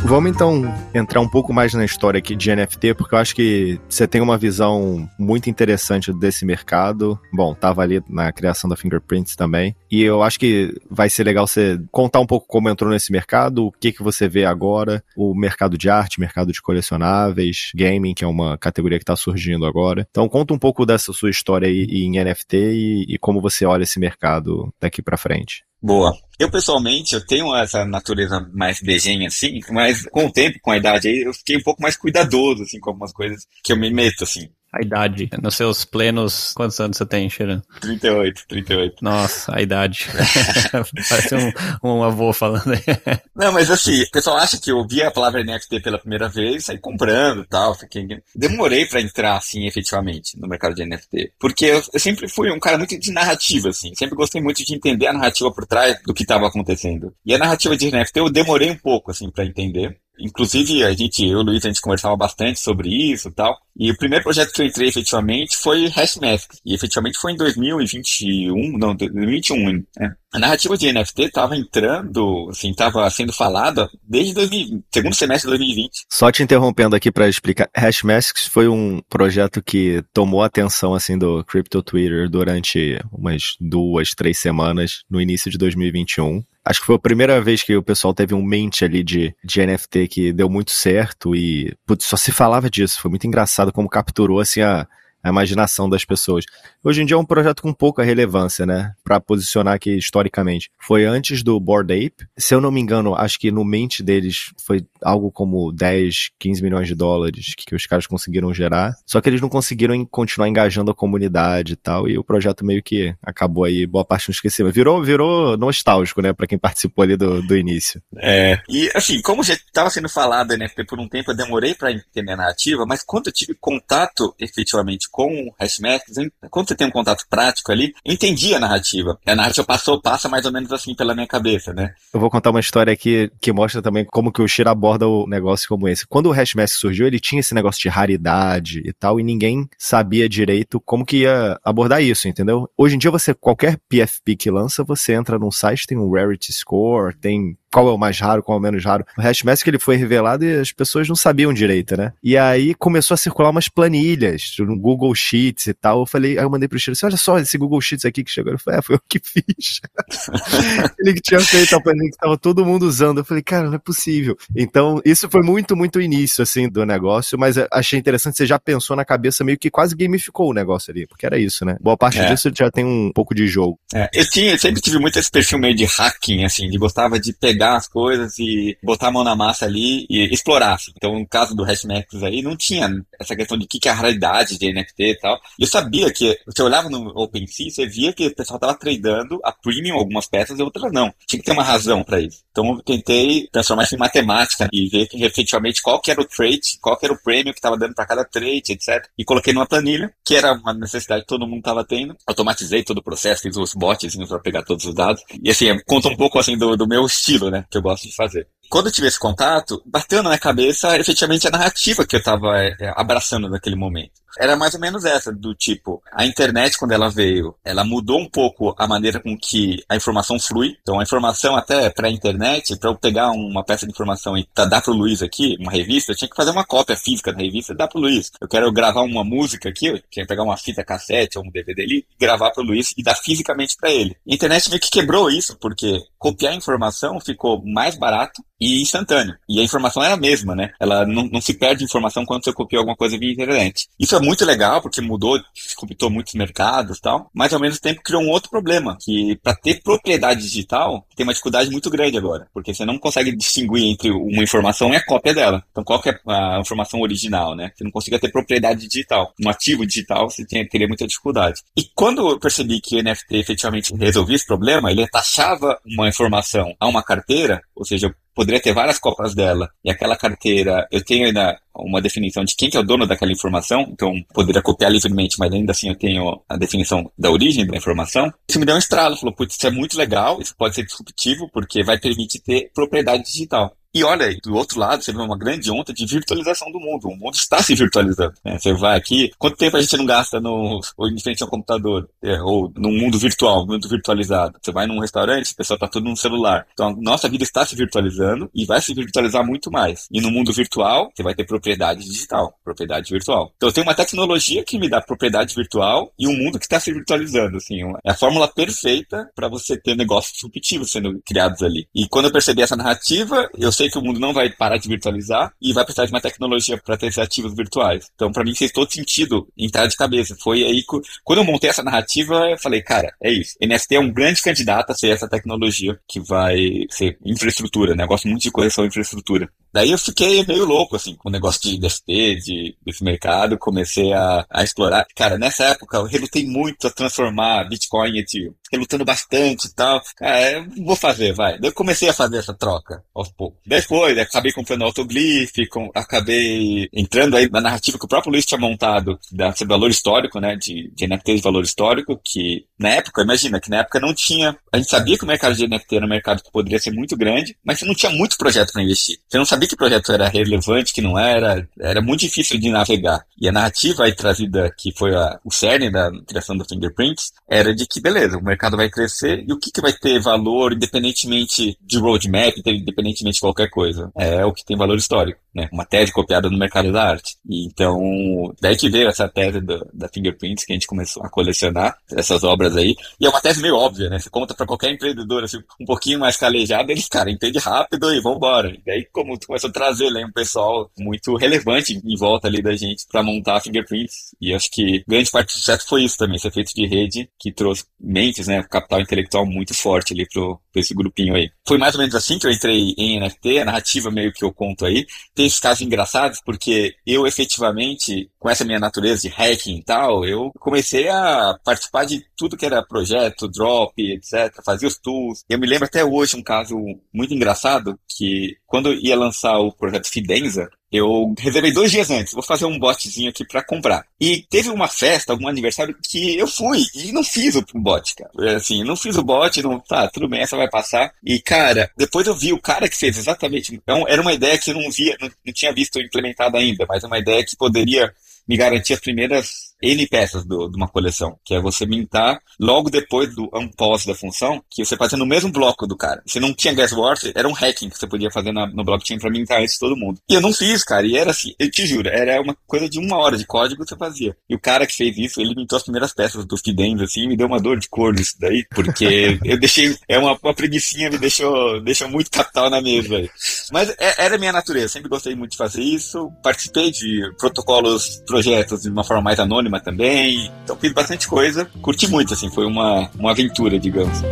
Vamos 0.08 0.32
então 0.32 0.64
entrar 0.96 1.20
um 1.20 1.28
pouco 1.28 1.52
mais 1.52 1.74
na 1.74 1.84
história 1.84 2.18
aqui 2.18 2.34
de 2.34 2.56
NFT, 2.56 2.94
porque 2.94 3.14
eu 3.14 3.20
acho 3.20 3.36
que 3.36 3.78
você 3.90 4.08
tem 4.08 4.22
uma 4.22 4.38
visão 4.38 5.06
muito 5.20 5.50
interessante 5.50 6.14
desse 6.14 6.46
mercado. 6.46 7.20
Bom, 7.34 7.54
tava 7.54 7.82
ali 7.82 8.02
na 8.08 8.32
criação 8.32 8.70
da 8.70 8.78
Fingerprints 8.78 9.36
também. 9.36 9.76
E 9.92 10.02
eu 10.02 10.24
acho 10.24 10.40
que 10.40 10.74
vai 10.90 11.10
ser 11.10 11.26
legal 11.26 11.46
você 11.46 11.78
contar 11.92 12.22
um 12.22 12.26
pouco 12.26 12.48
como 12.48 12.70
entrou 12.70 12.90
nesse 12.90 13.12
mercado, 13.12 13.66
o 13.66 13.72
que 13.74 13.92
que 13.92 14.02
você 14.02 14.30
vê 14.30 14.46
agora, 14.46 15.04
o 15.14 15.36
mercado 15.36 15.78
de 15.78 15.90
arte, 15.90 16.22
mercado 16.22 16.54
de 16.54 16.62
colecionáveis, 16.62 17.72
gaming, 17.76 18.14
que 18.14 18.24
é 18.24 18.28
uma 18.28 18.58
categoria 18.58 18.98
que 18.98 19.04
está 19.04 19.18
surgindo 19.18 19.66
agora. 19.66 20.08
Então 20.10 20.30
conta 20.30 20.54
um 20.54 20.60
pouco 20.60 20.86
dessa 20.86 21.12
sua 21.12 21.30
história 21.30 21.68
aí 21.68 21.84
em 21.84 22.18
NFT 22.24 22.56
e, 22.56 23.06
e 23.10 23.18
como 23.18 23.42
você 23.42 23.66
olha 23.66 23.84
esse 23.84 24.00
mercado 24.00 24.74
daqui 24.80 25.02
para 25.02 25.18
frente. 25.18 25.68
Boa. 25.82 26.14
Eu, 26.40 26.52
pessoalmente, 26.52 27.16
eu 27.16 27.26
tenho 27.26 27.56
essa 27.56 27.86
natureza 27.86 28.40
mais 28.54 28.80
beijinha, 28.82 29.28
assim, 29.28 29.60
mas 29.72 30.06
com 30.10 30.26
o 30.26 30.32
tempo, 30.32 30.60
com 30.62 30.72
a 30.72 30.78
idade 30.78 31.08
aí, 31.08 31.24
eu 31.26 31.34
fiquei 31.34 31.58
um 31.58 31.64
pouco 31.64 31.82
mais 31.82 31.96
cuidadoso, 31.98 32.64
assim, 32.64 32.80
com 32.80 32.92
algumas 32.92 33.12
coisas 33.12 33.46
que 33.64 33.74
eu 33.74 33.78
me 33.78 33.92
meto, 33.92 34.24
assim. 34.24 34.50
A 34.78 34.82
idade. 34.82 35.30
Nos 35.42 35.56
seus 35.56 35.84
plenos, 35.84 36.54
quantos 36.54 36.80
anos 36.80 36.98
você 36.98 37.06
tem, 37.06 37.28
Xeran? 37.28 37.64
38, 37.82 38.44
38. 38.48 38.96
Nossa, 39.02 39.56
a 39.56 39.62
idade. 39.62 40.06
Parece 41.10 41.36
um, 41.36 41.52
um 41.84 42.04
avô 42.04 42.32
falando 42.32 42.74
aí. 42.74 43.20
Não, 43.36 43.52
mas 43.52 43.72
assim, 43.72 44.04
o 44.04 44.12
pessoal 44.12 44.38
acha 44.38 44.60
que 44.60 44.72
eu 44.72 44.86
vi 44.88 45.02
a 45.02 45.10
palavra 45.10 45.44
NFT 45.44 45.80
pela 45.80 45.98
primeira 45.98 46.30
vez, 46.30 46.66
saí 46.66 46.78
comprando 46.78 47.42
e 47.42 47.48
tal. 47.48 47.74
Fiquei... 47.74 48.08
Demorei 48.36 48.86
para 48.86 49.02
entrar, 49.02 49.38
assim, 49.38 49.66
efetivamente, 49.66 50.40
no 50.40 50.48
mercado 50.48 50.76
de 50.76 50.86
NFT. 50.86 51.34
Porque 51.40 51.66
eu, 51.66 51.82
eu, 51.92 52.00
sempre 52.00 52.30
fui 52.30 52.52
um 52.52 52.60
cara 52.60 52.78
muito 52.78 53.00
de 53.00 53.12
narrativa, 53.12 53.70
assim. 53.70 53.96
Sempre 53.96 54.16
gostei 54.16 54.42
muito 54.42 54.64
de 54.64 54.76
entender 54.76 55.08
a 55.08 55.14
narrativa 55.14 55.52
por 55.52 55.66
trás 55.66 56.00
do 56.06 56.14
que 56.14 56.22
estava 56.22 56.48
acontecendo. 56.48 57.12
E 57.26 57.34
a 57.34 57.40
narrativa 57.40 57.76
de 57.76 57.90
NFT 57.90 58.20
eu 58.20 58.30
demorei 58.30 58.70
um 58.70 58.78
pouco, 58.78 59.10
assim, 59.10 59.32
para 59.32 59.44
entender. 59.44 59.98
Inclusive, 60.20 60.84
a 60.84 60.94
gente, 60.94 61.24
eu 61.24 61.30
e 61.30 61.36
o 61.36 61.44
Luiz, 61.44 61.64
a 61.64 61.68
gente 61.68 61.82
conversava 61.82 62.16
bastante 62.16 62.60
sobre 62.60 62.90
isso 62.90 63.30
e 63.30 63.32
tal. 63.32 63.58
E 63.80 63.92
o 63.92 63.98
primeiro 63.98 64.24
projeto 64.24 64.52
que 64.52 64.62
eu 64.62 64.66
entrei 64.66 64.88
efetivamente 64.88 65.56
foi 65.56 65.88
Hashmask. 65.88 66.52
E 66.66 66.74
efetivamente 66.74 67.20
foi 67.20 67.34
em 67.34 67.38
2021, 67.38 68.78
não, 68.78 68.96
2021, 68.96 69.84
né? 69.98 70.16
A 70.34 70.40
narrativa 70.40 70.78
de 70.78 70.92
NFT 70.92 71.24
estava 71.24 71.56
entrando, 71.56 72.48
assim, 72.50 72.72
estava 72.72 73.10
sendo 73.10 73.32
falada 73.32 73.90
desde 74.04 74.34
2000, 74.34 74.84
segundo 74.94 75.16
semestre 75.16 75.50
de 75.50 75.58
2020. 75.58 75.92
Só 76.12 76.32
te 76.32 76.44
interrompendo 76.44 76.96
aqui 76.96 77.12
para 77.12 77.30
explicar, 77.30 77.70
Hashmasks 77.76 78.48
foi 78.48 78.68
um 78.68 79.00
projeto 79.10 79.64
que 79.64 80.04
tomou 80.14 80.44
a 80.44 80.48
atenção 80.48 80.94
assim 80.94 81.18
do 81.18 81.44
Crypto 81.46 81.82
Twitter 81.82 82.30
durante 82.30 83.00
umas 83.12 83.56
duas, 83.60 84.10
três 84.10 84.38
semanas 84.38 85.04
no 85.10 85.22
início 85.22 85.50
de 85.50 85.58
2021. 85.58 86.44
Acho 86.68 86.82
que 86.82 86.86
foi 86.86 86.96
a 86.96 87.00
primeira 87.00 87.40
vez 87.42 87.64
que 87.64 87.76
o 87.78 87.82
pessoal 87.82 88.14
teve 88.14 88.34
um 88.34 88.44
mente 88.44 88.84
ali 88.84 89.02
de, 89.02 89.34
de 89.42 89.66
NFT 89.66 90.08
que 90.10 90.34
deu 90.34 90.50
muito 90.50 90.72
certo 90.72 91.34
e 91.34 91.74
putz, 91.86 92.06
só 92.06 92.18
se 92.18 92.30
falava 92.30 92.70
disso. 92.70 93.00
Foi 93.00 93.10
muito 93.10 93.26
engraçado 93.26 93.72
como 93.72 93.88
capturou 93.88 94.42
assim 94.42 94.60
a 94.62 94.86
a 95.28 95.32
imaginação 95.32 95.90
das 95.90 96.06
pessoas. 96.06 96.46
Hoje 96.84 97.02
em 97.02 97.06
dia 97.06 97.16
é 97.16 97.20
um 97.20 97.26
projeto 97.26 97.62
com 97.62 97.74
pouca 97.74 98.04
relevância, 98.04 98.66
né? 98.66 98.94
Para 99.04 99.20
posicionar 99.20 99.76
aqui 99.76 99.98
historicamente. 99.98 100.70
Foi 100.80 101.06
antes 101.06 101.44
do 101.44 101.60
Board 101.60 101.94
Ape. 101.94 102.28
Se 102.38 102.54
eu 102.54 102.62
não 102.62 102.72
me 102.72 102.82
engano, 102.82 103.16
acho 103.16 103.40
que 103.40 103.52
no 103.52 103.64
mente 103.66 104.02
deles 104.02 104.52
foi 104.66 104.86
algo 105.02 105.32
como 105.32 105.72
10, 105.72 106.32
15 106.40 106.64
milhões 106.64 106.88
de 106.88 106.96
dólares 106.96 107.54
que, 107.56 107.66
que 107.66 107.76
os 107.76 107.86
caras 107.86 108.08
conseguiram 108.08 108.54
gerar. 108.54 108.96
Só 109.06 109.20
que 109.20 109.30
eles 109.30 109.42
não 109.42 109.50
conseguiram 109.50 110.06
continuar 110.06 110.48
engajando 110.48 110.92
a 110.92 110.96
comunidade 110.96 111.74
e 111.74 111.76
tal. 111.76 112.08
E 112.08 112.18
o 112.18 112.24
projeto 112.24 112.66
meio 112.66 112.82
que 112.82 113.16
acabou 113.22 113.66
aí, 113.66 113.86
boa 113.86 114.06
parte 114.06 114.30
no 114.30 114.34
esquecimento. 114.34 114.74
Virou, 114.74 115.04
virou 115.04 115.58
nostálgico, 115.58 116.22
né? 116.22 116.34
Para 116.34 116.48
quem 116.48 116.58
participou 116.58 117.04
ali 117.04 117.18
do, 117.18 117.42
do 117.42 117.58
início. 117.58 118.02
É. 118.18 118.60
E 118.70 118.90
assim, 118.96 119.22
como 119.22 119.44
já 119.44 119.54
estava 119.54 119.90
sendo 119.90 120.10
falado 120.10 120.58
NFT 120.58 120.86
por 120.86 121.00
um 121.00 121.08
tempo, 121.08 121.32
eu 121.32 121.36
demorei 121.36 121.76
para 121.76 121.92
entender 121.92 122.32
a 122.32 122.38
narrativa, 122.38 122.86
mas 122.86 123.04
quando 123.04 123.28
eu 123.28 123.34
tive 123.34 123.54
contato 123.60 124.34
efetivamente 124.40 125.10
com 125.18 125.34
o 125.34 125.52
Hashmax, 125.60 126.04
quando 126.52 126.68
você 126.68 126.76
tem 126.76 126.86
um 126.86 126.92
contato 126.92 127.26
prático 127.28 127.72
ali, 127.72 127.92
eu 128.06 128.14
entendi 128.14 128.54
a 128.54 128.60
narrativa. 128.60 129.18
A 129.26 129.36
narrativa 129.36 129.66
passou, 129.66 130.00
passa 130.00 130.30
mais 130.30 130.46
ou 130.46 130.52
menos 130.52 130.72
assim 130.72 130.94
pela 130.94 131.16
minha 131.16 131.26
cabeça, 131.26 131.74
né? 131.74 131.96
Eu 132.14 132.20
vou 132.20 132.30
contar 132.30 132.52
uma 132.52 132.60
história 132.60 132.94
aqui 132.94 133.32
que 133.42 133.52
mostra 133.52 133.82
também 133.82 134.06
como 134.06 134.32
que 134.32 134.44
o 134.44 134.48
Shira 134.48 134.70
aborda 134.70 135.08
o 135.08 135.26
negócio 135.26 135.68
como 135.68 135.88
esse. 135.88 136.06
Quando 136.06 136.28
o 136.28 136.32
Hashmask 136.32 136.76
surgiu, 136.76 137.08
ele 137.08 137.20
tinha 137.20 137.40
esse 137.40 137.56
negócio 137.56 137.82
de 137.82 137.90
raridade 137.90 138.84
e 138.86 138.94
tal, 138.94 139.20
e 139.20 139.24
ninguém 139.24 139.68
sabia 139.76 140.30
direito 140.30 140.80
como 140.82 141.04
que 141.04 141.22
ia 141.22 141.60
abordar 141.64 142.04
isso, 142.04 142.28
entendeu? 142.28 142.70
Hoje 142.78 142.94
em 142.94 143.00
dia, 143.00 143.10
você, 143.10 143.34
qualquer 143.34 143.80
PFP 143.90 144.36
que 144.36 144.52
lança, 144.52 144.84
você 144.84 145.14
entra 145.14 145.40
num 145.40 145.52
site, 145.52 145.88
tem 145.88 145.98
um 145.98 146.12
rarity 146.12 146.54
score, 146.54 147.16
tem 147.16 147.58
qual 147.72 147.88
é 147.90 147.92
o 147.92 147.98
mais 147.98 148.20
raro, 148.20 148.42
qual 148.42 148.58
é 148.58 148.60
o 148.60 148.62
menos 148.62 148.84
raro. 148.84 149.06
O 149.18 149.22
Hashmask 149.22 149.66
ele 149.68 149.80
foi 149.80 149.96
revelado 149.96 150.46
e 150.46 150.60
as 150.60 150.72
pessoas 150.72 151.08
não 151.08 151.16
sabiam 151.16 151.54
direito, 151.54 151.98
né? 151.98 152.14
E 152.24 152.38
aí 152.38 152.74
começou 152.74 153.16
a 153.16 153.18
circular 153.18 153.50
umas 153.50 153.68
planilhas 153.68 154.56
no 154.60 154.78
Google 154.78 155.14
Sheets 155.14 155.68
e 155.68 155.74
tal. 155.74 156.02
Eu 156.02 156.06
falei, 156.06 156.38
aí 156.38 156.44
eu 156.44 156.50
mandei 156.50 156.68
pro 156.68 156.80
Chile 156.80 156.94
assim, 156.94 157.06
olha 157.06 157.18
só 157.18 157.38
esse 157.38 157.58
Google 157.58 157.82
Sheets 157.82 158.06
aqui 158.06 158.24
que 158.24 158.32
chegou. 158.32 158.54
Eu 158.54 158.60
falei, 158.60 158.80
é, 158.80 158.82
foi 158.82 158.96
eu 158.96 159.02
que 159.08 159.20
fiz. 159.20 159.82
ele 161.00 161.14
que 161.14 161.22
tinha 161.22 161.40
feito 161.40 161.76
a 161.76 161.82
planilha 161.82 162.12
que 162.12 162.18
tava 162.18 162.38
todo 162.38 162.66
mundo 162.66 162.84
usando. 162.84 163.20
Eu 163.20 163.26
falei, 163.26 163.44
cara, 163.44 163.68
não 163.68 163.76
é 163.76 163.80
possível. 163.80 164.38
Então, 164.56 165.02
isso 165.04 165.30
foi 165.30 165.42
muito, 165.42 165.76
muito 165.76 166.00
início, 166.00 166.42
assim, 166.42 166.70
do 166.70 166.86
negócio, 166.86 167.38
mas 167.38 167.56
achei 167.72 168.00
interessante, 168.00 168.38
você 168.38 168.46
já 168.46 168.58
pensou 168.58 168.96
na 168.96 169.04
cabeça 169.04 169.44
meio 169.44 169.58
que 169.58 169.70
quase 169.70 169.96
gamificou 169.96 170.52
o 170.52 170.54
negócio 170.54 170.92
ali, 170.92 171.06
porque 171.06 171.26
era 171.26 171.38
isso, 171.38 171.66
né? 171.66 171.78
Boa 171.82 171.98
parte 171.98 172.20
é. 172.20 172.30
disso 172.30 172.52
já 172.56 172.72
tem 172.72 172.86
um 172.86 173.12
pouco 173.14 173.36
de 173.36 173.48
jogo. 173.48 173.80
É, 173.94 174.10
eu 174.14 174.30
tinha, 174.30 174.52
eu 174.54 174.60
sempre 174.60 174.82
tive 174.82 175.00
muito 175.00 175.20
esse 175.20 175.30
perfil 175.30 175.60
meio 175.60 175.76
de 175.76 175.86
hacking, 175.86 176.44
assim, 176.44 176.70
de 176.70 176.78
gostava 176.78 177.20
de 177.20 177.34
pegar 177.34 177.57
pegar 177.58 177.76
as 177.76 177.88
coisas 177.88 178.38
e 178.38 178.78
botar 178.84 179.08
a 179.08 179.12
mão 179.12 179.24
na 179.24 179.36
massa 179.36 179.66
ali 179.66 180.06
e 180.10 180.32
explorar. 180.32 180.76
Assim. 180.76 180.92
Então, 180.96 181.18
no 181.18 181.28
caso 181.28 181.56
do 181.56 181.64
Hashmax 181.64 182.24
aí, 182.24 182.42
não 182.44 182.56
tinha 182.56 182.90
essa 183.20 183.36
questão 183.36 183.58
de 183.58 183.66
o 183.66 183.68
que, 183.68 183.80
que 183.80 183.90
é 183.90 183.92
a 183.92 183.96
raridade 183.96 184.58
de 184.58 184.72
NFT 184.72 185.04
e 185.04 185.16
tal. 185.20 185.40
Eu 185.60 185.68
sabia 185.68 186.12
que, 186.14 186.38
você 186.46 186.62
olhava 186.62 186.90
no 186.90 187.12
OpenSea, 187.16 187.72
você 187.72 187.88
via 187.88 188.14
que 188.14 188.28
o 188.28 188.36
pessoal 188.36 188.60
tava 188.60 188.76
tradando 188.76 189.40
a 189.44 189.52
premium 189.52 189.96
algumas 189.96 190.28
peças 190.28 190.60
e 190.60 190.62
outras 190.62 190.92
não. 190.92 191.14
Tinha 191.26 191.40
que 191.40 191.46
ter 191.46 191.52
uma 191.52 191.64
razão 191.64 192.04
para 192.04 192.22
isso. 192.22 192.44
Então, 192.52 192.76
eu 192.76 192.82
tentei 192.84 193.48
transformar 193.52 193.84
isso 193.84 193.96
em 193.96 194.00
matemática 194.00 194.68
e 194.72 194.88
ver 194.88 195.08
que, 195.08 195.24
efetivamente 195.24 195.82
qual 195.82 196.00
que 196.00 196.12
era 196.12 196.22
o 196.22 196.26
trade, 196.26 196.78
qual 196.82 196.98
que 196.98 197.06
era 197.06 197.14
o 197.14 197.22
prêmio 197.22 197.54
que 197.54 197.60
estava 197.60 197.78
dando 197.78 197.94
para 197.96 198.06
cada 198.06 198.24
trade, 198.24 198.72
etc. 198.72 199.08
E 199.18 199.24
coloquei 199.24 199.54
numa 199.54 199.66
planilha, 199.66 200.12
que 200.26 200.36
era 200.36 200.54
uma 200.54 200.74
necessidade 200.74 201.22
que 201.22 201.28
todo 201.28 201.48
mundo 201.48 201.60
estava 201.60 201.84
tendo. 201.84 202.16
Automatizei 202.26 202.84
todo 202.84 203.00
o 203.00 203.04
processo, 203.04 203.42
fiz 203.42 203.58
os 203.58 203.74
bots 203.74 204.16
para 204.28 204.40
pegar 204.40 204.64
todos 204.64 204.86
os 204.86 204.94
dados. 204.94 205.24
E 205.44 205.50
assim, 205.50 205.68
conta 205.86 206.10
um 206.10 206.16
pouco 206.16 206.40
assim 206.40 206.58
do, 206.58 206.76
do 206.76 206.88
meu 206.88 207.06
estilo, 207.06 207.47
né? 207.50 207.66
Que 207.70 207.78
eu 207.78 207.82
gosto 207.82 208.08
de 208.08 208.16
fazer 208.16 208.48
quando 208.70 208.88
eu 208.88 208.92
tive 208.92 209.08
esse 209.08 209.20
contato, 209.20 209.82
bateu 209.86 210.22
na 210.22 210.30
minha 210.30 210.40
cabeça 210.40 210.98
efetivamente 210.98 211.48
a 211.48 211.52
narrativa 211.52 212.06
que 212.06 212.16
eu 212.16 212.20
estava 212.20 212.60
é, 212.60 212.76
abraçando 212.96 213.50
naquele 213.50 213.76
momento 213.76 214.27
era 214.40 214.56
mais 214.56 214.74
ou 214.74 214.80
menos 214.80 215.06
essa, 215.06 215.32
do 215.32 215.54
tipo, 215.54 216.02
a 216.12 216.26
internet, 216.26 216.78
quando 216.78 216.92
ela 216.92 217.10
veio, 217.10 217.56
ela 217.64 217.84
mudou 217.84 218.20
um 218.20 218.30
pouco 218.30 218.76
a 218.78 218.88
maneira 218.88 219.20
com 219.20 219.38
que 219.38 219.84
a 219.90 219.96
informação 219.96 220.40
flui. 220.40 220.78
Então, 220.82 221.00
a 221.00 221.04
informação 221.04 221.56
até 221.56 221.90
para 221.90 222.08
a 222.08 222.12
internet, 222.12 222.78
para 222.78 222.90
eu 222.90 222.96
pegar 222.96 223.32
uma 223.32 223.64
peça 223.64 223.86
de 223.86 223.92
informação 223.92 224.38
e 224.38 224.48
dar 224.56 224.82
para 224.82 224.94
o 224.94 224.96
Luiz 224.96 225.22
aqui, 225.22 225.58
uma 225.60 225.72
revista, 225.72 226.12
eu 226.12 226.16
tinha 226.16 226.30
que 226.30 226.36
fazer 226.36 226.52
uma 226.52 226.66
cópia 226.66 226.96
física 226.96 227.34
da 227.34 227.40
revista 227.40 227.74
e 227.74 227.78
dar 227.78 227.88
para 227.88 228.00
o 228.00 228.02
Luiz. 228.02 228.32
Eu 228.40 228.48
quero 228.48 228.72
gravar 228.72 229.02
uma 229.02 229.24
música 229.24 229.70
aqui, 229.70 229.88
eu 229.88 230.00
tinha 230.10 230.26
que 230.26 230.28
pegar 230.28 230.44
uma 230.44 230.58
fita 230.58 230.84
cassete 230.84 231.38
ou 231.38 231.46
um 231.46 231.52
DVD 231.52 231.84
ali, 231.84 232.06
gravar 232.20 232.52
para 232.52 232.64
o 232.64 232.66
Luiz 232.66 232.94
e 232.98 233.04
dar 233.04 233.16
fisicamente 233.16 233.76
para 233.80 233.92
ele. 233.92 234.16
A 234.30 234.34
internet 234.34 234.70
meio 234.70 234.82
que 234.82 234.90
quebrou 234.90 235.30
isso, 235.30 235.58
porque 235.60 236.00
copiar 236.18 236.54
informação 236.54 237.20
ficou 237.20 237.64
mais 237.66 237.98
barato 237.98 238.44
e 238.60 238.82
instantâneo. 238.82 239.36
E 239.48 239.60
a 239.60 239.64
informação 239.64 240.04
era 240.04 240.16
a 240.16 240.18
mesma, 240.18 240.56
né? 240.56 240.72
Ela 240.80 241.06
não, 241.06 241.28
não 241.28 241.42
se 241.42 241.54
perde 241.54 241.84
informação 241.84 242.26
quando 242.26 242.44
você 242.44 242.54
copia 242.54 242.80
alguma 242.80 242.96
coisa 242.96 243.18
via 243.18 243.32
internet. 243.32 243.88
Isso 244.00 244.16
é 244.16 244.20
muito 244.20 244.46
legal, 244.46 244.82
porque 244.82 245.02
mudou, 245.02 245.40
descobriu 245.54 246.10
muitos 246.10 246.34
mercados 246.34 246.98
e 246.98 247.02
tal, 247.02 247.30
mas 247.34 247.54
ao 247.54 247.60
mesmo 247.60 247.80
tempo 247.80 248.02
criou 248.04 248.22
um 248.22 248.30
outro 248.30 248.50
problema, 248.50 248.98
que 249.00 249.38
para 249.44 249.56
ter 249.56 249.82
propriedade 249.82 250.42
digital, 250.42 251.06
tem 251.16 251.26
uma 251.26 251.34
dificuldade 251.34 251.70
muito 251.70 251.90
grande 251.90 252.18
agora, 252.18 252.48
porque 252.54 252.74
você 252.74 252.86
não 252.86 252.98
consegue 252.98 253.36
distinguir 253.36 253.86
entre 253.86 254.12
uma 254.12 254.44
informação 254.44 254.92
e 254.94 254.96
a 254.96 255.06
cópia 255.06 255.34
dela. 255.34 255.64
Então, 255.72 255.84
qual 255.84 256.02
que 256.02 256.10
é 256.10 256.20
a 256.28 256.60
informação 256.60 257.02
original, 257.02 257.56
né? 257.56 257.72
Você 257.76 257.84
não 257.84 257.92
consegue 257.92 258.20
ter 258.20 258.32
propriedade 258.32 258.88
digital. 258.88 259.34
Um 259.44 259.50
ativo 259.50 259.86
digital, 259.86 260.30
você 260.30 260.46
teria 260.46 260.88
muita 260.88 261.08
dificuldade. 261.08 261.62
E 261.78 261.84
quando 261.96 262.28
eu 262.28 262.40
percebi 262.40 262.80
que 262.82 262.96
o 262.96 263.04
NFT 263.04 263.38
efetivamente 263.38 263.94
resolvia 263.96 264.36
esse 264.36 264.46
problema, 264.46 264.92
ele 264.92 265.08
taxava 265.08 265.80
uma 265.86 266.08
informação 266.08 266.76
a 266.80 266.88
uma 266.88 267.04
carteira, 267.04 267.62
ou 267.76 267.86
seja, 267.86 268.14
poderia 268.38 268.62
ter 268.62 268.72
várias 268.72 269.00
cópias 269.00 269.34
dela, 269.34 269.72
e 269.84 269.90
aquela 269.90 270.16
carteira, 270.16 270.88
eu 270.92 271.04
tenho 271.04 271.26
ainda 271.26 271.60
uma 271.74 272.00
definição 272.00 272.44
de 272.44 272.56
quem 272.56 272.70
que 272.70 272.78
é 272.78 272.80
o 272.80 272.84
dono 272.84 273.08
daquela 273.08 273.32
informação, 273.32 273.82
então 273.92 274.14
poderia 274.34 274.62
copiar 274.62 274.92
livremente, 274.92 275.38
mas 275.40 275.52
ainda 275.52 275.72
assim 275.72 275.90
eu 275.90 275.96
tenho 275.96 276.42
a 276.48 276.58
definição 276.58 277.12
da 277.18 277.32
origem 277.32 277.66
da 277.66 277.76
informação. 277.76 278.32
Isso 278.50 278.60
me 278.60 278.66
deu 278.66 278.76
um 278.76 278.80
estralo, 278.80 279.18
falou, 279.18 279.34
putz, 279.34 279.56
isso 279.56 279.68
é 279.68 279.72
muito 279.72 279.98
legal, 279.98 280.40
isso 280.40 280.56
pode 280.56 280.76
ser 280.76 280.86
disruptivo, 280.86 281.50
porque 281.52 281.84
vai 281.84 282.00
permitir 282.00 282.40
ter 282.40 282.72
propriedade 282.74 283.24
digital. 283.24 283.76
E 283.94 284.04
olha, 284.04 284.36
do 284.44 284.56
outro 284.56 284.80
lado, 284.80 285.04
você 285.04 285.12
vê 285.12 285.22
uma 285.22 285.38
grande 285.38 285.72
onda 285.72 285.94
de 285.94 286.06
virtualização 286.06 286.72
do 286.72 286.80
mundo. 286.80 287.08
O 287.08 287.16
mundo 287.16 287.36
está 287.36 287.62
se 287.62 287.74
virtualizando. 287.76 288.34
Né? 288.44 288.58
Você 288.60 288.74
vai 288.74 288.98
aqui, 288.98 289.32
quanto 289.38 289.58
tempo 289.58 289.78
a 289.78 289.82
gente 289.82 289.98
não 289.98 290.06
gasta 290.06 290.40
no, 290.40 290.80
ou 290.96 291.08
em 291.08 291.20
frente 291.20 291.42
ao 291.42 291.50
computador, 291.50 292.10
é, 292.22 292.40
ou 292.42 292.72
no 292.76 292.92
mundo 292.92 293.18
virtual, 293.18 293.66
mundo 293.66 293.88
virtualizado? 293.88 294.58
Você 294.62 294.72
vai 294.72 294.86
num 294.88 295.00
restaurante, 295.00 295.52
o 295.52 295.56
pessoal 295.56 295.76
está 295.76 295.88
tudo 295.88 296.10
no 296.10 296.18
celular. 296.18 296.68
Então, 296.74 296.90
a 296.90 296.96
nossa 296.98 297.30
vida 297.30 297.44
está 297.44 297.66
se 297.66 297.76
virtualizando 297.76 298.50
e 298.54 298.66
vai 298.66 298.82
se 298.82 298.94
virtualizar 298.94 299.46
muito 299.46 299.72
mais. 299.72 300.08
E 300.12 300.22
no 300.22 300.30
mundo 300.30 300.52
virtual, 300.54 301.10
você 301.16 301.24
vai 301.24 301.34
ter 301.34 301.46
propriedade 301.46 302.04
digital, 302.04 302.54
propriedade 302.64 303.12
virtual. 303.12 303.52
Então, 303.56 303.70
eu 303.70 303.74
tenho 303.74 303.86
uma 303.86 303.96
tecnologia 303.96 304.64
que 304.64 304.78
me 304.78 304.90
dá 304.90 305.02
propriedade 305.02 305.56
virtual 305.56 306.12
e 306.20 306.28
um 306.28 306.36
mundo 306.38 306.60
que 306.60 306.66
está 306.66 306.80
se 306.80 306.92
virtualizando. 306.92 307.58
Assim, 307.58 307.82
é 308.06 308.12
a 308.12 308.16
fórmula 308.16 308.48
perfeita 308.48 309.30
para 309.36 309.48
você 309.48 309.78
ter 309.78 309.96
negócios 309.96 310.34
disruptivos 310.34 310.92
sendo 310.92 311.22
criados 311.26 311.64
ali. 311.64 311.88
E 311.96 312.08
quando 312.08 312.26
eu 312.26 312.32
percebi 312.32 312.62
essa 312.62 312.76
narrativa, 312.76 313.50
eu 313.58 313.72
sei 313.78 313.90
que 313.90 313.98
o 313.98 314.02
mundo 314.02 314.20
não 314.20 314.34
vai 314.34 314.50
parar 314.50 314.78
de 314.78 314.88
virtualizar 314.88 315.54
e 315.62 315.72
vai 315.72 315.84
precisar 315.84 316.06
de 316.06 316.12
uma 316.12 316.22
tecnologia 316.22 316.78
para 316.78 316.98
ter 316.98 317.08
esses 317.08 317.20
ativos 317.20 317.54
virtuais. 317.54 318.10
Então, 318.16 318.32
para 318.32 318.44
mim, 318.44 318.56
fez 318.56 318.72
todo 318.72 318.92
sentido 318.92 319.48
entrar 319.58 319.88
de 319.88 319.96
cabeça. 319.96 320.36
Foi 320.42 320.64
aí 320.64 320.82
que, 320.82 321.00
quando 321.24 321.40
eu 321.40 321.46
montei 321.46 321.70
essa 321.70 321.84
narrativa, 321.84 322.50
eu 322.50 322.58
falei, 322.58 322.82
cara, 322.82 323.14
é 323.22 323.32
isso. 323.32 323.56
NFT 323.62 323.96
é 323.96 324.00
um 324.00 324.12
grande 324.12 324.42
candidato 324.42 324.92
a 324.92 324.96
ser 324.96 325.10
essa 325.10 325.30
tecnologia 325.30 325.98
que 326.08 326.20
vai 326.20 326.86
ser 326.90 327.18
infraestrutura, 327.24 327.96
né? 327.96 328.04
Eu 328.04 328.08
gosto 328.08 328.28
muito 328.28 328.42
de 328.42 328.52
correção 328.52 328.86
infraestrutura. 328.86 329.50
Daí 329.78 329.92
eu 329.92 329.98
fiquei 330.00 330.44
meio 330.44 330.66
louco, 330.66 330.96
assim, 330.96 331.14
com 331.14 331.30
o 331.30 331.32
negócio 331.32 331.62
de 331.62 331.80
NFT, 331.80 332.36
de, 332.38 332.76
desse 332.84 333.04
mercado, 333.04 333.60
comecei 333.60 334.12
a, 334.12 334.44
a 334.50 334.64
explorar. 334.64 335.06
Cara, 335.16 335.38
nessa 335.38 335.66
época 335.66 335.98
eu 335.98 336.06
relutei 336.06 336.48
muito 336.48 336.88
a 336.88 336.90
transformar 336.90 337.70
Bitcoin 337.70 338.10
em 338.10 338.20
Ethereum. 338.22 338.56
Relutando 338.72 339.06
bastante 339.06 339.68
e 339.68 339.74
tal. 339.76 340.02
Cara, 340.16 340.52
eu 340.54 340.84
vou 340.84 340.96
fazer, 340.96 341.32
vai. 341.32 341.60
Daí 341.60 341.70
eu 341.70 341.74
comecei 341.76 342.10
a 342.10 342.14
fazer 342.14 342.40
essa 342.40 342.56
troca, 342.56 343.04
aos 343.14 343.30
poucos. 343.30 343.60
Depois, 343.64 344.18
acabei 344.18 344.52
comprando 344.52 344.84
Autoglyph, 344.84 345.54
com, 345.70 345.92
acabei 345.94 346.90
entrando 346.92 347.38
aí 347.38 347.48
na 347.48 347.62
narrativa 347.62 348.00
que 348.00 348.06
o 348.06 348.10
próprio 348.10 348.32
Luiz 348.32 348.48
tinha 348.48 348.60
montado, 348.60 349.20
da 349.32 349.54
valor 349.68 349.92
histórico, 349.92 350.40
né, 350.40 350.56
de, 350.56 350.92
de 350.96 351.08
NFT 351.08 351.36
de 351.36 351.42
valor 351.42 351.64
histórico, 351.64 352.20
que 352.26 352.66
na 352.80 352.90
época, 352.90 353.22
imagina, 353.22 353.60
que 353.60 353.70
na 353.70 353.78
época 353.78 354.00
não 354.00 354.12
tinha, 354.12 354.58
a 354.74 354.78
gente 354.78 354.90
sabia 354.90 355.18
que 355.20 355.24
o 355.24 355.28
mercado 355.28 355.56
de 355.56 355.68
NFT 355.68 355.96
era 355.98 356.06
um 356.06 356.10
mercado 356.10 356.42
que 356.42 356.52
poderia 356.52 356.80
ser 356.80 356.92
muito 356.92 357.16
grande, 357.16 357.56
mas 357.64 357.78
você 357.78 357.86
não 357.86 357.94
tinha 357.94 358.12
muito 358.12 358.38
projeto 358.38 358.74
para 358.74 358.82
investir. 358.82 359.20
Você 359.30 359.38
não 359.38 359.46
que 359.68 359.76
projeto 359.76 360.12
era 360.12 360.28
relevante, 360.30 360.94
que 360.94 361.02
não 361.02 361.18
era, 361.18 361.68
era 361.80 362.02
muito 362.02 362.22
difícil 362.22 362.60
de 362.60 362.70
navegar. 362.70 363.26
E 363.40 363.48
a 363.48 363.52
narrativa 363.52 364.06
aí 364.06 364.16
trazida, 364.16 364.74
que 364.78 364.92
foi 364.92 365.16
a, 365.16 365.40
o 365.44 365.52
cerne 365.52 365.92
da 365.92 366.12
criação 366.28 366.58
do 366.58 366.66
Fingerprints, 366.66 367.32
era 367.50 367.74
de 367.74 367.86
que, 367.86 368.02
beleza, 368.02 368.38
o 368.38 368.44
mercado 368.44 368.78
vai 368.78 368.90
crescer 368.90 369.44
e 369.48 369.54
o 369.54 369.60
que, 369.60 369.72
que 369.72 369.82
vai 369.82 369.94
ter 369.94 370.20
valor, 370.20 370.74
independentemente 370.74 371.78
de 371.82 371.98
roadmap, 372.00 372.54
independentemente 372.58 373.36
de 373.36 373.42
qualquer 373.42 373.70
coisa. 373.70 374.12
É 374.16 374.46
o 374.46 374.54
que 374.54 374.66
tem 374.66 374.78
valor 374.78 374.98
histórico, 374.98 375.40
né? 375.54 375.70
Uma 375.72 375.86
tese 375.86 376.12
copiada 376.12 376.50
no 376.50 376.58
mercado 376.58 376.92
da 376.92 377.04
arte. 377.04 377.38
E 377.48 377.66
então, 377.66 378.54
daí 378.62 378.76
que 378.76 378.90
veio 378.90 379.08
essa 379.08 379.28
tese 379.28 379.62
do, 379.62 379.88
da 379.94 380.08
Fingerprints, 380.08 380.66
que 380.66 380.74
a 380.74 380.76
gente 380.76 380.88
começou 380.88 381.24
a 381.24 381.30
colecionar 381.30 381.98
essas 382.12 382.44
obras 382.44 382.76
aí. 382.76 382.96
E 383.20 383.26
é 383.26 383.30
uma 383.30 383.42
tese 383.42 383.62
meio 383.62 383.76
óbvia, 383.76 384.10
né? 384.10 384.20
Você 384.20 384.30
conta 384.30 384.54
para 384.54 384.66
qualquer 384.66 384.92
empreendedor, 384.92 385.44
assim, 385.44 385.58
um 385.80 385.86
pouquinho 385.86 386.20
mais 386.20 386.38
calejado, 386.38 386.92
eles, 386.92 387.08
cara, 387.08 387.30
entende 387.30 387.60
rápido 387.60 388.14
e 388.14 388.22
vambora. 388.22 388.70
E 388.70 388.82
daí, 388.86 389.06
como 389.12 389.38
tu 389.38 389.48
começou 389.58 389.70
a 389.70 389.74
trazer 389.74 390.12
né, 390.12 390.26
um 390.26 390.32
pessoal 390.32 390.90
muito 390.98 391.36
relevante 391.36 392.00
em 392.04 392.16
volta 392.16 392.48
ali 392.48 392.62
da 392.62 392.76
gente 392.76 393.06
para 393.12 393.24
montar 393.24 393.60
Fingerprints. 393.62 394.36
E 394.40 394.54
acho 394.54 394.70
que 394.72 395.04
grande 395.08 395.32
parte 395.32 395.48
do 395.48 395.60
sucesso 395.60 395.88
foi 395.88 396.04
isso 396.04 396.18
também, 396.18 396.38
ser 396.38 396.52
feito 396.52 396.74
de 396.74 396.86
rede, 396.86 397.30
que 397.40 397.52
trouxe 397.52 397.86
mentes, 398.00 398.48
né? 398.48 398.64
Capital 398.64 399.02
intelectual 399.02 399.46
muito 399.46 399.74
forte 399.74 400.14
ali 400.14 400.28
pro, 400.32 400.60
pro 400.72 400.80
esse 400.80 400.94
grupinho 400.94 401.36
aí. 401.36 401.50
Foi 401.68 401.78
mais 401.78 401.96
ou 401.96 402.00
menos 402.00 402.16
assim 402.16 402.38
que 402.38 402.46
eu 402.46 402.52
entrei 402.52 402.94
em 402.98 403.20
NFT, 403.20 403.60
a 403.60 403.66
narrativa 403.66 404.12
meio 404.12 404.32
que 404.32 404.44
eu 404.44 404.54
conto 404.54 404.86
aí. 404.86 405.06
Tem 405.34 405.46
esses 405.46 405.60
casos 405.60 405.82
engraçados, 405.82 406.42
porque 406.46 406.96
eu 407.06 407.26
efetivamente, 407.26 408.30
com 408.40 408.50
essa 408.50 408.66
minha 408.66 408.80
natureza 408.80 409.22
de 409.22 409.30
hacking 409.30 409.78
e 409.78 409.84
tal, 409.84 410.26
eu 410.26 410.52
comecei 410.60 411.08
a 411.10 411.58
participar 411.64 412.06
de 412.06 412.26
tudo 412.36 412.58
que 412.58 412.66
era 412.66 412.84
projeto, 412.84 413.48
drop, 413.48 413.94
etc. 413.98 414.54
Fazia 414.64 414.88
os 414.88 414.98
tools. 414.98 415.44
Eu 415.50 415.60
me 415.60 415.68
lembro 415.68 415.86
até 415.86 416.04
hoje 416.04 416.38
um 416.38 416.44
caso 416.44 416.76
muito 417.14 417.34
engraçado, 417.34 418.00
que 418.08 418.58
quando 418.66 418.94
ia 418.94 419.16
lançar 419.16 419.58
o 419.60 419.72
projeto 419.72 420.10
Fidenza, 420.10 420.70
eu 420.92 421.34
reservei 421.38 421.72
dois 421.72 421.92
dias 421.92 422.10
antes, 422.10 422.34
vou 422.34 422.44
fazer 422.44 422.66
um 422.66 422.80
botzinho 422.80 423.30
aqui 423.30 423.46
para 423.46 423.64
comprar. 423.64 424.06
E 424.20 424.46
teve 424.50 424.70
uma 424.70 424.88
festa, 424.88 425.34
algum 425.34 425.48
aniversário, 425.48 425.96
que 426.10 426.38
eu 426.38 426.48
fui 426.48 426.84
e 426.96 427.12
não 427.12 427.24
fiz 427.24 427.56
o 427.56 427.64
bot, 427.76 428.16
cara. 428.16 428.56
Assim, 428.56 428.84
não 428.84 428.96
fiz 428.96 429.18
o 429.18 429.24
bot, 429.24 429.62
não, 429.62 429.80
tá, 429.80 430.08
tudo 430.08 430.30
bem, 430.30 430.42
essa 430.42 430.56
vai 430.56 430.70
passar. 430.70 431.14
E, 431.24 431.40
cara, 431.40 431.92
depois 431.98 432.26
eu 432.28 432.36
vi 432.36 432.54
o 432.54 432.62
cara 432.62 432.88
que 432.88 432.98
fez 432.98 433.18
exatamente. 433.18 433.82
É 433.86 434.14
era 434.14 434.22
uma 434.22 434.34
ideia 434.34 434.58
que 434.58 434.72
eu 434.72 434.76
não 434.76 434.90
via, 434.90 435.18
não, 435.20 435.30
não 435.46 435.54
tinha 435.54 435.74
visto 435.74 436.00
implementada 436.00 436.58
ainda, 436.58 436.86
mas 436.88 437.04
é 437.04 437.08
uma 437.08 437.20
ideia 437.20 437.44
que 437.46 437.56
poderia 437.58 438.14
me 438.48 438.56
garantir 438.56 438.94
as 438.94 439.00
primeiras 439.00 439.67
N 439.82 440.08
peças 440.08 440.46
do, 440.46 440.70
de 440.70 440.78
uma 440.78 440.88
coleção, 440.88 441.38
que 441.46 441.54
é 441.54 441.62
você 441.62 441.86
mintar 441.86 442.40
logo 442.60 442.90
depois 442.90 443.34
do 443.36 443.50
unpause 443.54 444.08
da 444.08 444.16
função, 444.16 444.62
que 444.70 444.84
você 444.84 444.98
fazia 444.98 445.18
no 445.18 445.26
mesmo 445.26 445.52
bloco 445.52 445.86
do 445.86 445.96
cara. 445.96 446.22
Se 446.26 446.40
não 446.40 446.54
tinha 446.54 446.74
guesswork, 446.74 447.32
era 447.36 447.48
um 447.48 447.54
hacking 447.54 447.90
que 447.90 447.98
você 447.98 448.08
podia 448.08 448.32
fazer 448.32 448.52
na, 448.52 448.68
no 448.68 448.84
blockchain 448.84 449.20
pra 449.20 449.30
mintar 449.30 449.64
isso 449.64 449.80
todo 449.80 449.96
mundo. 449.96 450.20
E 450.30 450.34
eu 450.34 450.42
não 450.42 450.54
fiz, 450.54 450.84
cara, 450.84 451.06
e 451.06 451.16
era 451.16 451.32
assim, 451.32 451.54
eu 451.60 451.70
te 451.70 451.86
juro, 451.86 452.10
era 452.10 452.42
uma 452.42 452.56
coisa 452.66 452.90
de 452.90 453.00
uma 453.00 453.18
hora 453.18 453.38
de 453.38 453.46
código 453.46 453.84
que 453.84 453.90
você 453.90 453.98
fazia. 453.98 454.36
E 454.50 454.56
o 454.56 454.60
cara 454.60 454.88
que 454.88 454.96
fez 454.96 455.18
isso, 455.18 455.42
ele 455.42 455.56
mintou 455.56 455.78
as 455.78 455.84
primeiras 455.84 456.14
peças 456.14 456.46
do 456.46 456.58
Fidens, 456.58 457.02
assim, 457.02 457.24
e 457.24 457.28
me 457.28 457.38
deu 457.38 457.48
uma 457.48 457.60
dor 457.60 457.80
de 457.80 457.88
cor 457.90 458.14
nisso 458.14 458.36
daí, 458.40 458.66
porque 458.74 459.40
eu 459.46 459.60
deixei, 459.60 459.96
é 460.08 460.18
uma, 460.18 460.38
uma 460.42 460.54
preguiçinha, 460.54 461.10
me 461.10 461.18
deixou, 461.18 461.82
deixou 461.82 462.10
muito 462.10 462.32
capital 462.32 462.70
na 462.70 462.82
mesa 462.82 463.18
aí. 463.18 463.30
Mas 463.72 463.90
é, 464.00 464.26
era 464.26 464.38
minha 464.38 464.52
natureza, 464.52 464.90
sempre 464.90 465.10
gostei 465.10 465.36
muito 465.36 465.52
de 465.52 465.58
fazer 465.58 465.82
isso, 465.82 466.32
participei 466.42 466.92
de 466.92 467.32
protocolos, 467.38 468.22
projetos 468.26 468.82
de 468.82 468.90
uma 468.90 469.04
forma 469.04 469.24
mais 469.24 469.40
anônima, 469.40 469.67
anônima 469.68 469.80
também. 469.80 470.52
Então 470.64 470.76
fiz 470.76 470.92
bastante 470.94 471.28
coisa. 471.28 471.66
Curti 471.82 472.10
muito, 472.10 472.34
assim, 472.34 472.50
foi 472.50 472.66
uma, 472.66 473.10
uma 473.20 473.32
aventura, 473.32 473.78
digamos. 473.78 474.24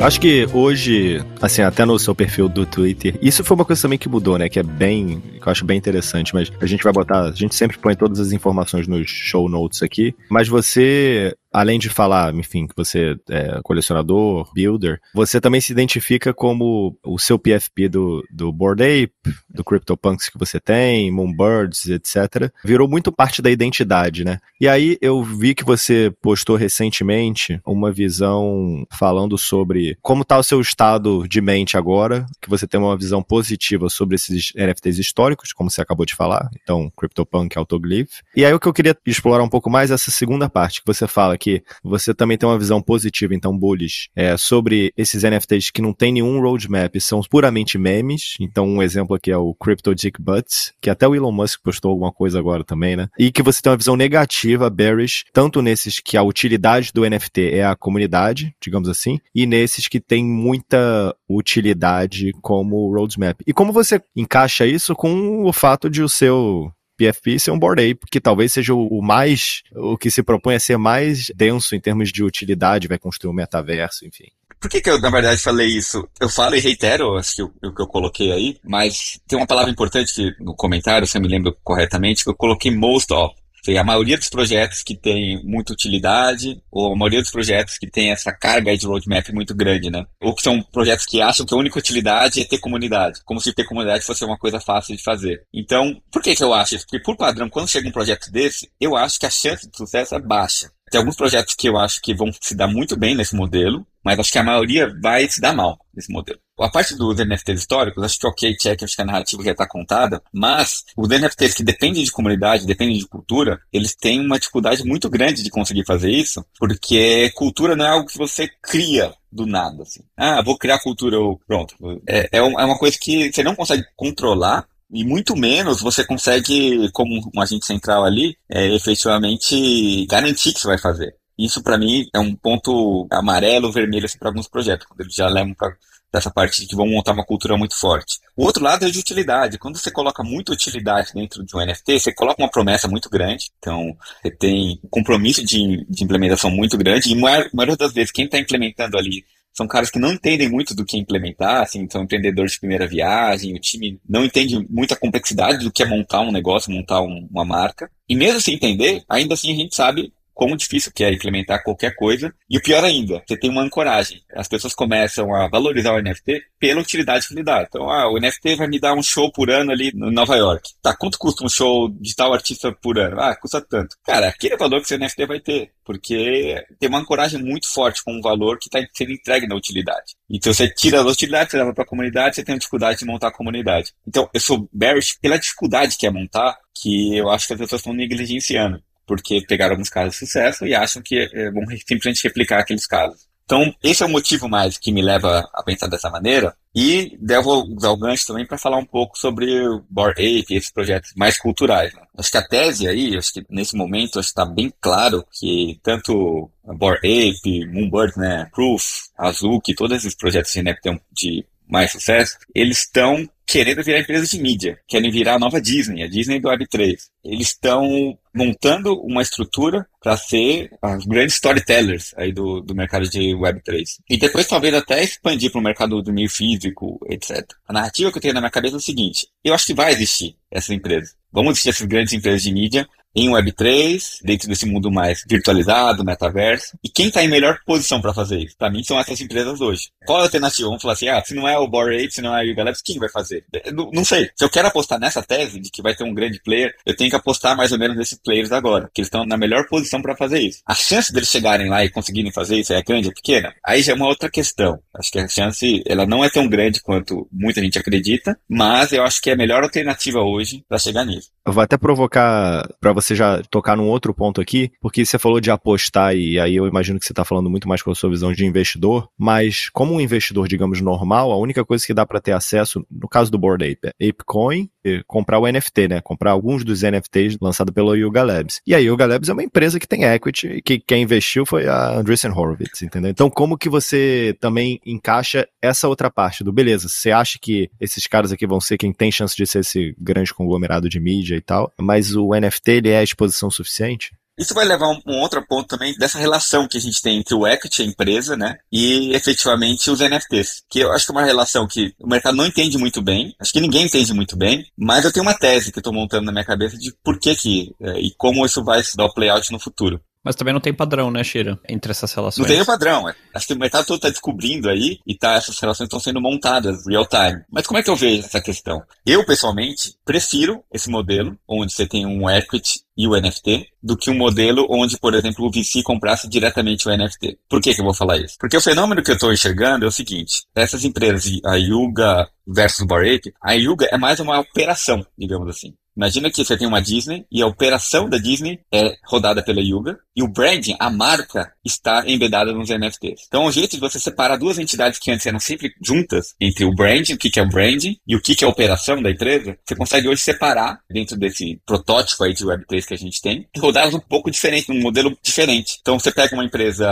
Acho 0.00 0.20
que 0.20 0.48
hoje, 0.52 1.24
assim, 1.40 1.62
até 1.62 1.84
no 1.84 1.96
seu 1.96 2.12
perfil 2.12 2.48
do 2.48 2.66
Twitter, 2.66 3.16
isso 3.22 3.44
foi 3.44 3.54
uma 3.54 3.64
coisa 3.64 3.82
também 3.82 3.96
que 3.96 4.08
mudou, 4.08 4.36
né? 4.36 4.48
Que 4.48 4.58
é 4.58 4.62
bem, 4.64 5.22
que 5.40 5.46
eu 5.46 5.52
acho 5.52 5.64
bem 5.64 5.78
interessante, 5.78 6.34
mas 6.34 6.50
a 6.60 6.66
gente 6.66 6.82
vai 6.82 6.92
botar, 6.92 7.20
a 7.20 7.30
gente 7.30 7.54
sempre 7.54 7.78
põe 7.78 7.94
todas 7.94 8.18
as 8.18 8.32
informações 8.32 8.88
nos 8.88 9.08
show 9.08 9.48
notes 9.48 9.80
aqui, 9.80 10.12
mas 10.28 10.48
você 10.48 11.36
além 11.52 11.78
de 11.78 11.88
falar, 11.88 12.34
enfim, 12.34 12.66
que 12.66 12.74
você 12.76 13.16
é 13.28 13.60
colecionador, 13.62 14.50
builder, 14.54 15.00
você 15.14 15.40
também 15.40 15.60
se 15.60 15.72
identifica 15.72 16.32
como 16.32 16.96
o 17.04 17.18
seu 17.18 17.38
PFP 17.38 17.88
do, 17.88 18.24
do 18.30 18.52
Bored 18.52 18.82
Ape, 18.82 19.36
do 19.48 19.64
CryptoPunks 19.64 20.28
que 20.28 20.38
você 20.38 20.58
tem, 20.58 21.10
Moonbirds, 21.10 21.86
etc. 21.86 22.50
Virou 22.64 22.88
muito 22.88 23.12
parte 23.12 23.42
da 23.42 23.50
identidade, 23.50 24.24
né? 24.24 24.38
E 24.60 24.68
aí 24.68 24.96
eu 25.00 25.22
vi 25.22 25.54
que 25.54 25.64
você 25.64 26.12
postou 26.22 26.56
recentemente 26.56 27.60
uma 27.66 27.92
visão 27.92 28.86
falando 28.90 29.36
sobre 29.36 29.96
como 30.00 30.22
está 30.22 30.38
o 30.38 30.42
seu 30.42 30.60
estado 30.60 31.26
de 31.28 31.40
mente 31.40 31.76
agora, 31.76 32.26
que 32.40 32.48
você 32.48 32.66
tem 32.66 32.80
uma 32.80 32.96
visão 32.96 33.22
positiva 33.22 33.88
sobre 33.88 34.16
esses 34.16 34.52
NFTs 34.54 34.98
históricos, 34.98 35.52
como 35.52 35.70
você 35.70 35.80
acabou 35.80 36.06
de 36.06 36.14
falar, 36.14 36.48
então 36.62 36.90
CryptoPunk, 36.96 37.58
Autoglyph. 37.58 38.20
E 38.36 38.44
aí 38.44 38.52
o 38.52 38.60
que 38.60 38.68
eu 38.68 38.72
queria 38.72 38.96
explorar 39.06 39.42
um 39.42 39.48
pouco 39.48 39.68
mais 39.68 39.90
é 39.90 39.94
essa 39.94 40.10
segunda 40.10 40.48
parte 40.48 40.80
que 40.80 40.86
você 40.86 41.06
fala 41.06 41.34
que 41.42 41.60
você 41.82 42.14
também 42.14 42.38
tem 42.38 42.48
uma 42.48 42.58
visão 42.58 42.80
positiva, 42.80 43.34
então, 43.34 43.58
bullish, 43.58 44.08
é, 44.14 44.36
sobre 44.36 44.92
esses 44.96 45.24
NFTs 45.24 45.70
que 45.72 45.82
não 45.82 45.92
tem 45.92 46.12
nenhum 46.12 46.40
roadmap, 46.40 46.94
são 47.00 47.20
puramente 47.28 47.76
memes. 47.76 48.34
Então, 48.38 48.64
um 48.64 48.80
exemplo 48.80 49.16
aqui 49.16 49.32
é 49.32 49.36
o 49.36 49.52
Crypto 49.52 49.92
Dick 49.92 50.22
Butts, 50.22 50.72
que 50.80 50.88
até 50.88 51.08
o 51.08 51.16
Elon 51.16 51.32
Musk 51.32 51.60
postou 51.64 51.90
alguma 51.90 52.12
coisa 52.12 52.38
agora 52.38 52.62
também, 52.62 52.94
né? 52.94 53.08
E 53.18 53.32
que 53.32 53.42
você 53.42 53.60
tem 53.60 53.72
uma 53.72 53.76
visão 53.76 53.96
negativa, 53.96 54.70
bearish, 54.70 55.24
tanto 55.32 55.60
nesses 55.60 55.98
que 55.98 56.16
a 56.16 56.22
utilidade 56.22 56.92
do 56.94 57.04
NFT 57.04 57.50
é 57.54 57.64
a 57.64 57.74
comunidade, 57.74 58.54
digamos 58.62 58.88
assim, 58.88 59.18
e 59.34 59.44
nesses 59.44 59.88
que 59.88 59.98
tem 59.98 60.24
muita 60.24 61.12
utilidade 61.28 62.30
como 62.40 62.94
roadmap. 62.94 63.40
E 63.44 63.52
como 63.52 63.72
você 63.72 64.00
encaixa 64.14 64.64
isso 64.64 64.94
com 64.94 65.44
o 65.44 65.52
fato 65.52 65.90
de 65.90 66.04
o 66.04 66.08
seu 66.08 66.72
PFP 67.10 67.38
ser 67.38 67.50
um 67.50 67.58
Board 67.58 67.82
Ape, 67.82 68.06
que 68.10 68.20
talvez 68.20 68.52
seja 68.52 68.74
o 68.74 69.00
mais, 69.02 69.62
o 69.74 69.96
que 69.96 70.10
se 70.10 70.22
propõe 70.22 70.54
a 70.54 70.60
ser 70.60 70.76
mais 70.76 71.30
denso 71.34 71.74
em 71.74 71.80
termos 71.80 72.12
de 72.12 72.22
utilidade, 72.22 72.88
vai 72.88 72.98
construir 72.98 73.30
um 73.30 73.34
metaverso, 73.34 74.06
enfim. 74.06 74.26
Por 74.60 74.70
que, 74.70 74.80
que 74.80 74.88
eu, 74.88 75.00
na 75.00 75.10
verdade, 75.10 75.42
falei 75.42 75.66
isso? 75.66 76.08
Eu 76.20 76.28
falo 76.28 76.54
e 76.54 76.60
reitero 76.60 77.16
acho 77.16 77.34
que 77.34 77.42
o 77.42 77.74
que 77.74 77.82
eu 77.82 77.86
coloquei 77.86 78.30
aí, 78.30 78.56
mas 78.64 79.20
tem 79.26 79.36
uma 79.36 79.46
palavra 79.46 79.72
importante 79.72 80.14
que 80.14 80.34
no 80.38 80.54
comentário, 80.54 81.06
se 81.06 81.18
eu 81.18 81.22
me 81.22 81.26
lembro 81.26 81.56
corretamente, 81.64 82.22
que 82.22 82.30
eu 82.30 82.36
coloquei 82.36 82.70
most 82.70 83.12
of 83.12 83.34
a 83.78 83.84
maioria 83.84 84.18
dos 84.18 84.28
projetos 84.28 84.82
que 84.82 84.96
tem 84.96 85.42
muita 85.44 85.72
utilidade, 85.72 86.60
ou 86.70 86.92
a 86.92 86.96
maioria 86.96 87.20
dos 87.20 87.30
projetos 87.30 87.78
que 87.78 87.88
tem 87.88 88.10
essa 88.10 88.32
carga 88.32 88.76
de 88.76 88.86
roadmap 88.86 89.28
muito 89.32 89.54
grande, 89.54 89.90
né? 89.90 90.04
Ou 90.20 90.34
que 90.34 90.42
são 90.42 90.62
projetos 90.62 91.06
que 91.06 91.20
acham 91.20 91.46
que 91.46 91.54
a 91.54 91.56
única 91.56 91.78
utilidade 91.78 92.40
é 92.40 92.44
ter 92.44 92.58
comunidade, 92.58 93.20
como 93.24 93.40
se 93.40 93.52
ter 93.52 93.64
comunidade 93.64 94.04
fosse 94.04 94.24
uma 94.24 94.38
coisa 94.38 94.60
fácil 94.60 94.96
de 94.96 95.02
fazer. 95.02 95.44
Então, 95.52 96.00
por 96.10 96.22
que 96.22 96.34
que 96.34 96.42
eu 96.42 96.52
acho 96.52 96.74
isso? 96.74 96.86
Porque 96.86 97.02
por 97.02 97.16
padrão, 97.16 97.48
quando 97.48 97.68
chega 97.68 97.88
um 97.88 97.92
projeto 97.92 98.30
desse, 98.30 98.70
eu 98.80 98.96
acho 98.96 99.18
que 99.18 99.26
a 99.26 99.30
chance 99.30 99.68
de 99.68 99.76
sucesso 99.76 100.14
é 100.14 100.20
baixa. 100.20 100.70
Tem 100.90 100.98
alguns 100.98 101.16
projetos 101.16 101.54
que 101.54 101.68
eu 101.68 101.78
acho 101.78 102.02
que 102.02 102.14
vão 102.14 102.30
se 102.38 102.54
dar 102.54 102.68
muito 102.68 102.98
bem 102.98 103.14
nesse 103.14 103.34
modelo, 103.34 103.86
mas 104.04 104.18
acho 104.18 104.30
que 104.30 104.38
a 104.38 104.42
maioria 104.42 104.92
vai 105.00 105.26
se 105.26 105.40
dar 105.40 105.54
mal 105.54 105.78
nesse 105.94 106.12
modelo. 106.12 106.38
A 106.62 106.70
parte 106.70 106.94
dos 106.94 107.16
NFTs 107.18 107.60
históricos, 107.60 108.02
acho 108.02 108.18
que 108.18 108.26
ok, 108.26 108.56
check, 108.56 108.82
acho 108.82 108.94
que 108.94 109.02
a 109.02 109.04
narrativa 109.04 109.42
já 109.42 109.50
está 109.52 109.66
contada, 109.66 110.22
mas 110.32 110.84
os 110.96 111.08
NFTs 111.08 111.54
que 111.54 111.64
dependem 111.64 112.04
de 112.04 112.12
comunidade, 112.12 112.66
dependem 112.66 112.96
de 112.96 113.06
cultura, 113.06 113.60
eles 113.72 113.94
têm 113.94 114.20
uma 114.20 114.38
dificuldade 114.38 114.84
muito 114.84 115.10
grande 115.10 115.42
de 115.42 115.50
conseguir 115.50 115.84
fazer 115.84 116.10
isso, 116.10 116.44
porque 116.58 117.30
cultura 117.34 117.74
não 117.74 117.84
é 117.84 117.88
algo 117.88 118.06
que 118.06 118.16
você 118.16 118.48
cria 118.62 119.12
do 119.30 119.46
nada, 119.46 119.82
assim. 119.82 120.02
Ah, 120.16 120.42
vou 120.42 120.56
criar 120.56 120.78
cultura, 120.80 121.18
ou 121.18 121.40
pronto. 121.46 121.74
É, 122.06 122.28
é, 122.32 122.38
é 122.38 122.42
uma 122.42 122.78
coisa 122.78 122.96
que 123.00 123.32
você 123.32 123.42
não 123.42 123.56
consegue 123.56 123.84
controlar, 123.96 124.66
e 124.92 125.04
muito 125.04 125.34
menos 125.34 125.80
você 125.80 126.04
consegue, 126.04 126.90
como 126.92 127.18
um 127.34 127.40
agente 127.40 127.64
central 127.64 128.04
ali, 128.04 128.36
é, 128.48 128.74
efetivamente 128.74 130.06
garantir 130.06 130.52
que 130.52 130.60
você 130.60 130.68
vai 130.68 130.78
fazer. 130.78 131.16
Isso 131.38 131.62
para 131.62 131.78
mim 131.78 132.06
é 132.14 132.20
um 132.20 132.36
ponto 132.36 133.06
amarelo, 133.10 133.72
vermelho 133.72 134.04
assim, 134.04 134.18
para 134.18 134.28
alguns 134.28 134.46
projetos, 134.46 134.86
quando 134.86 135.00
eles 135.00 135.14
já 135.14 135.28
levam 135.28 135.54
para 135.54 135.74
dessa 136.12 136.30
parte 136.30 136.66
de 136.66 136.76
vão 136.76 136.86
montar 136.86 137.12
uma 137.12 137.24
cultura 137.24 137.56
muito 137.56 137.78
forte. 137.78 138.18
O 138.36 138.44
outro 138.44 138.62
lado 138.62 138.84
é 138.84 138.90
de 138.90 138.98
utilidade. 138.98 139.58
Quando 139.58 139.78
você 139.78 139.90
coloca 139.90 140.22
muita 140.22 140.52
utilidade 140.52 141.12
dentro 141.14 141.44
de 141.44 141.56
um 141.56 141.64
NFT, 141.64 142.00
você 142.00 142.12
coloca 142.12 142.42
uma 142.42 142.50
promessa 142.50 142.86
muito 142.86 143.08
grande. 143.08 143.50
Então, 143.58 143.96
você 144.22 144.30
tem 144.30 144.78
um 144.84 144.88
compromisso 144.88 145.44
de, 145.44 145.86
de 145.88 146.04
implementação 146.04 146.50
muito 146.50 146.76
grande. 146.76 147.12
E 147.12 147.26
a 147.26 147.48
maioria 147.52 147.76
das 147.76 147.92
vezes, 147.92 148.12
quem 148.12 148.26
está 148.26 148.38
implementando 148.38 148.98
ali 148.98 149.24
são 149.54 149.66
caras 149.66 149.90
que 149.90 149.98
não 149.98 150.12
entendem 150.12 150.48
muito 150.48 150.74
do 150.74 150.84
que 150.84 150.96
implementar, 150.96 151.62
assim, 151.62 151.86
são 151.90 152.02
empreendedores 152.02 152.52
de 152.52 152.60
primeira 152.60 152.86
viagem, 152.86 153.54
o 153.54 153.60
time 153.60 154.00
não 154.08 154.24
entende 154.24 154.66
muita 154.70 154.96
complexidade 154.96 155.62
do 155.62 155.70
que 155.70 155.82
é 155.82 155.86
montar 155.86 156.20
um 156.22 156.32
negócio, 156.32 156.72
montar 156.72 157.02
um, 157.02 157.28
uma 157.30 157.44
marca. 157.44 157.90
E 158.08 158.16
mesmo 158.16 158.40
sem 158.40 158.54
entender, 158.54 159.04
ainda 159.06 159.34
assim 159.34 159.52
a 159.52 159.56
gente 159.56 159.74
sabe 159.74 160.12
quão 160.34 160.56
difícil 160.56 160.92
que 160.94 161.04
é 161.04 161.12
implementar 161.12 161.62
qualquer 161.62 161.94
coisa. 161.94 162.32
E 162.48 162.58
o 162.58 162.62
pior 162.62 162.84
ainda, 162.84 163.22
você 163.26 163.36
tem 163.36 163.50
uma 163.50 163.62
ancoragem. 163.62 164.22
As 164.34 164.48
pessoas 164.48 164.74
começam 164.74 165.34
a 165.34 165.48
valorizar 165.48 165.92
o 165.92 166.02
NFT 166.02 166.42
pela 166.58 166.80
utilidade 166.80 167.26
que 167.26 167.34
ele 167.34 167.44
dá. 167.44 167.62
Então, 167.62 167.90
ah, 167.90 168.10
o 168.10 168.18
NFT 168.18 168.56
vai 168.56 168.66
me 168.66 168.80
dar 168.80 168.94
um 168.94 169.02
show 169.02 169.30
por 169.30 169.50
ano 169.50 169.72
ali 169.72 169.88
em 169.88 170.12
Nova 170.12 170.36
York. 170.36 170.70
Tá, 170.82 170.96
quanto 170.96 171.18
custa 171.18 171.44
um 171.44 171.48
show 171.48 171.88
de 171.88 172.14
tal 172.14 172.32
artista 172.32 172.72
por 172.72 172.98
ano? 172.98 173.20
Ah, 173.20 173.36
custa 173.36 173.60
tanto. 173.60 173.96
Cara, 174.04 174.28
aquele 174.28 174.56
valor 174.56 174.80
que 174.80 174.88
seu 174.88 174.98
NFT 174.98 175.26
vai 175.26 175.40
ter, 175.40 175.70
porque 175.84 176.64
tem 176.78 176.88
uma 176.88 176.98
ancoragem 176.98 177.42
muito 177.42 177.68
forte 177.72 178.02
com 178.04 178.12
um 178.12 178.20
valor 178.20 178.58
que 178.58 178.66
está 178.66 178.80
sendo 178.92 179.12
entregue 179.12 179.46
na 179.46 179.54
utilidade. 179.54 180.14
Então, 180.30 180.52
você 180.52 180.68
tira 180.68 181.00
a 181.00 181.06
utilidade, 181.06 181.50
você 181.50 181.58
leva 181.58 181.74
para 181.74 181.84
a 181.84 181.86
comunidade, 181.86 182.36
você 182.36 182.44
tem 182.44 182.56
dificuldade 182.56 183.00
de 183.00 183.04
montar 183.04 183.28
a 183.28 183.32
comunidade. 183.32 183.92
Então, 184.06 184.28
eu 184.32 184.40
sou 184.40 184.68
bearish 184.72 185.18
pela 185.20 185.38
dificuldade 185.38 185.96
que 185.96 186.06
é 186.06 186.10
montar, 186.10 186.56
que 186.74 187.16
eu 187.16 187.28
acho 187.28 187.46
que 187.46 187.52
as 187.52 187.58
pessoas 187.58 187.80
estão 187.80 187.92
negligenciando 187.92 188.82
porque 189.06 189.44
pegaram 189.46 189.72
alguns 189.72 189.90
casos 189.90 190.12
de 190.12 190.18
sucesso 190.18 190.66
e 190.66 190.74
acham 190.74 191.02
que 191.02 191.28
é, 191.32 191.50
vão 191.50 191.64
simplesmente 191.86 192.24
replicar 192.24 192.60
aqueles 192.60 192.86
casos. 192.86 193.32
Então, 193.44 193.74
esse 193.82 194.02
é 194.02 194.06
o 194.06 194.08
motivo 194.08 194.48
mais 194.48 194.78
que 194.78 194.90
me 194.90 195.02
leva 195.02 195.46
a 195.52 195.62
pensar 195.62 195.86
dessa 195.86 196.08
maneira. 196.08 196.54
E 196.74 197.18
devo 197.20 197.66
usar 197.76 197.90
o 197.90 197.96
gancho 197.98 198.26
também 198.26 198.46
para 198.46 198.56
falar 198.56 198.78
um 198.78 198.84
pouco 198.84 199.18
sobre 199.18 199.68
o 199.68 199.84
Bored 199.90 200.18
Ape 200.18 200.54
e 200.54 200.56
esses 200.56 200.70
projetos 200.70 201.12
mais 201.14 201.36
culturais. 201.36 201.92
Né? 201.92 202.00
Acho 202.16 202.30
que 202.30 202.38
a 202.38 202.48
tese 202.48 202.88
aí, 202.88 203.14
acho 203.14 203.30
que 203.30 203.44
nesse 203.50 203.76
momento 203.76 204.18
está 204.18 204.46
bem 204.46 204.72
claro 204.80 205.22
que 205.30 205.78
tanto 205.82 206.50
Bored 206.64 207.00
Ape, 207.00 207.66
Moonbird, 207.66 208.16
né, 208.16 208.48
Proof, 208.54 209.10
Azuki, 209.18 209.74
todos 209.74 209.98
esses 209.98 210.14
projetos 210.14 210.50
de 210.50 210.62
NFT 210.62 211.02
de 211.12 211.44
mais 211.72 211.90
sucesso, 211.90 212.36
eles 212.54 212.80
estão 212.80 213.26
querendo 213.46 213.82
virar 213.82 214.00
empresa 214.00 214.26
de 214.26 214.40
mídia, 214.40 214.78
querem 214.86 215.10
virar 215.10 215.34
a 215.34 215.38
nova 215.38 215.60
Disney, 215.60 216.02
a 216.02 216.08
Disney 216.08 216.38
do 216.38 216.48
Web3. 216.48 216.96
Eles 217.24 217.48
estão 217.48 218.16
montando 218.34 218.94
uma 219.00 219.22
estrutura 219.22 219.86
para 220.00 220.16
ser 220.16 220.70
os 220.82 221.04
grandes 221.06 221.34
storytellers 221.34 222.14
aí 222.16 222.32
do, 222.32 222.60
do 222.60 222.74
mercado 222.74 223.08
de 223.08 223.34
Web3. 223.34 223.84
E 224.08 224.18
depois 224.18 224.46
talvez 224.46 224.74
até 224.74 225.02
expandir 225.02 225.50
para 225.50 225.60
o 225.60 225.64
mercado 225.64 226.02
do 226.02 226.12
meio 226.12 226.30
físico, 226.30 227.00
etc. 227.08 227.46
A 227.66 227.72
narrativa 227.72 228.10
que 228.10 228.18
eu 228.18 228.22
tenho 228.22 228.34
na 228.34 228.40
minha 228.40 228.50
cabeça 228.50 228.76
é 228.76 228.78
o 228.78 228.80
seguinte, 228.80 229.26
eu 229.42 229.54
acho 229.54 229.66
que 229.66 229.74
vai 229.74 229.92
existir 229.92 230.36
essa 230.50 230.74
empresa. 230.74 231.12
Vão 231.32 231.44
existir 231.50 231.70
essas 231.70 231.86
grandes 231.86 232.12
empresas 232.12 232.42
de 232.42 232.52
mídia, 232.52 232.88
em 233.14 233.28
Web3, 233.30 234.18
dentro 234.22 234.48
desse 234.48 234.66
mundo 234.66 234.90
mais 234.90 235.22
virtualizado, 235.28 236.04
metaverso. 236.04 236.76
E 236.82 236.88
quem 236.88 237.08
está 237.08 237.22
em 237.22 237.28
melhor 237.28 237.58
posição 237.66 238.00
para 238.00 238.14
fazer 238.14 238.38
isso? 238.38 238.56
Para 238.56 238.70
mim, 238.70 238.82
são 238.82 238.98
essas 238.98 239.20
empresas 239.20 239.60
hoje. 239.60 239.90
Qual 240.06 240.18
é 240.18 240.22
a 240.22 240.24
alternativa? 240.24 240.68
Vamos 240.68 240.82
falar 240.82 240.94
assim, 240.94 241.08
ah, 241.08 241.22
se 241.24 241.34
não 241.34 241.46
é 241.46 241.58
o 241.58 241.68
Bored 241.68 241.96
Ape, 241.96 242.12
se 242.12 242.22
não 242.22 242.36
é 242.36 242.44
Yuga 242.44 242.64
Labs, 242.64 242.82
quem 242.82 242.98
vai 242.98 243.08
fazer? 243.08 243.44
Não, 243.72 243.90
não, 243.92 244.04
sei. 244.04 244.30
Se 244.36 244.44
eu 244.44 244.50
quero 244.50 244.68
apostar 244.68 244.98
nessa 244.98 245.22
tese 245.22 245.60
de 245.60 245.70
que 245.70 245.82
vai 245.82 245.94
ter 245.94 246.04
um 246.04 246.14
grande 246.14 246.40
player, 246.42 246.74
eu 246.86 246.96
tenho 246.96 247.10
que 247.10 247.16
apostar 247.16 247.56
mais 247.56 247.72
ou 247.72 247.78
menos 247.78 247.96
nesses 247.96 248.18
players 248.18 248.52
agora, 248.52 248.90
que 248.92 249.00
eles 249.00 249.06
estão 249.06 249.24
na 249.26 249.36
melhor 249.36 249.66
posição 249.68 250.00
para 250.00 250.16
fazer 250.16 250.40
isso. 250.40 250.60
A 250.66 250.74
chance 250.74 251.12
deles 251.12 251.28
chegarem 251.28 251.68
lá 251.68 251.84
e 251.84 251.90
conseguirem 251.90 252.32
fazer 252.32 252.58
isso 252.58 252.72
é 252.72 252.82
grande, 252.82 253.08
é 253.08 253.12
pequena? 253.12 253.54
Aí 253.64 253.82
já 253.82 253.92
é 253.92 253.94
uma 253.94 254.08
outra 254.08 254.30
questão. 254.30 254.78
Acho 254.94 255.10
que 255.10 255.18
a 255.18 255.28
chance, 255.28 255.82
ela 255.86 256.06
não 256.06 256.24
é 256.24 256.30
tão 256.30 256.48
grande 256.48 256.80
quanto 256.80 257.28
muita 257.30 257.60
gente 257.60 257.78
acredita, 257.78 258.38
mas 258.48 258.92
eu 258.92 259.02
acho 259.02 259.20
que 259.20 259.30
é 259.30 259.32
a 259.34 259.36
melhor 259.36 259.62
alternativa 259.62 260.20
hoje 260.20 260.64
para 260.68 260.78
chegar 260.78 261.04
nisso. 261.04 261.30
Eu 261.44 261.52
vou 261.52 261.62
até 261.62 261.76
provocar 261.76 262.68
para 262.80 262.92
você 262.92 263.16
já 263.16 263.42
tocar 263.50 263.76
num 263.76 263.88
outro 263.88 264.14
ponto 264.14 264.40
aqui, 264.40 264.70
porque 264.80 265.04
você 265.04 265.18
falou 265.18 265.40
de 265.40 265.50
apostar 265.50 266.14
e 266.14 266.38
aí 266.38 266.54
eu 266.54 266.68
imagino 266.68 267.00
que 267.00 267.04
você 267.04 267.12
está 267.12 267.24
falando 267.24 267.50
muito 267.50 267.68
mais 267.68 267.82
com 267.82 267.90
a 267.90 267.94
sua 267.96 268.10
visão 268.10 268.32
de 268.32 268.46
investidor, 268.46 269.08
mas 269.18 269.68
como 269.70 269.94
um 269.94 270.00
investidor, 270.00 270.46
digamos, 270.46 270.80
normal, 270.80 271.32
a 271.32 271.36
única 271.36 271.64
coisa 271.64 271.84
que 271.84 271.92
dá 271.92 272.06
para 272.06 272.20
ter 272.20 272.30
acesso, 272.30 272.86
no 272.88 273.08
caso 273.08 273.28
do 273.28 273.38
Board 273.38 273.64
Ape, 273.64 273.92
é 274.00 274.08
ApeCoin, 274.08 274.70
comprar 275.06 275.38
o 275.38 275.46
NFT, 275.46 275.88
né? 275.88 276.00
Comprar 276.00 276.32
alguns 276.32 276.64
dos 276.64 276.82
NFTs 276.82 277.38
lançados 277.40 277.72
pela 277.74 277.96
Yuga 277.96 278.22
Labs. 278.22 278.60
E 278.66 278.74
a 278.74 278.78
Yuga 278.78 279.06
Labs 279.06 279.28
é 279.28 279.32
uma 279.32 279.42
empresa 279.42 279.78
que 279.78 279.86
tem 279.86 280.04
equity 280.04 280.48
e 280.48 280.62
que 280.62 280.78
quem 280.78 281.02
investiu 281.02 281.46
foi 281.46 281.68
a 281.68 281.98
Andreessen 281.98 282.30
Horowitz, 282.30 282.82
entendeu? 282.82 283.10
Então, 283.10 283.30
como 283.30 283.58
que 283.58 283.68
você 283.68 284.36
também 284.40 284.80
encaixa 284.84 285.46
essa 285.60 285.88
outra 285.88 286.10
parte 286.10 286.44
do 286.44 286.52
beleza? 286.52 286.88
Você 286.88 287.10
acha 287.10 287.38
que 287.40 287.70
esses 287.80 288.06
caras 288.06 288.32
aqui 288.32 288.46
vão 288.46 288.60
ser 288.60 288.78
quem 288.78 288.92
tem 288.92 289.10
chance 289.12 289.36
de 289.36 289.46
ser 289.46 289.60
esse 289.60 289.94
grande 289.98 290.32
conglomerado 290.32 290.88
de 290.88 291.00
mídia 291.00 291.36
e 291.36 291.40
tal, 291.40 291.72
mas 291.78 292.14
o 292.14 292.30
NFT 292.34 292.70
ele 292.72 292.88
é 292.90 292.98
a 292.98 293.02
exposição 293.02 293.50
suficiente? 293.50 294.12
Isso 294.38 294.54
vai 294.54 294.64
levar 294.64 294.88
um, 294.88 295.00
um, 295.06 295.20
outro 295.20 295.44
ponto 295.46 295.68
também 295.68 295.94
dessa 295.96 296.18
relação 296.18 296.66
que 296.66 296.78
a 296.78 296.80
gente 296.80 297.02
tem 297.02 297.18
entre 297.18 297.34
o 297.34 297.46
equity, 297.46 297.82
a 297.82 297.84
empresa, 297.84 298.36
né, 298.36 298.56
e 298.70 299.14
efetivamente 299.14 299.90
os 299.90 300.00
NFTs. 300.00 300.62
Que 300.70 300.80
eu 300.80 300.92
acho 300.92 301.06
que 301.06 301.12
é 301.12 301.14
uma 301.14 301.24
relação 301.24 301.66
que 301.66 301.94
o 301.98 302.08
mercado 302.08 302.36
não 302.36 302.46
entende 302.46 302.78
muito 302.78 303.02
bem, 303.02 303.34
acho 303.38 303.52
que 303.52 303.60
ninguém 303.60 303.86
entende 303.86 304.12
muito 304.14 304.36
bem, 304.36 304.66
mas 304.76 305.04
eu 305.04 305.12
tenho 305.12 305.24
uma 305.24 305.38
tese 305.38 305.70
que 305.70 305.78
eu 305.78 305.80
estou 305.80 305.92
montando 305.92 306.24
na 306.24 306.32
minha 306.32 306.44
cabeça 306.44 306.76
de 306.78 306.94
por 307.04 307.18
que 307.18 307.34
que, 307.34 307.74
é, 307.80 308.00
e 308.00 308.14
como 308.16 308.44
isso 308.46 308.64
vai 308.64 308.82
se 308.82 308.96
dar 308.96 309.04
o 309.04 309.14
playout 309.14 309.52
no 309.52 309.60
futuro. 309.60 310.00
Mas 310.24 310.36
também 310.36 310.54
não 310.54 310.60
tem 310.60 310.72
padrão, 310.72 311.10
né, 311.10 311.24
Shira? 311.24 311.58
Entre 311.68 311.90
essas 311.90 312.12
relações. 312.12 312.46
Não 312.46 312.54
tem 312.54 312.64
padrão. 312.64 313.12
Acho 313.34 313.46
que 313.46 313.54
o 313.54 313.58
mercado 313.58 313.86
todo 313.86 313.96
está 313.96 314.08
descobrindo 314.08 314.68
aí 314.68 315.00
e 315.06 315.14
tá, 315.14 315.34
essas 315.34 315.58
relações 315.58 315.86
estão 315.86 315.98
sendo 315.98 316.20
montadas 316.20 316.86
real 316.86 317.06
time. 317.06 317.42
Mas 317.50 317.66
como 317.66 317.78
é 317.78 317.82
que 317.82 317.90
eu 317.90 317.96
vejo 317.96 318.24
essa 318.24 318.40
questão? 318.40 318.82
Eu, 319.04 319.24
pessoalmente, 319.26 319.96
prefiro 320.04 320.62
esse 320.72 320.88
modelo, 320.88 321.36
onde 321.48 321.72
você 321.72 321.86
tem 321.86 322.06
um 322.06 322.30
equity 322.30 322.82
e 322.96 323.06
o 323.08 323.18
NFT, 323.18 323.66
do 323.82 323.96
que 323.96 324.10
um 324.10 324.14
modelo 324.14 324.66
onde, 324.70 324.98
por 324.98 325.14
exemplo, 325.14 325.46
o 325.46 325.50
VC 325.50 325.82
comprasse 325.82 326.28
diretamente 326.28 326.86
o 326.86 326.96
NFT. 326.96 327.38
Por 327.48 327.60
que, 327.60 327.74
que 327.74 327.80
eu 327.80 327.84
vou 327.84 327.94
falar 327.94 328.18
isso? 328.18 328.36
Porque 328.38 328.56
o 328.56 328.60
fenômeno 328.60 329.02
que 329.02 329.10
eu 329.10 329.14
estou 329.14 329.32
enxergando 329.32 329.84
é 329.84 329.88
o 329.88 329.92
seguinte: 329.92 330.44
essas 330.54 330.84
empresas, 330.84 331.24
a 331.44 331.56
Yuga 331.56 332.28
versus 332.46 332.86
Bored 332.86 333.32
a 333.40 333.52
Yuga 333.52 333.88
é 333.90 333.96
mais 333.96 334.20
uma 334.20 334.38
operação, 334.38 335.04
digamos 335.16 335.48
assim. 335.48 335.74
Imagina 335.96 336.30
que 336.30 336.42
você 336.42 336.56
tem 336.56 336.66
uma 336.66 336.80
Disney 336.80 337.26
e 337.30 337.42
a 337.42 337.46
operação 337.46 338.08
da 338.08 338.16
Disney 338.16 338.60
é 338.72 338.96
rodada 339.04 339.42
pela 339.42 339.60
Yuga 339.60 339.98
e 340.16 340.22
o 340.22 340.28
branding, 340.28 340.76
a 340.78 340.90
marca, 340.90 341.52
está 341.64 342.04
embedada 342.06 342.52
nos 342.52 342.68
NFTs. 342.68 343.24
Então, 343.28 343.46
um 343.46 343.52
jeito 343.52 343.76
de 343.76 343.80
você 343.80 343.98
separar 343.98 344.36
duas 344.36 344.58
entidades 344.58 344.98
que 344.98 345.10
antes 345.10 345.26
eram 345.26 345.40
sempre 345.40 345.72
juntas, 345.82 346.34
entre 346.40 346.64
o 346.64 346.74
branding, 346.74 347.14
o 347.14 347.18
que 347.18 347.38
é 347.38 347.42
o 347.42 347.48
branding, 347.48 347.96
e 348.06 348.16
o 348.16 348.20
que 348.20 348.36
é 348.42 348.46
a 348.46 348.50
operação 348.50 349.00
da 349.02 349.10
empresa, 349.10 349.56
você 349.64 349.76
consegue 349.76 350.08
hoje 350.08 350.22
separar 350.22 350.80
dentro 350.90 351.16
desse 351.16 351.60
protótipo 351.66 352.24
aí 352.24 352.34
de 352.34 352.44
Web3 352.44 352.86
que 352.86 352.94
a 352.94 352.98
gente 352.98 353.20
tem 353.20 353.46
e 353.54 353.60
rodá-las 353.60 353.94
um 353.94 354.00
pouco 354.00 354.30
diferente, 354.30 354.68
num 354.68 354.80
modelo 354.80 355.16
diferente. 355.22 355.78
Então, 355.80 355.98
você 355.98 356.10
pega 356.10 356.34
uma 356.34 356.44
empresa, 356.44 356.86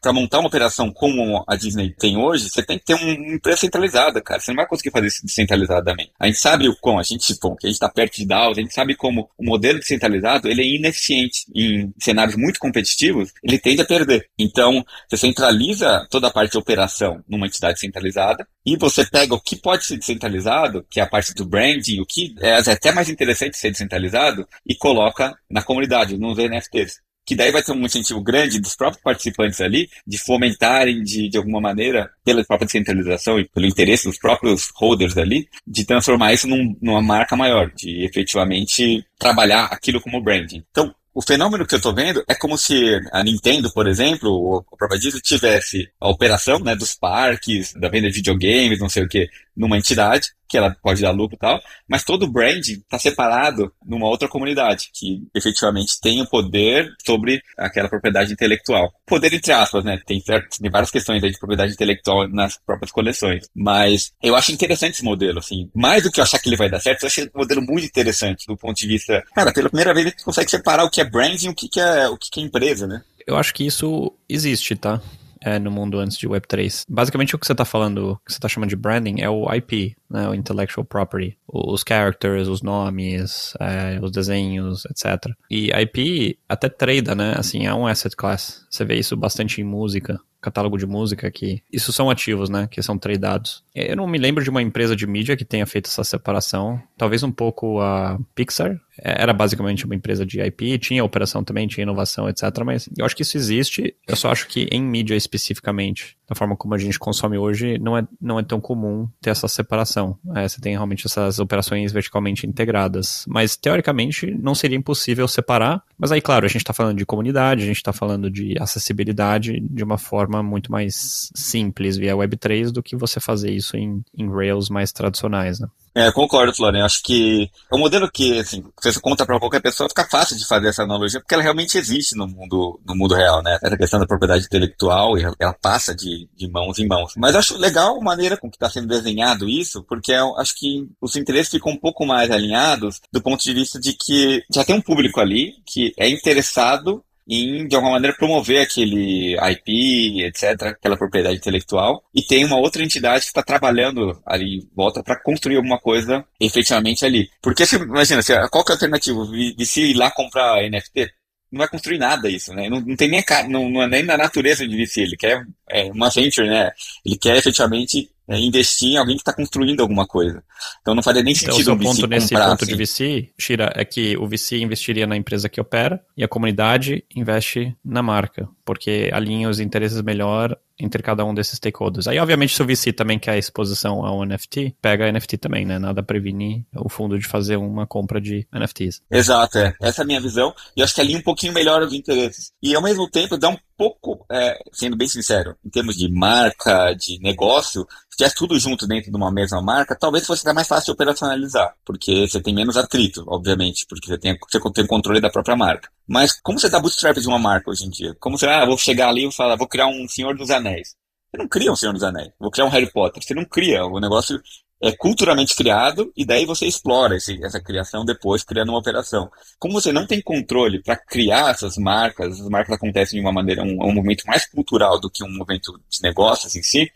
para 0.00 0.12
montar 0.12 0.38
uma 0.38 0.48
operação 0.48 0.92
como 0.92 1.44
a 1.46 1.56
Disney 1.56 1.94
tem 1.98 2.16
hoje, 2.16 2.48
você 2.50 2.62
tem 2.62 2.78
que 2.78 2.84
ter 2.84 2.94
uma 2.94 3.34
empresa 3.34 3.58
centralizada, 3.58 4.20
cara. 4.20 4.40
Você 4.40 4.50
não 4.50 4.56
vai 4.56 4.66
conseguir 4.66 4.90
fazer 4.90 5.06
isso 5.06 5.24
descentralizadamente. 5.24 6.12
A 6.18 6.26
gente 6.26 6.38
sabe 6.38 6.68
o 6.68 6.76
como, 6.76 6.98
a 6.98 7.02
gente, 7.02 7.34
bom, 7.40 7.56
que 7.56 7.66
a 7.66 7.68
gente 7.68 7.76
está 7.76 7.88
perto 7.88 8.16
de 8.16 8.26
DAOs, 8.26 8.58
a 8.58 8.60
gente 8.60 8.74
sabe 8.74 8.94
como 8.94 9.28
o 9.38 9.44
modelo 9.44 9.78
descentralizado, 9.78 10.48
ele 10.48 10.62
é 10.62 10.76
ineficiente 10.76 11.44
em 11.54 11.92
cenários 11.98 12.36
muito 12.36 12.58
competitivos, 12.58 13.32
ele 13.42 13.58
tende 13.58 13.82
a 13.82 13.84
perder. 13.84 14.11
Então, 14.38 14.84
você 15.08 15.16
centraliza 15.16 16.06
toda 16.10 16.28
a 16.28 16.30
parte 16.30 16.52
de 16.52 16.58
operação 16.58 17.22
numa 17.28 17.46
entidade 17.46 17.78
centralizada 17.78 18.46
e 18.64 18.76
você 18.76 19.04
pega 19.04 19.34
o 19.34 19.40
que 19.40 19.56
pode 19.56 19.84
ser 19.84 19.96
descentralizado, 19.96 20.84
que 20.90 21.00
é 21.00 21.02
a 21.02 21.08
parte 21.08 21.34
do 21.34 21.46
branding, 21.46 22.00
o 22.00 22.06
que 22.06 22.34
é 22.40 22.54
até 22.54 22.92
mais 22.92 23.08
interessante 23.08 23.56
ser 23.56 23.70
descentralizado, 23.70 24.46
e 24.66 24.74
coloca 24.74 25.34
na 25.50 25.62
comunidade, 25.62 26.18
nos 26.18 26.38
NFTs 26.38 27.00
que 27.24 27.36
daí 27.36 27.52
vai 27.52 27.62
ter 27.62 27.72
um 27.72 27.84
incentivo 27.84 28.20
grande 28.20 28.60
dos 28.60 28.74
próprios 28.74 29.02
participantes 29.02 29.60
ali 29.60 29.88
de 30.06 30.18
fomentarem 30.18 31.02
de, 31.02 31.28
de 31.28 31.38
alguma 31.38 31.60
maneira, 31.60 32.10
pela 32.24 32.44
própria 32.44 32.66
descentralização 32.66 33.38
e 33.38 33.48
pelo 33.48 33.66
interesse 33.66 34.04
dos 34.04 34.18
próprios 34.18 34.70
holders 34.74 35.16
ali, 35.16 35.48
de 35.66 35.84
transformar 35.84 36.32
isso 36.32 36.48
num, 36.48 36.76
numa 36.80 37.00
marca 37.00 37.36
maior, 37.36 37.70
de 37.74 38.04
efetivamente 38.04 39.04
trabalhar 39.18 39.66
aquilo 39.66 40.00
como 40.00 40.22
branding. 40.22 40.64
Então, 40.70 40.92
o 41.14 41.20
fenômeno 41.20 41.66
que 41.66 41.74
eu 41.74 41.78
estou 41.78 41.94
vendo 41.94 42.24
é 42.26 42.34
como 42.34 42.56
se 42.56 43.00
a 43.12 43.22
Nintendo, 43.22 43.70
por 43.72 43.86
exemplo, 43.86 44.30
ou 44.30 44.64
a 44.72 44.76
própria 44.76 44.98
Disney 44.98 45.20
tivesse 45.20 45.90
a 46.00 46.08
operação 46.08 46.58
né, 46.58 46.74
dos 46.74 46.94
parques, 46.94 47.74
da 47.74 47.88
venda 47.88 48.08
de 48.08 48.14
videogames, 48.14 48.78
não 48.78 48.88
sei 48.88 49.04
o 49.04 49.08
que, 49.08 49.28
numa 49.56 49.78
entidade, 49.78 50.28
que 50.52 50.58
ela 50.58 50.76
pode 50.82 51.00
dar 51.00 51.12
lucro 51.12 51.34
e 51.34 51.38
tal, 51.38 51.60
mas 51.88 52.04
todo 52.04 52.24
o 52.24 52.30
branding 52.30 52.74
está 52.74 52.98
separado 52.98 53.72
numa 53.86 54.06
outra 54.06 54.28
comunidade, 54.28 54.90
que 54.92 55.22
efetivamente 55.34 55.98
tem 55.98 56.20
o 56.20 56.28
poder 56.28 56.92
sobre 57.06 57.40
aquela 57.56 57.88
propriedade 57.88 58.34
intelectual. 58.34 58.92
Poder 59.06 59.32
entre 59.32 59.50
aspas, 59.50 59.82
né? 59.82 59.98
Tem, 60.06 60.22
tem 60.22 60.70
várias 60.70 60.90
questões 60.90 61.24
aí 61.24 61.30
de 61.30 61.38
propriedade 61.38 61.72
intelectual 61.72 62.28
nas 62.28 62.58
próprias 62.58 62.92
coleções. 62.92 63.46
Mas 63.54 64.12
eu 64.22 64.36
acho 64.36 64.52
interessante 64.52 64.94
esse 64.94 65.04
modelo, 65.04 65.38
assim. 65.38 65.70
Mais 65.74 66.02
do 66.02 66.10
que 66.10 66.20
eu 66.20 66.24
achar 66.24 66.38
que 66.38 66.50
ele 66.50 66.56
vai 66.56 66.68
dar 66.68 66.80
certo, 66.80 67.04
eu 67.04 67.06
achei 67.06 67.24
um 67.24 67.38
modelo 67.38 67.62
muito 67.62 67.86
interessante 67.86 68.46
do 68.46 68.56
ponto 68.56 68.76
de 68.76 68.86
vista. 68.86 69.24
Cara, 69.34 69.54
pela 69.54 69.70
primeira 69.70 69.94
vez 69.94 70.06
a 70.06 70.10
gente 70.10 70.24
consegue 70.24 70.50
separar 70.50 70.84
o 70.84 70.90
que 70.90 71.00
é 71.00 71.04
branding 71.04 71.46
e 71.46 71.50
o 71.50 71.54
que, 71.54 71.80
é, 71.80 72.08
o 72.08 72.18
que 72.18 72.40
é 72.40 72.42
empresa, 72.42 72.86
né? 72.86 73.02
Eu 73.26 73.36
acho 73.36 73.54
que 73.54 73.64
isso 73.64 74.12
existe, 74.28 74.76
tá? 74.76 75.00
É, 75.44 75.58
no 75.58 75.70
mundo 75.70 75.98
antes 75.98 76.16
de 76.16 76.28
Web3. 76.28 76.84
Basicamente, 76.88 77.34
o 77.34 77.38
que 77.38 77.46
você 77.46 77.52
está 77.52 77.64
falando, 77.64 78.18
que 78.24 78.32
você 78.32 78.38
está 78.38 78.48
chamando 78.48 78.70
de 78.70 78.76
branding, 78.76 79.20
é 79.20 79.28
o 79.28 79.52
IP, 79.52 79.96
né, 80.08 80.28
o 80.28 80.34
Intellectual 80.34 80.84
Property. 80.84 81.36
Os 81.46 81.84
characters, 81.86 82.48
os 82.48 82.62
nomes, 82.62 83.54
é, 83.60 83.98
os 84.02 84.10
desenhos, 84.10 84.84
etc. 84.86 85.32
E 85.50 85.70
IP 85.70 86.38
até 86.48 86.68
trada, 86.68 87.14
né? 87.14 87.34
Assim, 87.36 87.66
é 87.66 87.74
um 87.74 87.86
asset 87.86 88.16
class. 88.16 88.64
Você 88.70 88.84
vê 88.84 88.96
isso 88.96 89.16
bastante 89.16 89.60
em 89.60 89.64
música 89.64 90.20
catálogo 90.42 90.76
de 90.76 90.84
música 90.84 91.30
que 91.30 91.62
isso 91.72 91.92
são 91.92 92.10
ativos, 92.10 92.50
né, 92.50 92.66
que 92.68 92.82
são 92.82 92.98
tradeados. 92.98 93.62
Eu 93.72 93.96
não 93.96 94.08
me 94.08 94.18
lembro 94.18 94.42
de 94.42 94.50
uma 94.50 94.60
empresa 94.60 94.96
de 94.96 95.06
mídia 95.06 95.36
que 95.36 95.44
tenha 95.44 95.64
feito 95.64 95.86
essa 95.86 96.02
separação. 96.02 96.82
Talvez 96.98 97.22
um 97.22 97.30
pouco 97.30 97.80
a 97.80 98.18
Pixar 98.34 98.78
era 98.98 99.32
basicamente 99.32 99.84
uma 99.84 99.94
empresa 99.94 100.24
de 100.24 100.40
IP, 100.40 100.78
tinha 100.78 101.04
operação 101.04 101.42
também, 101.42 101.66
tinha 101.66 101.82
inovação, 101.82 102.28
etc. 102.28 102.44
Mas 102.64 102.88
eu 102.96 103.04
acho 103.04 103.16
que 103.16 103.22
isso 103.22 103.36
existe, 103.36 103.94
eu 104.06 104.16
só 104.16 104.30
acho 104.30 104.46
que 104.48 104.68
em 104.70 104.82
mídia 104.82 105.14
especificamente, 105.14 106.16
da 106.28 106.34
forma 106.34 106.56
como 106.56 106.74
a 106.74 106.78
gente 106.78 106.98
consome 106.98 107.38
hoje, 107.38 107.78
não 107.78 107.96
é, 107.96 108.06
não 108.20 108.38
é 108.38 108.42
tão 108.42 108.60
comum 108.60 109.08
ter 109.20 109.30
essa 109.30 109.48
separação. 109.48 110.18
É, 110.34 110.48
você 110.48 110.60
tem 110.60 110.72
realmente 110.72 111.06
essas 111.06 111.38
operações 111.38 111.92
verticalmente 111.92 112.46
integradas. 112.46 113.24
Mas, 113.26 113.56
teoricamente, 113.56 114.30
não 114.30 114.54
seria 114.54 114.76
impossível 114.76 115.26
separar. 115.26 115.82
Mas 115.98 116.12
aí, 116.12 116.20
claro, 116.20 116.44
a 116.44 116.48
gente 116.48 116.62
está 116.62 116.72
falando 116.72 116.98
de 116.98 117.06
comunidade, 117.06 117.62
a 117.62 117.66
gente 117.66 117.76
está 117.76 117.92
falando 117.92 118.30
de 118.30 118.56
acessibilidade 118.60 119.60
de 119.60 119.84
uma 119.84 119.98
forma 119.98 120.42
muito 120.42 120.70
mais 120.70 121.30
simples 121.34 121.96
via 121.96 122.14
Web3 122.14 122.70
do 122.70 122.82
que 122.82 122.96
você 122.96 123.20
fazer 123.20 123.50
isso 123.50 123.76
em, 123.76 124.02
em 124.16 124.30
Rails 124.30 124.68
mais 124.68 124.92
tradicionais, 124.92 125.60
né? 125.60 125.68
É, 125.94 126.10
concordo, 126.10 126.54
Florian. 126.54 126.84
Acho 126.84 127.02
que 127.02 127.50
é 127.70 127.76
um 127.76 127.78
modelo 127.78 128.10
que, 128.10 128.38
assim, 128.38 128.64
se 128.80 128.92
você 128.92 129.00
conta 129.00 129.26
para 129.26 129.38
qualquer 129.38 129.60
pessoa, 129.60 129.88
fica 129.88 130.06
fácil 130.08 130.36
de 130.36 130.46
fazer 130.46 130.68
essa 130.68 130.82
analogia, 130.82 131.20
porque 131.20 131.34
ela 131.34 131.42
realmente 131.42 131.76
existe 131.76 132.16
no 132.16 132.26
mundo, 132.26 132.80
no 132.86 132.96
mundo 132.96 133.14
real, 133.14 133.42
né? 133.42 133.58
Essa 133.62 133.76
questão 133.76 134.00
da 134.00 134.06
propriedade 134.06 134.46
intelectual, 134.46 135.14
ela 135.38 135.52
passa 135.52 135.94
de, 135.94 136.28
de 136.34 136.48
mãos 136.48 136.78
em 136.78 136.86
mãos. 136.86 137.12
Mas 137.16 137.36
acho 137.36 137.58
legal 137.58 137.98
a 137.98 138.04
maneira 138.04 138.38
com 138.38 138.50
que 138.50 138.56
está 138.56 138.70
sendo 138.70 138.86
desenhado 138.86 139.48
isso, 139.48 139.84
porque 139.84 140.12
eu 140.12 140.36
acho 140.38 140.58
que 140.58 140.88
os 141.00 141.14
interesses 141.14 141.50
ficam 141.50 141.72
um 141.72 141.78
pouco 141.78 142.06
mais 142.06 142.30
alinhados 142.30 143.00
do 143.12 143.20
ponto 143.20 143.42
de 143.42 143.52
vista 143.52 143.78
de 143.78 143.92
que 143.92 144.42
já 144.52 144.64
tem 144.64 144.74
um 144.74 144.80
público 144.80 145.20
ali 145.20 145.54
que 145.66 145.92
é 145.98 146.08
interessado 146.08 147.04
em, 147.28 147.66
de 147.66 147.74
alguma 147.74 147.94
maneira, 147.94 148.16
promover 148.16 148.60
aquele 148.62 149.36
IP, 149.36 150.24
etc., 150.24 150.62
aquela 150.62 150.96
propriedade 150.96 151.36
intelectual, 151.36 152.02
e 152.14 152.22
tem 152.22 152.44
uma 152.44 152.58
outra 152.58 152.82
entidade 152.82 153.20
que 153.20 153.26
está 153.26 153.42
trabalhando 153.42 154.20
ali 154.26 154.58
em 154.58 154.70
volta 154.74 155.02
para 155.02 155.20
construir 155.20 155.56
alguma 155.56 155.78
coisa 155.78 156.24
efetivamente 156.40 157.04
ali. 157.04 157.28
Porque, 157.40 157.66
se, 157.66 157.76
imagina, 157.76 158.22
qual 158.50 158.64
que 158.64 158.72
é 158.72 158.74
a 158.74 158.76
alternativa? 158.76 159.24
Se 159.64 159.90
ir 159.90 159.94
lá 159.94 160.10
comprar 160.10 160.62
NFT? 160.68 161.10
Não 161.50 161.58
vai 161.58 161.68
construir 161.68 161.98
nada 161.98 162.30
isso, 162.30 162.52
né? 162.54 162.68
Não, 162.70 162.80
não 162.80 162.96
tem 162.96 163.10
nem, 163.10 163.22
não, 163.48 163.68
não 163.68 163.82
é 163.82 163.86
nem 163.86 164.02
na 164.02 164.16
natureza 164.16 164.66
de 164.66 164.74
VC, 164.74 165.02
ele 165.02 165.16
quer 165.16 165.44
é, 165.68 165.84
uma 165.84 166.08
venture, 166.08 166.48
né? 166.48 166.70
Ele 167.04 167.18
quer 167.18 167.36
efetivamente 167.36 168.10
é, 168.32 168.40
investir 168.40 168.90
em 168.90 168.96
alguém 168.96 169.16
que 169.16 169.22
está 169.22 169.32
construindo 169.32 169.80
alguma 169.80 170.06
coisa. 170.06 170.42
Então 170.80 170.94
não 170.94 171.02
faria 171.02 171.22
nem 171.22 171.34
então, 171.34 171.52
sentido 171.52 171.72
então, 171.72 171.74
o 171.74 171.78
VC 171.78 171.84
ponto 171.84 172.06
nesse 172.06 172.28
comprar, 172.28 172.50
ponto 172.50 172.64
assim. 172.64 172.76
de 172.76 172.84
VC, 172.84 173.30
Shira, 173.38 173.72
é 173.74 173.84
que 173.84 174.16
o 174.16 174.26
VC 174.26 174.58
investiria 174.58 175.06
na 175.06 175.16
empresa 175.16 175.48
que 175.48 175.60
opera 175.60 176.02
e 176.16 176.24
a 176.24 176.28
comunidade 176.28 177.04
investe 177.14 177.76
na 177.84 178.02
marca, 178.02 178.48
porque 178.64 179.10
alinha 179.12 179.48
os 179.48 179.60
interesses 179.60 180.00
melhor 180.02 180.56
entre 180.78 181.02
cada 181.02 181.24
um 181.24 181.34
desses 181.34 181.56
stakeholders. 181.56 182.06
Aí, 182.06 182.18
obviamente, 182.18 182.54
se 182.54 182.62
o 182.62 182.66
VC 182.66 182.92
também 182.92 183.18
quer 183.18 183.38
exposição 183.38 184.04
ao 184.04 184.24
NFT, 184.24 184.76
pega 184.80 185.10
NFT 185.10 185.38
também, 185.38 185.64
né? 185.64 185.78
Nada 185.78 186.02
prevenir 186.02 186.64
o 186.74 186.88
fundo 186.88 187.18
de 187.18 187.26
fazer 187.26 187.56
uma 187.56 187.86
compra 187.86 188.20
de 188.20 188.46
NFTs. 188.52 189.02
Exato, 189.10 189.58
é. 189.58 189.74
Essa 189.80 190.02
é 190.02 190.04
a 190.04 190.06
minha 190.06 190.20
visão. 190.20 190.54
E 190.76 190.82
acho 190.82 190.94
que 190.94 191.00
alinha 191.00 191.18
um 191.18 191.22
pouquinho 191.22 191.52
melhor 191.52 191.82
os 191.82 191.92
interesses. 191.92 192.52
E, 192.62 192.74
ao 192.74 192.82
mesmo 192.82 193.08
tempo, 193.10 193.36
dá 193.36 193.48
um 193.48 193.58
pouco, 193.76 194.24
é, 194.30 194.58
sendo 194.72 194.96
bem 194.96 195.08
sincero, 195.08 195.56
em 195.64 195.70
termos 195.70 195.96
de 195.96 196.08
marca, 196.08 196.94
de 196.94 197.18
negócio, 197.20 197.86
se 198.12 198.16
tivesse 198.16 198.36
tudo 198.36 198.58
junto 198.58 198.86
dentro 198.86 199.10
de 199.10 199.16
uma 199.16 199.32
mesma 199.32 199.60
marca, 199.62 199.96
talvez 199.98 200.26
fosse 200.26 200.42
até 200.42 200.52
mais 200.52 200.68
fácil 200.68 200.86
de 200.86 200.92
operacionalizar, 200.92 201.74
porque 201.84 202.28
você 202.28 202.40
tem 202.40 202.54
menos 202.54 202.76
atrito, 202.76 203.24
obviamente, 203.26 203.86
porque 203.88 204.06
você 204.06 204.18
tem, 204.18 204.38
você 204.38 204.60
tem 204.72 204.86
controle 204.86 205.20
da 205.20 205.30
própria 205.30 205.56
marca. 205.56 205.88
Mas 206.06 206.32
como 206.40 206.58
você 206.58 206.68
dá 206.68 206.80
bootstrap 206.80 207.16
de 207.18 207.28
uma 207.28 207.38
marca 207.38 207.70
hoje 207.70 207.84
em 207.84 207.90
dia? 207.90 208.14
Como 208.20 208.36
você, 208.36 208.46
ah, 208.46 208.64
vou 208.66 208.76
chegar 208.76 209.08
ali 209.08 209.26
e 209.26 209.32
falar, 209.32 209.56
vou 209.56 209.68
criar 209.68 209.86
um 209.86 210.08
Senhor 210.08 210.36
dos 210.36 210.50
Anéis. 210.50 210.94
Você 211.30 211.38
não 211.38 211.48
cria 211.48 211.72
um 211.72 211.76
Senhor 211.76 211.92
dos 211.92 212.02
Anéis. 212.02 212.30
Vou 212.38 212.50
criar 212.50 212.66
um 212.66 212.70
Harry 212.70 212.90
Potter. 212.90 213.22
Você 213.22 213.34
não 213.34 213.44
cria. 213.44 213.84
O 213.86 213.98
negócio 213.98 214.40
é 214.82 214.90
culturalmente 214.90 215.54
criado 215.54 216.12
e 216.16 216.24
daí 216.24 216.44
você 216.44 216.66
explora 216.66 217.16
esse, 217.16 217.42
essa 217.44 217.60
criação 217.60 218.04
depois 218.04 218.42
criando 218.42 218.70
uma 218.70 218.78
operação. 218.78 219.30
Como 219.58 219.74
você 219.74 219.92
não 219.92 220.06
tem 220.06 220.20
controle 220.20 220.82
para 220.82 220.96
criar 220.96 221.52
essas 221.52 221.76
marcas, 221.76 222.40
as 222.40 222.48
marcas 222.48 222.74
acontecem 222.74 223.20
de 223.20 223.24
uma 223.24 223.32
maneira, 223.32 223.62
um, 223.62 223.80
um 223.80 223.92
movimento 223.94 224.24
mais 224.26 224.44
cultural 224.44 225.00
do 225.00 225.08
que 225.08 225.22
um 225.22 225.30
movimento 225.30 225.80
de 225.88 226.02
negócios 226.02 226.56
em 226.56 226.62
si, 226.64 226.90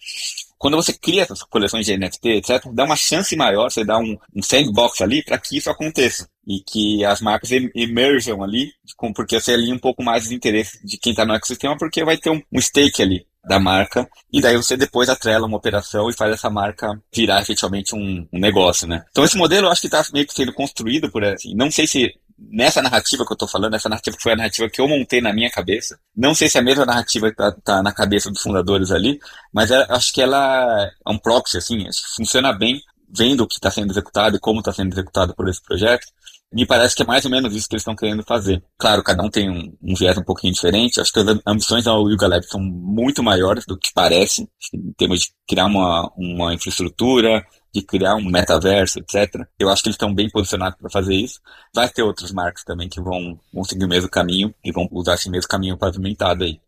quando 0.58 0.76
você 0.76 0.92
cria 0.92 1.22
essas 1.22 1.42
coleções 1.42 1.86
de 1.86 1.96
NFT, 1.96 2.28
etc., 2.28 2.64
dá 2.72 2.84
uma 2.84 2.96
chance 2.96 3.34
maior, 3.36 3.70
você 3.70 3.84
dá 3.84 3.98
um, 3.98 4.16
um 4.34 4.42
sandbox 4.42 5.00
ali 5.00 5.22
para 5.22 5.38
que 5.38 5.58
isso 5.58 5.70
aconteça. 5.70 6.28
E 6.46 6.60
que 6.60 7.04
as 7.04 7.20
marcas 7.20 7.50
emerjam 7.74 8.42
ali, 8.42 8.70
porque 9.14 9.38
você 9.40 9.52
alinha 9.52 9.74
um 9.74 9.78
pouco 9.78 10.02
mais 10.02 10.26
os 10.26 10.30
interesses 10.30 10.80
de 10.84 10.96
quem 10.96 11.10
está 11.10 11.24
no 11.24 11.34
ecossistema, 11.34 11.76
porque 11.76 12.04
vai 12.04 12.16
ter 12.16 12.30
um, 12.30 12.40
um 12.52 12.60
stake 12.60 13.02
ali 13.02 13.26
da 13.46 13.60
marca, 13.60 14.08
e 14.32 14.40
daí 14.40 14.56
você 14.56 14.76
depois 14.76 15.08
atrela 15.08 15.46
uma 15.46 15.56
operação 15.56 16.10
e 16.10 16.12
faz 16.12 16.32
essa 16.32 16.50
marca 16.50 17.00
virar 17.14 17.40
efetivamente 17.40 17.94
um, 17.94 18.26
um 18.32 18.38
negócio, 18.40 18.88
né? 18.88 19.04
Então 19.10 19.24
esse 19.24 19.36
modelo 19.36 19.68
eu 19.68 19.70
acho 19.70 19.80
que 19.80 19.86
está 19.86 20.04
meio 20.12 20.26
que 20.26 20.34
sendo 20.34 20.52
construído 20.52 21.10
por 21.10 21.24
assim, 21.24 21.54
não 21.54 21.70
sei 21.70 21.86
se 21.86 22.12
nessa 22.38 22.82
narrativa 22.82 23.24
que 23.24 23.32
eu 23.32 23.36
tô 23.36 23.46
falando, 23.46 23.74
essa 23.74 23.88
narrativa 23.88 24.16
que 24.16 24.22
foi 24.22 24.32
a 24.32 24.36
narrativa 24.36 24.68
que 24.68 24.80
eu 24.80 24.88
montei 24.88 25.20
na 25.20 25.32
minha 25.32 25.50
cabeça. 25.50 25.98
Não 26.14 26.34
sei 26.34 26.48
se 26.48 26.58
é 26.58 26.60
a 26.60 26.64
mesma 26.64 26.84
narrativa 26.84 27.30
que 27.30 27.36
tá, 27.36 27.52
tá 27.52 27.82
na 27.82 27.92
cabeça 27.92 28.30
dos 28.30 28.42
fundadores 28.42 28.90
ali, 28.90 29.18
mas 29.52 29.70
é, 29.70 29.86
acho 29.90 30.12
que 30.12 30.20
ela 30.20 30.90
é 31.06 31.10
um 31.10 31.18
proxy, 31.18 31.58
assim, 31.58 31.86
funciona 32.16 32.52
bem, 32.52 32.80
vendo 33.08 33.42
o 33.42 33.46
que 33.46 33.54
está 33.54 33.70
sendo 33.70 33.92
executado 33.92 34.36
e 34.36 34.40
como 34.40 34.60
está 34.60 34.72
sendo 34.72 34.92
executado 34.92 35.34
por 35.34 35.48
esse 35.48 35.62
projeto. 35.62 36.06
Me 36.52 36.64
parece 36.64 36.94
que 36.94 37.02
é 37.02 37.06
mais 37.06 37.24
ou 37.24 37.30
menos 37.30 37.54
isso 37.54 37.68
que 37.68 37.74
eles 37.74 37.82
estão 37.82 37.96
querendo 37.96 38.22
fazer. 38.22 38.62
Claro, 38.78 39.02
cada 39.02 39.22
um 39.22 39.28
tem 39.28 39.50
um, 39.50 39.76
um 39.82 39.94
viés 39.94 40.16
um 40.16 40.22
pouquinho 40.22 40.54
diferente. 40.54 41.00
Acho 41.00 41.12
que 41.12 41.18
as 41.18 41.26
ambições 41.44 41.84
da 41.84 41.92
Yuga 41.92 42.28
Lab 42.28 42.46
são 42.46 42.60
muito 42.60 43.22
maiores 43.22 43.64
do 43.66 43.76
que 43.76 43.90
parece, 43.92 44.48
em 44.72 44.92
termos 44.96 45.20
de 45.20 45.26
criar 45.46 45.66
uma, 45.66 46.10
uma 46.16 46.54
infraestrutura, 46.54 47.44
de 47.76 47.82
criar 47.82 48.16
um 48.16 48.24
metaverso, 48.24 48.98
etc. 48.98 49.46
Eu 49.58 49.68
acho 49.68 49.82
que 49.82 49.88
eles 49.88 49.96
estão 49.96 50.14
bem 50.14 50.30
posicionados 50.30 50.78
para 50.78 50.90
fazer 50.90 51.14
isso. 51.14 51.40
Vai 51.74 51.88
ter 51.88 52.02
outras 52.02 52.32
marcas 52.32 52.64
também 52.64 52.88
que 52.88 53.00
vão, 53.00 53.38
vão 53.52 53.64
seguir 53.64 53.84
o 53.84 53.88
mesmo 53.88 54.08
caminho 54.08 54.54
e 54.64 54.72
vão 54.72 54.88
usar 54.90 55.14
esse 55.14 55.28
mesmo 55.28 55.48
caminho 55.48 55.76
pavimentado 55.76 56.44
aí. 56.44 56.58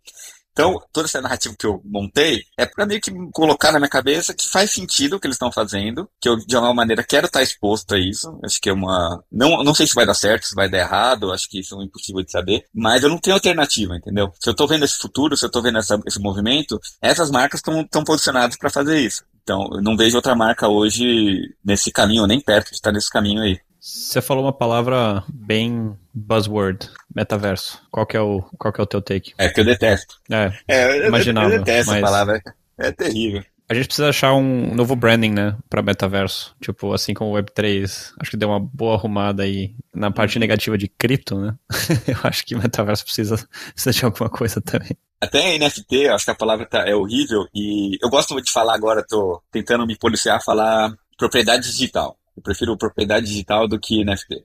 Então, 0.53 0.83
toda 0.93 1.07
essa 1.07 1.21
narrativa 1.21 1.55
que 1.57 1.65
eu 1.65 1.81
montei 1.85 2.43
é 2.59 2.67
para 2.67 2.85
meio 2.85 3.01
que 3.01 3.13
colocar 3.33 3.71
na 3.71 3.79
minha 3.79 3.89
cabeça 3.89 4.35
que 4.35 4.49
faz 4.49 4.73
sentido 4.73 5.15
o 5.15 5.21
que 5.21 5.29
eles 5.29 5.37
estão 5.37 5.53
fazendo, 5.53 6.11
que 6.21 6.29
eu, 6.29 6.37
de 6.37 6.57
alguma 6.57 6.75
maneira, 6.75 7.05
quero 7.05 7.27
estar 7.27 7.41
exposto 7.41 7.95
a 7.95 7.99
isso. 7.99 8.37
Acho 8.45 8.61
que 8.61 8.69
é 8.69 8.73
uma. 8.73 9.23
Não, 9.31 9.63
não 9.63 9.73
sei 9.73 9.87
se 9.87 9.95
vai 9.95 10.05
dar 10.05 10.15
certo, 10.15 10.47
se 10.47 10.57
vai 10.57 10.69
dar 10.69 10.79
errado, 10.79 11.31
acho 11.33 11.49
que 11.49 11.61
isso 11.61 11.81
é 11.81 11.85
impossível 11.85 12.25
de 12.25 12.33
saber, 12.33 12.65
mas 12.75 13.05
eu 13.05 13.09
não 13.09 13.19
tenho 13.19 13.37
alternativa, 13.37 13.97
entendeu? 13.97 14.33
Se 14.41 14.49
eu 14.49 14.51
estou 14.51 14.67
vendo 14.67 14.85
esse 14.85 14.99
futuro, 14.99 15.37
se 15.37 15.45
eu 15.45 15.47
estou 15.47 15.63
vendo 15.63 15.79
essa, 15.79 15.97
esse 16.05 16.19
movimento, 16.19 16.81
essas 17.01 17.31
marcas 17.31 17.61
estão 17.61 18.03
posicionadas 18.03 18.57
para 18.59 18.69
fazer 18.69 18.99
isso. 18.99 19.23
Então, 19.49 19.67
eu 19.73 19.81
não 19.81 19.97
vejo 19.97 20.15
outra 20.15 20.35
marca 20.35 20.69
hoje 20.69 21.55
nesse 21.65 21.91
caminho, 21.91 22.27
nem 22.27 22.39
perto 22.39 22.69
de 22.69 22.75
estar 22.75 22.93
nesse 22.93 23.09
caminho 23.09 23.41
aí. 23.41 23.59
Você 23.81 24.21
falou 24.21 24.45
uma 24.45 24.53
palavra 24.53 25.25
bem 25.27 25.97
buzzword, 26.13 26.91
metaverso. 27.17 27.81
Qual 27.91 28.05
que 28.05 28.15
é 28.15 28.21
o, 28.21 28.43
qual 28.59 28.71
que 28.71 28.79
é 28.79 28.85
o 28.85 28.87
teu 28.87 29.01
take? 29.01 29.33
É 29.39 29.49
que 29.49 29.61
eu 29.61 29.65
detesto. 29.65 30.17
É, 30.31 30.53
é 30.69 31.01
eu, 31.01 31.09
imaginava, 31.09 31.49
eu 31.51 31.61
detesto 31.61 31.93
mas... 31.93 32.03
essa 32.03 32.07
palavra. 32.07 32.43
É 32.77 32.93
terrível. 32.93 33.43
A 33.69 33.75
gente 33.75 33.87
precisa 33.87 34.09
achar 34.09 34.33
um 34.33 34.75
novo 34.75 34.97
branding, 34.97 35.31
né, 35.31 35.57
para 35.69 35.83
metaverso. 35.83 36.57
Tipo, 36.61 36.95
assim 36.95 37.13
como 37.13 37.31
o 37.31 37.35
Web3. 37.35 38.13
Acho 38.19 38.31
que 38.31 38.37
deu 38.37 38.49
uma 38.49 38.59
boa 38.59 38.95
arrumada 38.95 39.43
aí 39.43 39.75
na 39.95 40.11
parte 40.11 40.39
negativa 40.39 40.79
de 40.79 40.89
cripto, 40.89 41.39
né? 41.39 41.55
eu 42.09 42.17
acho 42.25 42.47
que 42.47 42.57
metaverso 42.57 43.05
precisa, 43.05 43.37
precisa 43.75 43.93
de 43.93 44.05
alguma 44.07 44.31
coisa 44.31 44.61
também. 44.61 44.97
Até 45.21 45.59
NFT, 45.59 46.09
acho 46.09 46.25
que 46.25 46.31
a 46.31 46.35
palavra 46.35 46.65
tá, 46.65 46.89
é 46.89 46.95
horrível 46.95 47.47
e 47.55 47.99
eu 48.01 48.09
gosto 48.09 48.33
muito 48.33 48.47
de 48.47 48.53
falar 48.53 48.75
agora, 48.75 49.05
tô 49.07 49.43
tentando 49.51 49.87
me 49.87 49.99
policiar, 49.99 50.43
falar 50.43 50.95
propriedade 51.19 51.71
digital. 51.71 52.17
Eu 52.37 52.43
prefiro 52.43 52.79
propriedade 52.79 53.27
digital 53.27 53.67
do 53.67 53.81
que 53.81 54.05
NFT. 54.05 54.45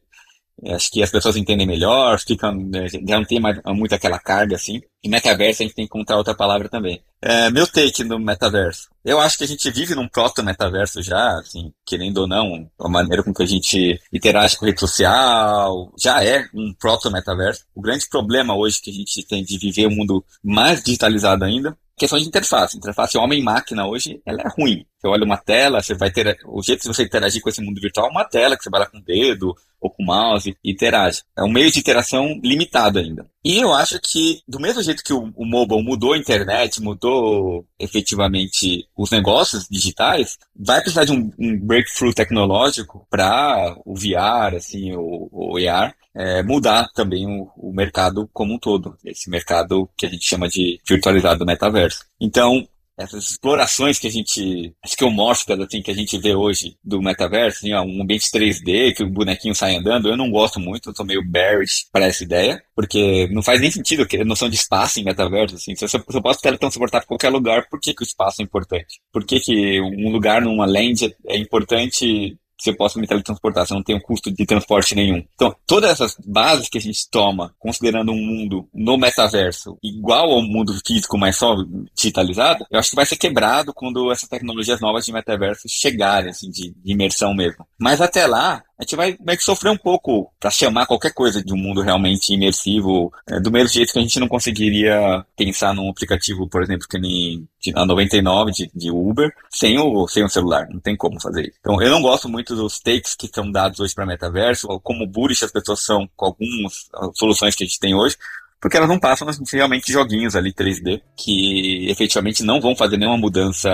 Acho 0.65 0.91
que 0.91 1.03
as 1.03 1.11
pessoas 1.11 1.35
entendem 1.35 1.67
melhor, 1.67 2.19
ficam, 2.19 2.53
né, 2.53 2.87
já 2.87 3.17
não 3.17 3.25
tem 3.25 3.39
mais 3.39 3.59
muito 3.67 3.93
aquela 3.93 4.19
carga 4.19 4.55
assim. 4.55 4.81
E 5.03 5.09
metaverso 5.09 5.61
a 5.61 5.65
gente 5.65 5.75
tem 5.75 5.85
que 5.85 5.93
encontrar 5.93 6.17
outra 6.17 6.35
palavra 6.35 6.69
também. 6.69 7.03
É, 7.21 7.49
meu 7.49 7.67
take 7.67 8.03
no 8.03 8.19
metaverso. 8.19 8.89
Eu 9.03 9.19
acho 9.19 9.37
que 9.37 9.43
a 9.43 9.47
gente 9.47 9.69
vive 9.71 9.95
num 9.95 10.07
proto-metaverso 10.07 11.01
já, 11.01 11.39
assim, 11.39 11.73
querendo 11.85 12.19
ou 12.19 12.27
não, 12.27 12.69
a 12.79 12.87
maneira 12.87 13.23
com 13.23 13.33
que 13.33 13.43
a 13.43 13.45
gente 13.45 13.99
interage 14.13 14.57
com 14.57 14.65
rede 14.65 14.79
social, 14.79 15.91
já 16.01 16.23
é 16.23 16.47
um 16.53 16.73
proto-metaverso. 16.79 17.65
O 17.75 17.81
grande 17.81 18.07
problema 18.07 18.55
hoje 18.55 18.81
que 18.81 18.91
a 18.91 18.93
gente 18.93 19.25
tem 19.27 19.43
de 19.43 19.57
viver 19.57 19.87
um 19.87 19.95
mundo 19.95 20.23
mais 20.41 20.81
digitalizado 20.81 21.43
ainda 21.43 21.77
questão 21.97 22.19
de 22.19 22.25
interface. 22.25 22.77
Interface 22.77 23.17
homem-máquina 23.17 23.85
hoje, 23.87 24.21
ela 24.25 24.41
é 24.41 24.47
ruim. 24.57 24.85
Você 24.97 25.07
olha 25.07 25.23
uma 25.23 25.37
tela, 25.37 25.81
você 25.81 25.93
vai 25.93 26.11
ter. 26.11 26.37
O 26.45 26.61
jeito 26.61 26.81
de 26.81 26.87
você 26.87 27.03
interagir 27.03 27.41
com 27.41 27.49
esse 27.49 27.61
mundo 27.61 27.79
virtual 27.79 28.07
é 28.07 28.11
uma 28.11 28.25
tela 28.25 28.57
que 28.57 28.63
você 28.63 28.69
vai 28.69 28.81
lá 28.81 28.85
com 28.85 28.97
o 28.97 29.03
dedo 29.03 29.55
ou 29.83 29.89
com 29.89 30.01
o 30.01 30.05
mouse 30.05 30.55
interage. 30.63 31.21
É 31.37 31.43
um 31.43 31.51
meio 31.51 31.69
de 31.69 31.79
interação 31.79 32.39
limitado 32.41 32.97
ainda. 32.97 33.27
E 33.43 33.57
eu 33.57 33.73
acho 33.73 33.99
que, 33.99 34.41
do 34.47 34.59
mesmo 34.59 34.81
jeito 34.81 35.03
que 35.03 35.11
o, 35.11 35.33
o 35.35 35.45
mobile 35.45 35.83
mudou 35.83 36.13
a 36.13 36.17
internet, 36.17 36.81
mudou 36.81 37.65
efetivamente 37.77 38.87
os 38.95 39.11
negócios 39.11 39.67
digitais, 39.69 40.37
vai 40.55 40.79
precisar 40.79 41.03
de 41.03 41.11
um, 41.11 41.29
um 41.37 41.59
breakthrough 41.59 42.13
tecnológico 42.13 43.05
para 43.09 43.75
o 43.85 43.93
VR, 43.95 44.55
assim, 44.55 44.93
o, 44.95 45.27
o 45.29 45.57
AR, 45.69 45.93
é, 46.15 46.41
mudar 46.43 46.87
também 46.93 47.25
o, 47.27 47.51
o, 47.57 47.73
mercado 47.73 48.29
como 48.31 48.53
um 48.53 48.59
todo. 48.59 48.95
Esse 49.03 49.29
mercado 49.29 49.89
que 49.97 50.05
a 50.05 50.09
gente 50.09 50.25
chama 50.25 50.47
de 50.47 50.79
virtualizado 50.87 51.45
metaverso. 51.45 52.05
Então, 52.21 52.65
essas 52.97 53.31
explorações 53.31 53.97
que 53.97 54.07
a 54.07 54.11
gente, 54.11 54.73
acho 54.83 54.95
que 54.95 55.03
homórficas, 55.03 55.59
assim, 55.59 55.81
que 55.81 55.91
a 55.91 55.95
gente 55.95 56.17
vê 56.17 56.35
hoje 56.35 56.77
do 56.83 57.01
metaverso, 57.01 57.57
assim, 57.57 57.73
ó, 57.73 57.81
um 57.81 58.01
ambiente 58.01 58.29
3D, 58.31 58.93
que 58.95 59.03
o 59.03 59.09
bonequinho 59.09 59.55
sai 59.55 59.75
andando, 59.75 60.09
eu 60.09 60.17
não 60.17 60.29
gosto 60.29 60.59
muito, 60.59 60.89
eu 60.89 60.93
tô 60.93 61.03
meio 61.03 61.23
bearish 61.23 61.87
para 61.91 62.05
essa 62.05 62.23
ideia, 62.23 62.63
porque 62.75 63.27
não 63.31 63.41
faz 63.41 63.59
nem 63.59 63.71
sentido 63.71 64.05
a 64.19 64.25
noção 64.25 64.49
de 64.49 64.55
espaço 64.55 64.99
em 64.99 65.03
metaverso, 65.03 65.55
assim, 65.55 65.75
se 65.75 65.83
eu, 65.83 65.89
se 65.89 65.97
eu 65.97 66.21
posso 66.21 66.41
teletransportar 66.41 67.01
para 67.01 67.07
qualquer 67.07 67.29
lugar, 67.29 67.67
por 67.69 67.79
que, 67.79 67.93
que 67.93 68.03
o 68.03 68.05
espaço 68.05 68.41
é 68.41 68.45
importante? 68.45 69.01
Por 69.11 69.25
que, 69.25 69.39
que 69.39 69.81
um 69.81 70.11
lugar 70.11 70.41
numa 70.41 70.65
land 70.65 71.15
é 71.27 71.37
importante 71.37 72.37
se 72.63 72.69
eu 72.69 72.77
posso 72.77 72.97
me 72.97 73.05
teletransportar, 73.05 73.67
se 73.67 73.73
eu 73.73 73.75
não 73.75 73.83
tenho 73.83 74.01
custo 74.01 74.31
de 74.31 74.45
transporte 74.45 74.95
nenhum. 74.95 75.21
Então, 75.35 75.53
todas 75.67 75.91
essas 75.91 76.15
bases 76.25 76.69
que 76.69 76.77
a 76.77 76.81
gente 76.81 77.09
toma, 77.11 77.53
considerando 77.59 78.13
um 78.13 78.15
mundo 78.15 78.69
no 78.73 78.97
metaverso 78.97 79.77
igual 79.83 80.31
ao 80.31 80.41
mundo 80.41 80.73
físico, 80.85 81.17
mas 81.17 81.35
só 81.35 81.57
digitalizado, 81.93 82.65
eu 82.71 82.79
acho 82.79 82.91
que 82.91 82.95
vai 82.95 83.05
ser 83.05 83.17
quebrado 83.17 83.73
quando 83.73 84.09
essas 84.13 84.29
tecnologias 84.29 84.79
novas 84.79 85.05
de 85.05 85.11
metaverso 85.11 85.67
chegarem, 85.67 86.29
assim, 86.29 86.49
de, 86.49 86.73
de 86.73 86.93
imersão 86.93 87.33
mesmo. 87.33 87.67
Mas 87.77 87.99
até 87.99 88.25
lá, 88.25 88.63
a 88.83 88.85
gente 88.85 88.95
vai 88.95 89.17
meio 89.19 89.37
que 89.37 89.43
sofrer 89.43 89.71
um 89.71 89.77
pouco 89.77 90.31
para 90.39 90.51
chamar 90.51 90.85
qualquer 90.85 91.13
coisa 91.13 91.43
de 91.43 91.53
um 91.53 91.57
mundo 91.57 91.81
realmente 91.81 92.33
imersivo, 92.33 93.11
é, 93.27 93.39
do 93.39 93.51
mesmo 93.51 93.69
jeito 93.69 93.93
que 93.93 93.99
a 93.99 94.01
gente 94.01 94.19
não 94.19 94.27
conseguiria 94.27 95.25
pensar 95.35 95.73
num 95.73 95.89
aplicativo, 95.89 96.47
por 96.47 96.61
exemplo, 96.61 96.87
que 96.87 96.99
nem 96.99 97.47
a 97.75 97.85
99 97.85 98.51
de, 98.51 98.71
de 98.75 98.91
Uber, 98.91 99.33
sem 99.49 99.79
o, 99.79 100.07
sem 100.07 100.23
o 100.23 100.29
celular. 100.29 100.67
Não 100.69 100.79
tem 100.79 100.95
como 100.95 101.19
fazer 101.19 101.47
isso. 101.47 101.57
Então, 101.59 101.81
eu 101.81 101.89
não 101.89 102.01
gosto 102.01 102.27
muito 102.27 102.55
dos 102.55 102.79
takes 102.79 103.15
que 103.15 103.29
são 103.33 103.49
dados 103.49 103.79
hoje 103.79 103.95
para 103.95 104.05
metaverso, 104.05 104.67
como 104.81 105.07
bullish 105.07 105.45
as 105.45 105.51
pessoas 105.51 105.83
são 105.83 106.07
com 106.15 106.25
algumas 106.25 106.89
soluções 107.15 107.55
que 107.55 107.63
a 107.63 107.67
gente 107.67 107.79
tem 107.79 107.95
hoje, 107.95 108.17
porque 108.63 108.77
elas 108.77 108.87
não 108.87 108.97
passam 108.97 109.27
realmente 109.51 109.91
joguinhos 109.91 110.37
ali 110.37 110.53
3D 110.53 111.01
que 111.17 111.85
efetivamente 111.91 112.43
não 112.43 112.61
vão 112.61 112.73
fazer 112.73 112.95
nenhuma 112.95 113.17
mudança 113.17 113.69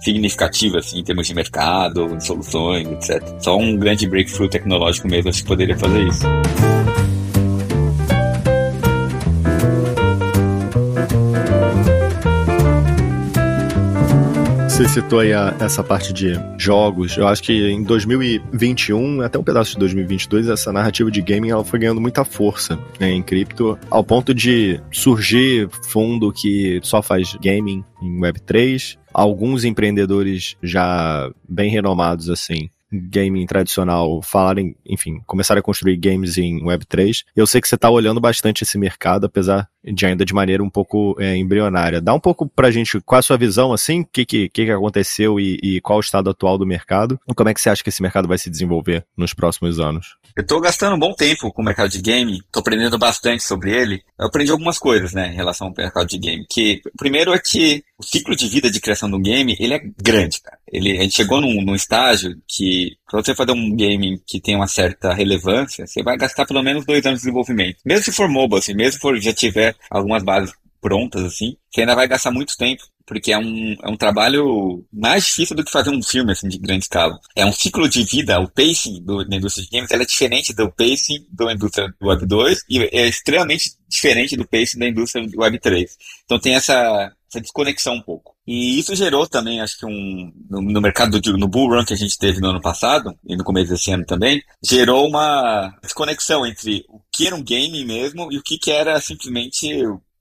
significativa 0.00 0.78
assim, 0.78 0.98
em 0.98 1.04
termos 1.04 1.28
de 1.28 1.32
mercado, 1.32 2.16
de 2.16 2.26
soluções, 2.26 2.88
etc. 2.88 3.22
Só 3.38 3.56
um 3.56 3.76
grande 3.76 4.04
breakthrough 4.04 4.48
tecnológico 4.48 5.06
mesmo 5.06 5.30
que 5.30 5.44
poderia 5.44 5.78
fazer 5.78 6.08
isso. 6.08 6.26
Você 14.72 14.88
citou 14.88 15.18
aí 15.18 15.34
a, 15.34 15.54
essa 15.60 15.84
parte 15.84 16.14
de 16.14 16.32
jogos. 16.56 17.14
Eu 17.18 17.28
acho 17.28 17.42
que 17.42 17.52
em 17.52 17.82
2021, 17.82 19.20
até 19.20 19.38
um 19.38 19.44
pedaço 19.44 19.72
de 19.72 19.78
2022, 19.80 20.48
essa 20.48 20.72
narrativa 20.72 21.10
de 21.10 21.20
gaming 21.20 21.50
ela 21.50 21.62
foi 21.62 21.78
ganhando 21.78 22.00
muita 22.00 22.24
força 22.24 22.78
né, 22.98 23.10
em 23.10 23.22
cripto, 23.22 23.78
ao 23.90 24.02
ponto 24.02 24.32
de 24.32 24.80
surgir 24.90 25.68
fundo 25.90 26.32
que 26.32 26.80
só 26.82 27.02
faz 27.02 27.34
gaming 27.34 27.84
em 28.00 28.18
Web3. 28.18 28.96
Alguns 29.12 29.64
empreendedores 29.64 30.56
já 30.62 31.30
bem 31.46 31.70
renomados 31.70 32.30
assim 32.30 32.70
gaming 32.92 33.46
tradicional 33.46 34.20
falarem, 34.22 34.76
enfim, 34.86 35.20
começarem 35.26 35.60
a 35.60 35.62
construir 35.62 35.96
games 35.96 36.36
em 36.38 36.62
Web3. 36.62 37.24
Eu 37.34 37.46
sei 37.46 37.60
que 37.60 37.68
você 37.68 37.74
está 37.74 37.90
olhando 37.90 38.20
bastante 38.20 38.62
esse 38.62 38.78
mercado, 38.78 39.26
apesar 39.26 39.68
de 39.84 40.06
ainda 40.06 40.24
de 40.24 40.34
maneira 40.34 40.62
um 40.62 40.70
pouco 40.70 41.16
é, 41.18 41.36
embrionária. 41.36 42.00
Dá 42.00 42.14
um 42.14 42.20
pouco 42.20 42.48
pra 42.48 42.70
gente, 42.70 43.00
qual 43.00 43.18
a 43.18 43.22
sua 43.22 43.36
visão, 43.36 43.72
assim, 43.72 44.00
o 44.00 44.06
que, 44.06 44.24
que, 44.24 44.48
que 44.48 44.70
aconteceu 44.70 45.40
e, 45.40 45.58
e 45.62 45.80
qual 45.80 45.98
o 45.98 46.00
estado 46.00 46.30
atual 46.30 46.56
do 46.56 46.66
mercado? 46.66 47.18
E 47.28 47.34
como 47.34 47.48
é 47.48 47.54
que 47.54 47.60
você 47.60 47.70
acha 47.70 47.82
que 47.82 47.88
esse 47.88 48.02
mercado 48.02 48.28
vai 48.28 48.38
se 48.38 48.50
desenvolver 48.50 49.04
nos 49.16 49.34
próximos 49.34 49.80
anos? 49.80 50.16
Eu 50.36 50.46
tô 50.46 50.60
gastando 50.60 50.94
um 50.94 50.98
bom 50.98 51.14
tempo 51.14 51.52
com 51.52 51.62
o 51.62 51.64
mercado 51.64 51.90
de 51.90 52.00
game, 52.00 52.40
tô 52.50 52.60
aprendendo 52.60 52.98
bastante 52.98 53.42
sobre 53.42 53.72
ele. 53.72 54.02
Eu 54.22 54.28
aprendi 54.28 54.52
algumas 54.52 54.78
coisas, 54.78 55.12
né, 55.12 55.32
em 55.32 55.34
relação 55.34 55.66
ao 55.66 55.74
mercado 55.76 56.06
de 56.06 56.16
game. 56.16 56.46
Que, 56.48 56.80
primeiro 56.96 57.34
é 57.34 57.40
que 57.40 57.82
o 57.98 58.04
ciclo 58.04 58.36
de 58.36 58.46
vida 58.48 58.70
de 58.70 58.80
criação 58.80 59.10
de 59.10 59.16
um 59.16 59.20
game, 59.20 59.56
ele 59.58 59.74
é 59.74 59.80
grande, 60.00 60.40
cara. 60.40 60.56
Ele, 60.72 60.96
a 60.96 61.02
gente 61.02 61.16
chegou 61.16 61.40
num, 61.40 61.60
num 61.60 61.74
estágio 61.74 62.36
que, 62.46 62.96
pra 63.10 63.20
você 63.20 63.34
fazer 63.34 63.50
um 63.50 63.74
game 63.74 64.22
que 64.24 64.40
tem 64.40 64.54
uma 64.54 64.68
certa 64.68 65.12
relevância, 65.12 65.88
você 65.88 66.04
vai 66.04 66.16
gastar 66.16 66.46
pelo 66.46 66.62
menos 66.62 66.86
dois 66.86 67.04
anos 67.04 67.18
de 67.18 67.24
desenvolvimento. 67.24 67.78
Mesmo 67.84 68.04
se 68.04 68.12
for 68.12 68.28
mobile, 68.28 68.60
assim, 68.60 68.74
mesmo 68.74 68.92
se 68.92 69.00
for, 69.00 69.20
já 69.20 69.32
tiver 69.32 69.74
algumas 69.90 70.22
bases 70.22 70.54
prontas, 70.80 71.24
assim, 71.24 71.56
você 71.68 71.80
ainda 71.80 71.96
vai 71.96 72.06
gastar 72.06 72.30
muito 72.30 72.56
tempo 72.56 72.82
porque 73.06 73.32
é 73.32 73.38
um, 73.38 73.76
é 73.82 73.88
um 73.88 73.96
trabalho 73.96 74.84
mais 74.92 75.24
difícil 75.24 75.56
do 75.56 75.64
que 75.64 75.70
fazer 75.70 75.90
um 75.90 76.02
filme 76.02 76.32
assim, 76.32 76.48
de 76.48 76.58
grande 76.58 76.84
escala. 76.84 77.18
É 77.36 77.44
um 77.44 77.52
ciclo 77.52 77.88
de 77.88 78.04
vida, 78.04 78.40
o 78.40 78.48
pacing 78.48 79.02
do, 79.02 79.24
da 79.26 79.36
indústria 79.36 79.64
de 79.64 79.70
games 79.70 79.90
é 79.90 79.98
diferente 80.04 80.54
do 80.54 80.70
pacing 80.70 81.26
da 81.30 81.52
indústria 81.52 81.92
do 82.00 82.08
Web 82.08 82.26
2 82.26 82.64
e 82.68 82.78
é 82.92 83.08
extremamente 83.08 83.72
diferente 83.88 84.36
do 84.36 84.46
pacing 84.46 84.78
da 84.78 84.88
indústria 84.88 85.26
do 85.26 85.40
Web 85.40 85.58
3. 85.58 85.96
Então 86.24 86.38
tem 86.38 86.54
essa, 86.54 87.12
essa 87.28 87.40
desconexão 87.40 87.94
um 87.94 88.02
pouco. 88.02 88.32
E 88.46 88.78
isso 88.78 88.94
gerou 88.96 89.26
também, 89.26 89.60
acho 89.60 89.78
que 89.78 89.86
um, 89.86 90.32
no, 90.50 90.60
no 90.60 90.80
mercado, 90.80 91.20
do, 91.20 91.38
no 91.38 91.46
bull 91.46 91.68
run 91.68 91.84
que 91.84 91.94
a 91.94 91.96
gente 91.96 92.18
teve 92.18 92.40
no 92.40 92.50
ano 92.50 92.60
passado, 92.60 93.16
e 93.24 93.36
no 93.36 93.44
começo 93.44 93.70
desse 93.70 93.92
ano 93.92 94.04
também, 94.04 94.42
gerou 94.62 95.06
uma 95.06 95.72
desconexão 95.80 96.44
entre 96.44 96.84
o 96.88 97.00
que 97.12 97.26
era 97.26 97.36
um 97.36 97.42
game 97.42 97.84
mesmo 97.84 98.32
e 98.32 98.38
o 98.38 98.42
que, 98.42 98.58
que 98.58 98.72
era 98.72 99.00
simplesmente 99.00 99.68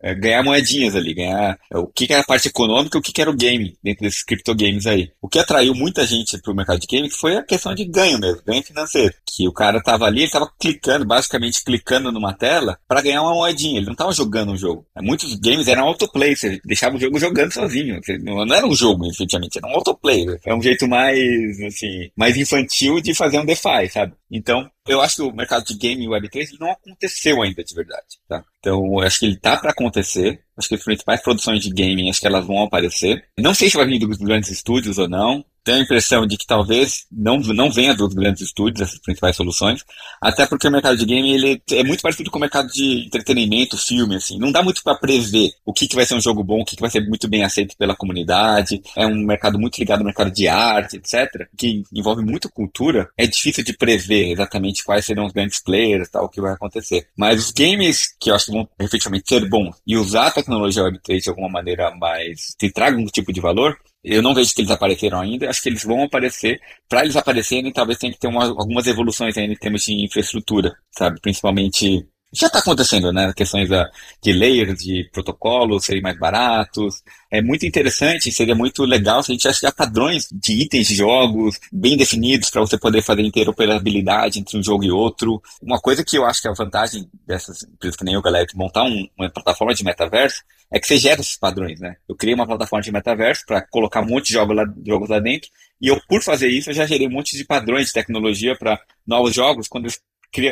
é, 0.02 0.16
ganhar 0.16 0.44
moedinhas 0.44 0.96
ali, 0.96 1.14
ganhar 1.14 1.58
é, 1.72 1.78
o 1.78 1.88
que, 1.88 2.08
que 2.08 2.14
era 2.14 2.22
a 2.22 2.26
parte 2.26 2.48
econômica 2.48 2.98
e 2.98 3.00
o 3.00 3.02
que, 3.02 3.14
que 3.14 3.22
era 3.22 3.30
o 3.30 3.36
game 3.36 3.76
dentro 3.84 4.04
desses 4.04 4.24
criptogames 4.24 4.86
aí. 4.88 5.12
O 5.22 5.28
que 5.28 5.40
atraiu 5.40 5.76
muita 5.76 6.06
gente 6.06 6.40
para 6.42 6.52
o 6.52 6.56
mercado 6.56 6.80
de 6.80 6.88
games 6.88 7.16
foi 7.16 7.38
a 7.38 7.44
questão 7.44 7.74
de 7.76 7.86
ganho 7.86 8.20
mesmo, 8.20 8.42
ganho 8.46 8.64
financeiro. 8.64 9.14
Que 9.26 9.48
o 9.48 9.54
cara 9.54 9.82
tava 9.82 10.06
ali, 10.06 10.24
ele 10.24 10.32
tava 10.32 10.52
clicando, 10.60 11.06
basicamente 11.06 11.64
clicando 11.64 12.12
numa 12.12 12.34
tela 12.34 12.78
para 12.88 13.02
ganhar 13.02 13.22
uma 13.22 13.34
moedinha. 13.34 13.78
Ele 13.78 13.88
não 13.88 13.96
tava 13.96 14.12
jogando 14.12 14.52
um 14.52 14.58
jogo. 14.58 14.86
Muitos 15.02 15.36
games 15.36 15.68
eram 15.68 15.84
autoplay, 15.84 16.36
você 16.36 16.60
deixava 16.66 16.96
o 16.96 17.00
jogo 17.00 17.20
jogando 17.20 17.54
sozinho. 17.54 18.00
Não 18.22 18.56
era 18.56 18.66
um 18.66 18.76
jogo, 18.76 19.08
efetivamente, 19.08 19.58
era 19.58 19.68
um 19.68 19.76
autoplay. 19.76 20.26
É 20.46 20.54
um 20.54 20.62
jeito 20.62 20.88
mais, 20.88 21.60
assim, 21.62 22.10
mais 22.16 22.38
infantil 22.38 23.00
de 23.02 23.14
fazer 23.14 23.40
um 23.40 23.46
DeFi, 23.46 23.90
sabe? 23.92 24.14
Então, 24.32 24.70
eu 24.88 25.02
acho 25.02 25.18
que 25.18 25.22
o 25.22 25.32
mercado 25.32 25.66
de 25.66 25.76
game 25.76 26.08
Web3 26.08 26.60
não 26.60 26.72
aconteceu 26.72 27.42
ainda 27.42 27.64
de 27.64 27.76
verdade, 27.76 28.20
tá? 28.28 28.44
Então, 28.60 29.00
acho 29.00 29.20
que 29.20 29.26
ele 29.26 29.38
tá 29.38 29.58
para 29.58 29.72
acontecer. 29.72 30.44
Acho 30.58 30.70
que 30.70 30.76
as 30.76 30.84
principais 30.84 31.22
produções 31.22 31.62
de 31.62 31.70
gaming, 31.70 32.10
acho 32.10 32.20
que 32.20 32.28
elas 32.28 32.46
vão 32.46 32.64
aparecer. 32.64 33.24
Não 33.40 33.54
sei 33.54 33.70
se 33.70 33.78
vai 33.78 33.86
vir 33.86 34.00
dos 34.00 34.18
grandes 34.18 34.50
estúdios 34.50 34.98
ou 34.98 35.08
não 35.08 35.46
tenho 35.64 35.80
a 35.80 35.82
impressão 35.82 36.26
de 36.26 36.38
que 36.38 36.46
talvez 36.46 37.06
não, 37.12 37.38
não 37.38 37.72
venha 37.72 37.94
dos 37.94 38.14
grandes 38.14 38.42
estúdios 38.42 38.82
essas 38.82 39.00
principais 39.00 39.36
soluções, 39.36 39.84
até 40.22 40.46
porque 40.46 40.68
o 40.68 40.72
mercado 40.72 40.98
de 40.98 41.06
game 41.06 41.34
ele 41.34 41.62
é 41.72 41.84
muito 41.84 42.02
parecido 42.02 42.32
com 42.32 42.38
o 42.38 42.42
mercado 42.42 42.68
de 42.70 43.06
entretenimento, 43.06 43.78
filme, 43.78 44.16
assim. 44.16 44.38
Não 44.38 44.52
dá 44.52 44.64
muito 44.64 44.84
para 44.84 44.96
prever 44.96 45.52
o 45.66 45.74
que, 45.74 45.88
que 45.88 45.96
vai 45.96 46.06
ser 46.06 46.16
um 46.16 46.22
jogo 46.22 46.44
bom, 46.44 46.62
o 46.62 46.66
que, 46.66 46.76
que 46.76 46.82
vai 46.82 46.90
ser 46.90 47.02
muito 47.08 47.28
bem 47.28 47.44
aceito 47.44 47.76
pela 47.78 47.96
comunidade. 47.96 48.82
É 48.96 49.06
um 49.06 49.26
mercado 49.26 49.60
muito 49.60 49.78
ligado 49.78 50.00
ao 50.00 50.06
mercado 50.06 50.32
de 50.32 50.48
arte, 50.48 50.98
etc., 50.98 51.48
que 51.58 51.84
envolve 51.94 52.24
muito 52.24 52.50
cultura. 52.50 53.10
É 53.18 53.28
difícil 53.28 53.64
de 53.64 53.74
prever 53.74 54.32
exatamente 54.32 54.84
quais 54.84 55.06
serão 55.06 55.26
os 55.26 55.34
grandes 55.34 55.62
players, 55.62 56.10
tal, 56.10 56.26
o 56.26 56.30
que 56.30 56.42
vai 56.42 56.54
acontecer. 56.54 57.08
Mas 57.16 57.46
os 57.46 57.52
games 57.52 58.16
que 58.20 58.32
eu 58.32 58.36
acho 58.36 58.46
que 58.46 58.52
vão 58.52 58.68
efetivamente 58.80 59.28
ser 59.28 59.48
bons 59.48 59.76
e 59.86 59.98
usar 59.98 60.28
a 60.28 60.32
tecnologia 60.32 60.84
Web3 60.84 61.22
de 61.22 61.30
alguma 61.30 61.50
maneira 61.50 61.92
mais 61.96 62.56
que 62.58 62.72
traga 62.72 62.98
um 62.98 63.06
tipo 63.06 63.32
de 63.32 63.40
valor, 63.42 63.78
eu 64.04 64.22
não 64.22 64.34
vejo 64.34 64.54
que 64.54 64.62
eles 64.62 64.72
apareceram 64.72 65.20
ainda, 65.22 65.50
acho 65.50 65.62
que 65.62 65.70
eles 65.70 65.84
vão 65.84 66.04
aparecer. 66.04 66.60
Para 66.90 67.04
eles 67.04 67.16
aparecerem, 67.16 67.72
talvez 67.72 67.98
tenha 68.00 68.14
que 68.14 68.20
ter 68.20 68.28
uma, 68.28 68.46
algumas 68.46 68.88
evoluções 68.88 69.38
ainda 69.38 69.54
em 69.54 69.58
termos 69.58 69.84
de 69.84 69.94
infraestrutura, 70.04 70.76
sabe? 70.92 71.20
Principalmente 71.22 72.08
já 72.34 72.48
está 72.48 72.60
acontecendo, 72.60 73.12
né? 73.12 73.34
Questões 73.36 73.68
da, 73.68 73.90
de 74.22 74.32
layers, 74.32 74.80
de 74.80 75.10
protocolos 75.12 75.86
serem 75.86 76.02
mais 76.02 76.18
baratos. 76.18 77.04
É 77.30 77.42
muito 77.42 77.66
interessante, 77.66 78.32
seria 78.32 78.56
muito 78.56 78.84
legal 78.86 79.22
se 79.22 79.32
a 79.32 79.34
gente 79.34 79.42
tivesse 79.42 79.70
padrões 79.76 80.28
de 80.32 80.54
itens 80.54 80.88
de 80.88 80.96
jogos 80.96 81.60
bem 81.72 81.98
definidos 81.98 82.50
para 82.50 82.62
você 82.62 82.78
poder 82.78 83.02
fazer 83.02 83.22
interoperabilidade 83.22 84.40
entre 84.40 84.58
um 84.58 84.64
jogo 84.64 84.84
e 84.84 84.92
outro. 84.92 85.42
Uma 85.62 85.80
coisa 85.80 86.04
que 86.04 86.18
eu 86.18 86.26
acho 86.26 86.42
que 86.42 86.48
é 86.48 86.52
a 86.52 86.54
vantagem 86.54 87.10
dessas 87.28 87.64
empresas 87.64 87.98
que 87.98 88.04
nem 88.06 88.14
eu, 88.14 88.22
galera, 88.22 88.46
de 88.46 88.56
montar 88.56 88.84
um, 88.84 89.08
uma 89.18 89.30
plataforma 89.30 89.74
de 89.74 89.84
metaverso 89.84 90.42
é 90.74 90.80
que 90.80 90.88
você 90.88 90.98
gera 90.98 91.20
esses 91.20 91.36
padrões, 91.36 91.82
né? 91.82 91.98
Eu 92.08 92.16
criei 92.16 92.34
uma 92.34 92.48
plataforma 92.48 92.82
de 92.82 92.92
metaverso 92.94 93.44
para 93.46 93.62
colocar 93.62 94.02
um 94.02 94.08
monte 94.08 94.28
de 94.28 94.34
jogos 94.34 94.56
lá, 94.56 94.64
jogos 94.86 95.10
lá 95.10 95.20
dentro 95.20 95.50
e 95.82 95.88
eu, 95.88 96.00
por 96.08 96.22
fazer 96.22 96.48
isso, 96.48 96.70
eu 96.70 96.74
já 96.76 96.86
gerei 96.86 97.08
um 97.08 97.12
monte 97.12 97.36
de 97.36 97.44
padrões 97.44 97.88
de 97.88 97.94
tecnologia 97.94 98.56
para 98.56 98.80
novos 99.06 99.34
jogos. 99.34 99.68
Quando 99.68 99.86
eles 99.86 100.00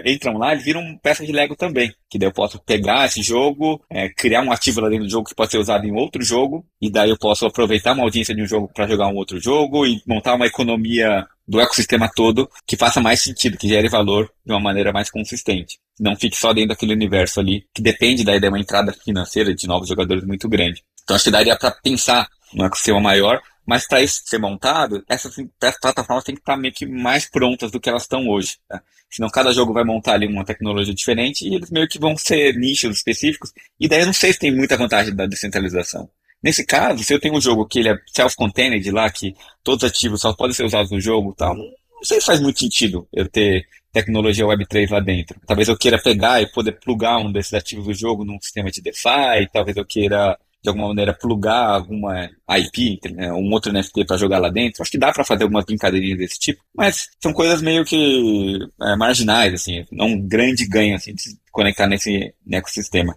entram 0.06 0.38
lá, 0.38 0.52
eles 0.52 0.64
viram 0.64 0.98
peça 1.02 1.26
de 1.26 1.32
Lego 1.32 1.56
também. 1.56 1.94
Que 2.10 2.18
daí 2.18 2.28
eu 2.28 2.34
posso 2.34 2.60
pegar 2.60 3.06
esse 3.06 3.22
jogo, 3.22 3.82
é, 3.90 4.10
criar 4.10 4.42
um 4.42 4.52
ativo 4.52 4.82
lá 4.82 4.90
dentro 4.90 5.06
do 5.06 5.12
jogo 5.12 5.30
que 5.30 5.36
pode 5.36 5.52
ser 5.52 5.58
usado 5.58 5.86
em 5.86 5.92
outro 5.92 6.24
jogo, 6.24 6.66
e 6.82 6.90
daí 6.90 7.10
eu 7.10 7.18
posso 7.18 7.46
aproveitar 7.46 7.94
uma 7.94 8.04
audiência 8.04 8.36
de 8.36 8.42
um 8.42 8.48
jogo 8.48 8.70
para 8.74 8.88
jogar 8.88 9.08
um 9.08 9.16
outro 9.16 9.40
jogo 9.40 9.86
e 9.86 10.02
montar 10.06 10.36
uma 10.36 10.48
economia 10.48 11.26
do 11.48 11.60
ecossistema 11.60 12.10
todo 12.14 12.50
que 12.68 12.78
faça 12.78 13.02
mais 13.02 13.22
sentido, 13.22 13.58
que 13.58 13.68
gere 13.68 13.90
valor 13.90 14.32
de 14.46 14.52
uma 14.52 14.60
maneira 14.60 14.92
mais 14.92 15.10
consistente. 15.10 15.80
Não 16.00 16.16
fique 16.16 16.38
só 16.38 16.54
dentro 16.54 16.70
daquele 16.70 16.94
universo 16.94 17.40
ali, 17.40 17.66
que 17.74 17.82
depende 17.82 18.24
daí 18.24 18.40
de 18.40 18.48
uma 18.48 18.60
entrada 18.60 18.94
financeira 18.94 19.54
de 19.54 19.68
novos 19.68 19.88
jogadores 19.88 20.24
muito 20.24 20.48
grande. 20.48 20.84
Então 21.04 21.16
acho 21.16 21.26
que 21.26 21.32
daria 21.32 21.58
para 21.58 21.72
pensar 21.72 22.28
num 22.54 22.66
ecossistema 22.66 23.00
maior, 23.00 23.42
mas 23.70 23.86
para 23.86 24.02
isso 24.02 24.24
ser 24.26 24.40
montado, 24.40 25.04
essas, 25.08 25.36
essas 25.62 25.80
plataformas 25.80 26.24
têm 26.24 26.34
que 26.34 26.42
estar 26.42 26.58
meio 26.58 26.74
que 26.74 26.88
mais 26.88 27.30
prontas 27.30 27.70
do 27.70 27.80
que 27.80 27.88
elas 27.88 28.02
estão 28.02 28.28
hoje. 28.28 28.58
Tá? 28.68 28.82
Senão 29.12 29.30
cada 29.30 29.54
jogo 29.54 29.72
vai 29.72 29.84
montar 29.84 30.14
ali 30.14 30.26
uma 30.26 30.44
tecnologia 30.44 30.92
diferente 30.92 31.48
e 31.48 31.54
eles 31.54 31.70
meio 31.70 31.88
que 31.88 32.00
vão 32.00 32.18
ser 32.18 32.56
nichos 32.56 32.98
específicos. 32.98 33.54
E 33.80 33.88
daí 33.88 34.00
eu 34.00 34.08
não 34.08 34.14
sei 34.14 34.34
se 34.34 34.40
tem 34.40 34.52
muita 34.52 34.76
vantagem 34.76 35.16
da 35.16 35.28
descentralização. 35.28 36.10
Nesse 36.42 36.66
caso, 36.66 37.04
se 37.04 37.14
eu 37.14 37.20
tenho 37.20 37.36
um 37.36 37.42
jogo 37.42 37.68
que 37.68 37.78
ele 37.78 37.90
é 37.90 37.98
self-contained 38.08 38.90
lá, 38.90 39.08
que 39.12 39.36
todos 39.64 39.84
os 39.84 39.92
ativos 39.92 40.22
só 40.22 40.34
podem 40.34 40.56
ser 40.56 40.66
usados 40.66 40.90
no 40.90 41.00
jogo 41.00 41.36
tal, 41.38 41.56
não 41.56 42.04
sei 42.04 42.20
se 42.20 42.26
faz 42.26 42.42
muito 42.42 42.60
sentido 42.60 43.08
eu 43.14 43.30
ter 43.30 43.68
tecnologia 43.94 44.46
Web3 44.46 44.90
lá 44.90 45.00
dentro. 45.00 45.40
Talvez 45.46 45.68
eu 45.68 45.78
queira 45.78 46.02
pegar 46.02 46.42
e 46.42 46.48
poder 46.48 46.72
plugar 46.72 47.20
um 47.20 47.32
desses 47.32 47.54
ativos 47.54 47.86
do 47.86 47.94
jogo 47.94 48.26
num 48.26 48.42
sistema 48.42 48.72
de 48.72 48.82
DeFi, 48.82 49.48
talvez 49.54 49.78
eu 49.78 49.86
queira 49.86 50.40
de 50.62 50.70
alguma 50.70 50.90
maneira 50.90 51.14
plugar 51.14 51.76
alguma 51.76 52.30
IP, 52.50 53.00
né, 53.14 53.32
um 53.32 53.52
outro 53.52 53.72
NFT 53.72 54.06
para 54.06 54.18
jogar 54.18 54.40
lá 54.40 54.50
dentro. 54.50 54.82
Acho 54.82 54.92
que 54.92 54.98
dá 54.98 55.12
para 55.12 55.24
fazer 55.24 55.44
algumas 55.44 55.66
brincadeirinhas 55.66 56.18
desse 56.18 56.40
tipo, 56.40 56.62
mas 56.76 57.10
são 57.22 57.32
coisas 57.32 57.62
meio 57.62 57.86
que 57.86 58.60
é, 58.82 58.96
marginais, 58.96 59.54
assim, 59.54 59.86
não 59.92 60.08
um 60.08 60.28
grande 60.28 60.68
ganho 60.68 60.96
assim, 60.96 61.14
de 61.14 61.22
se 61.22 61.40
conectar 61.52 61.88
nesse 61.88 62.34
ecossistema. 62.52 63.16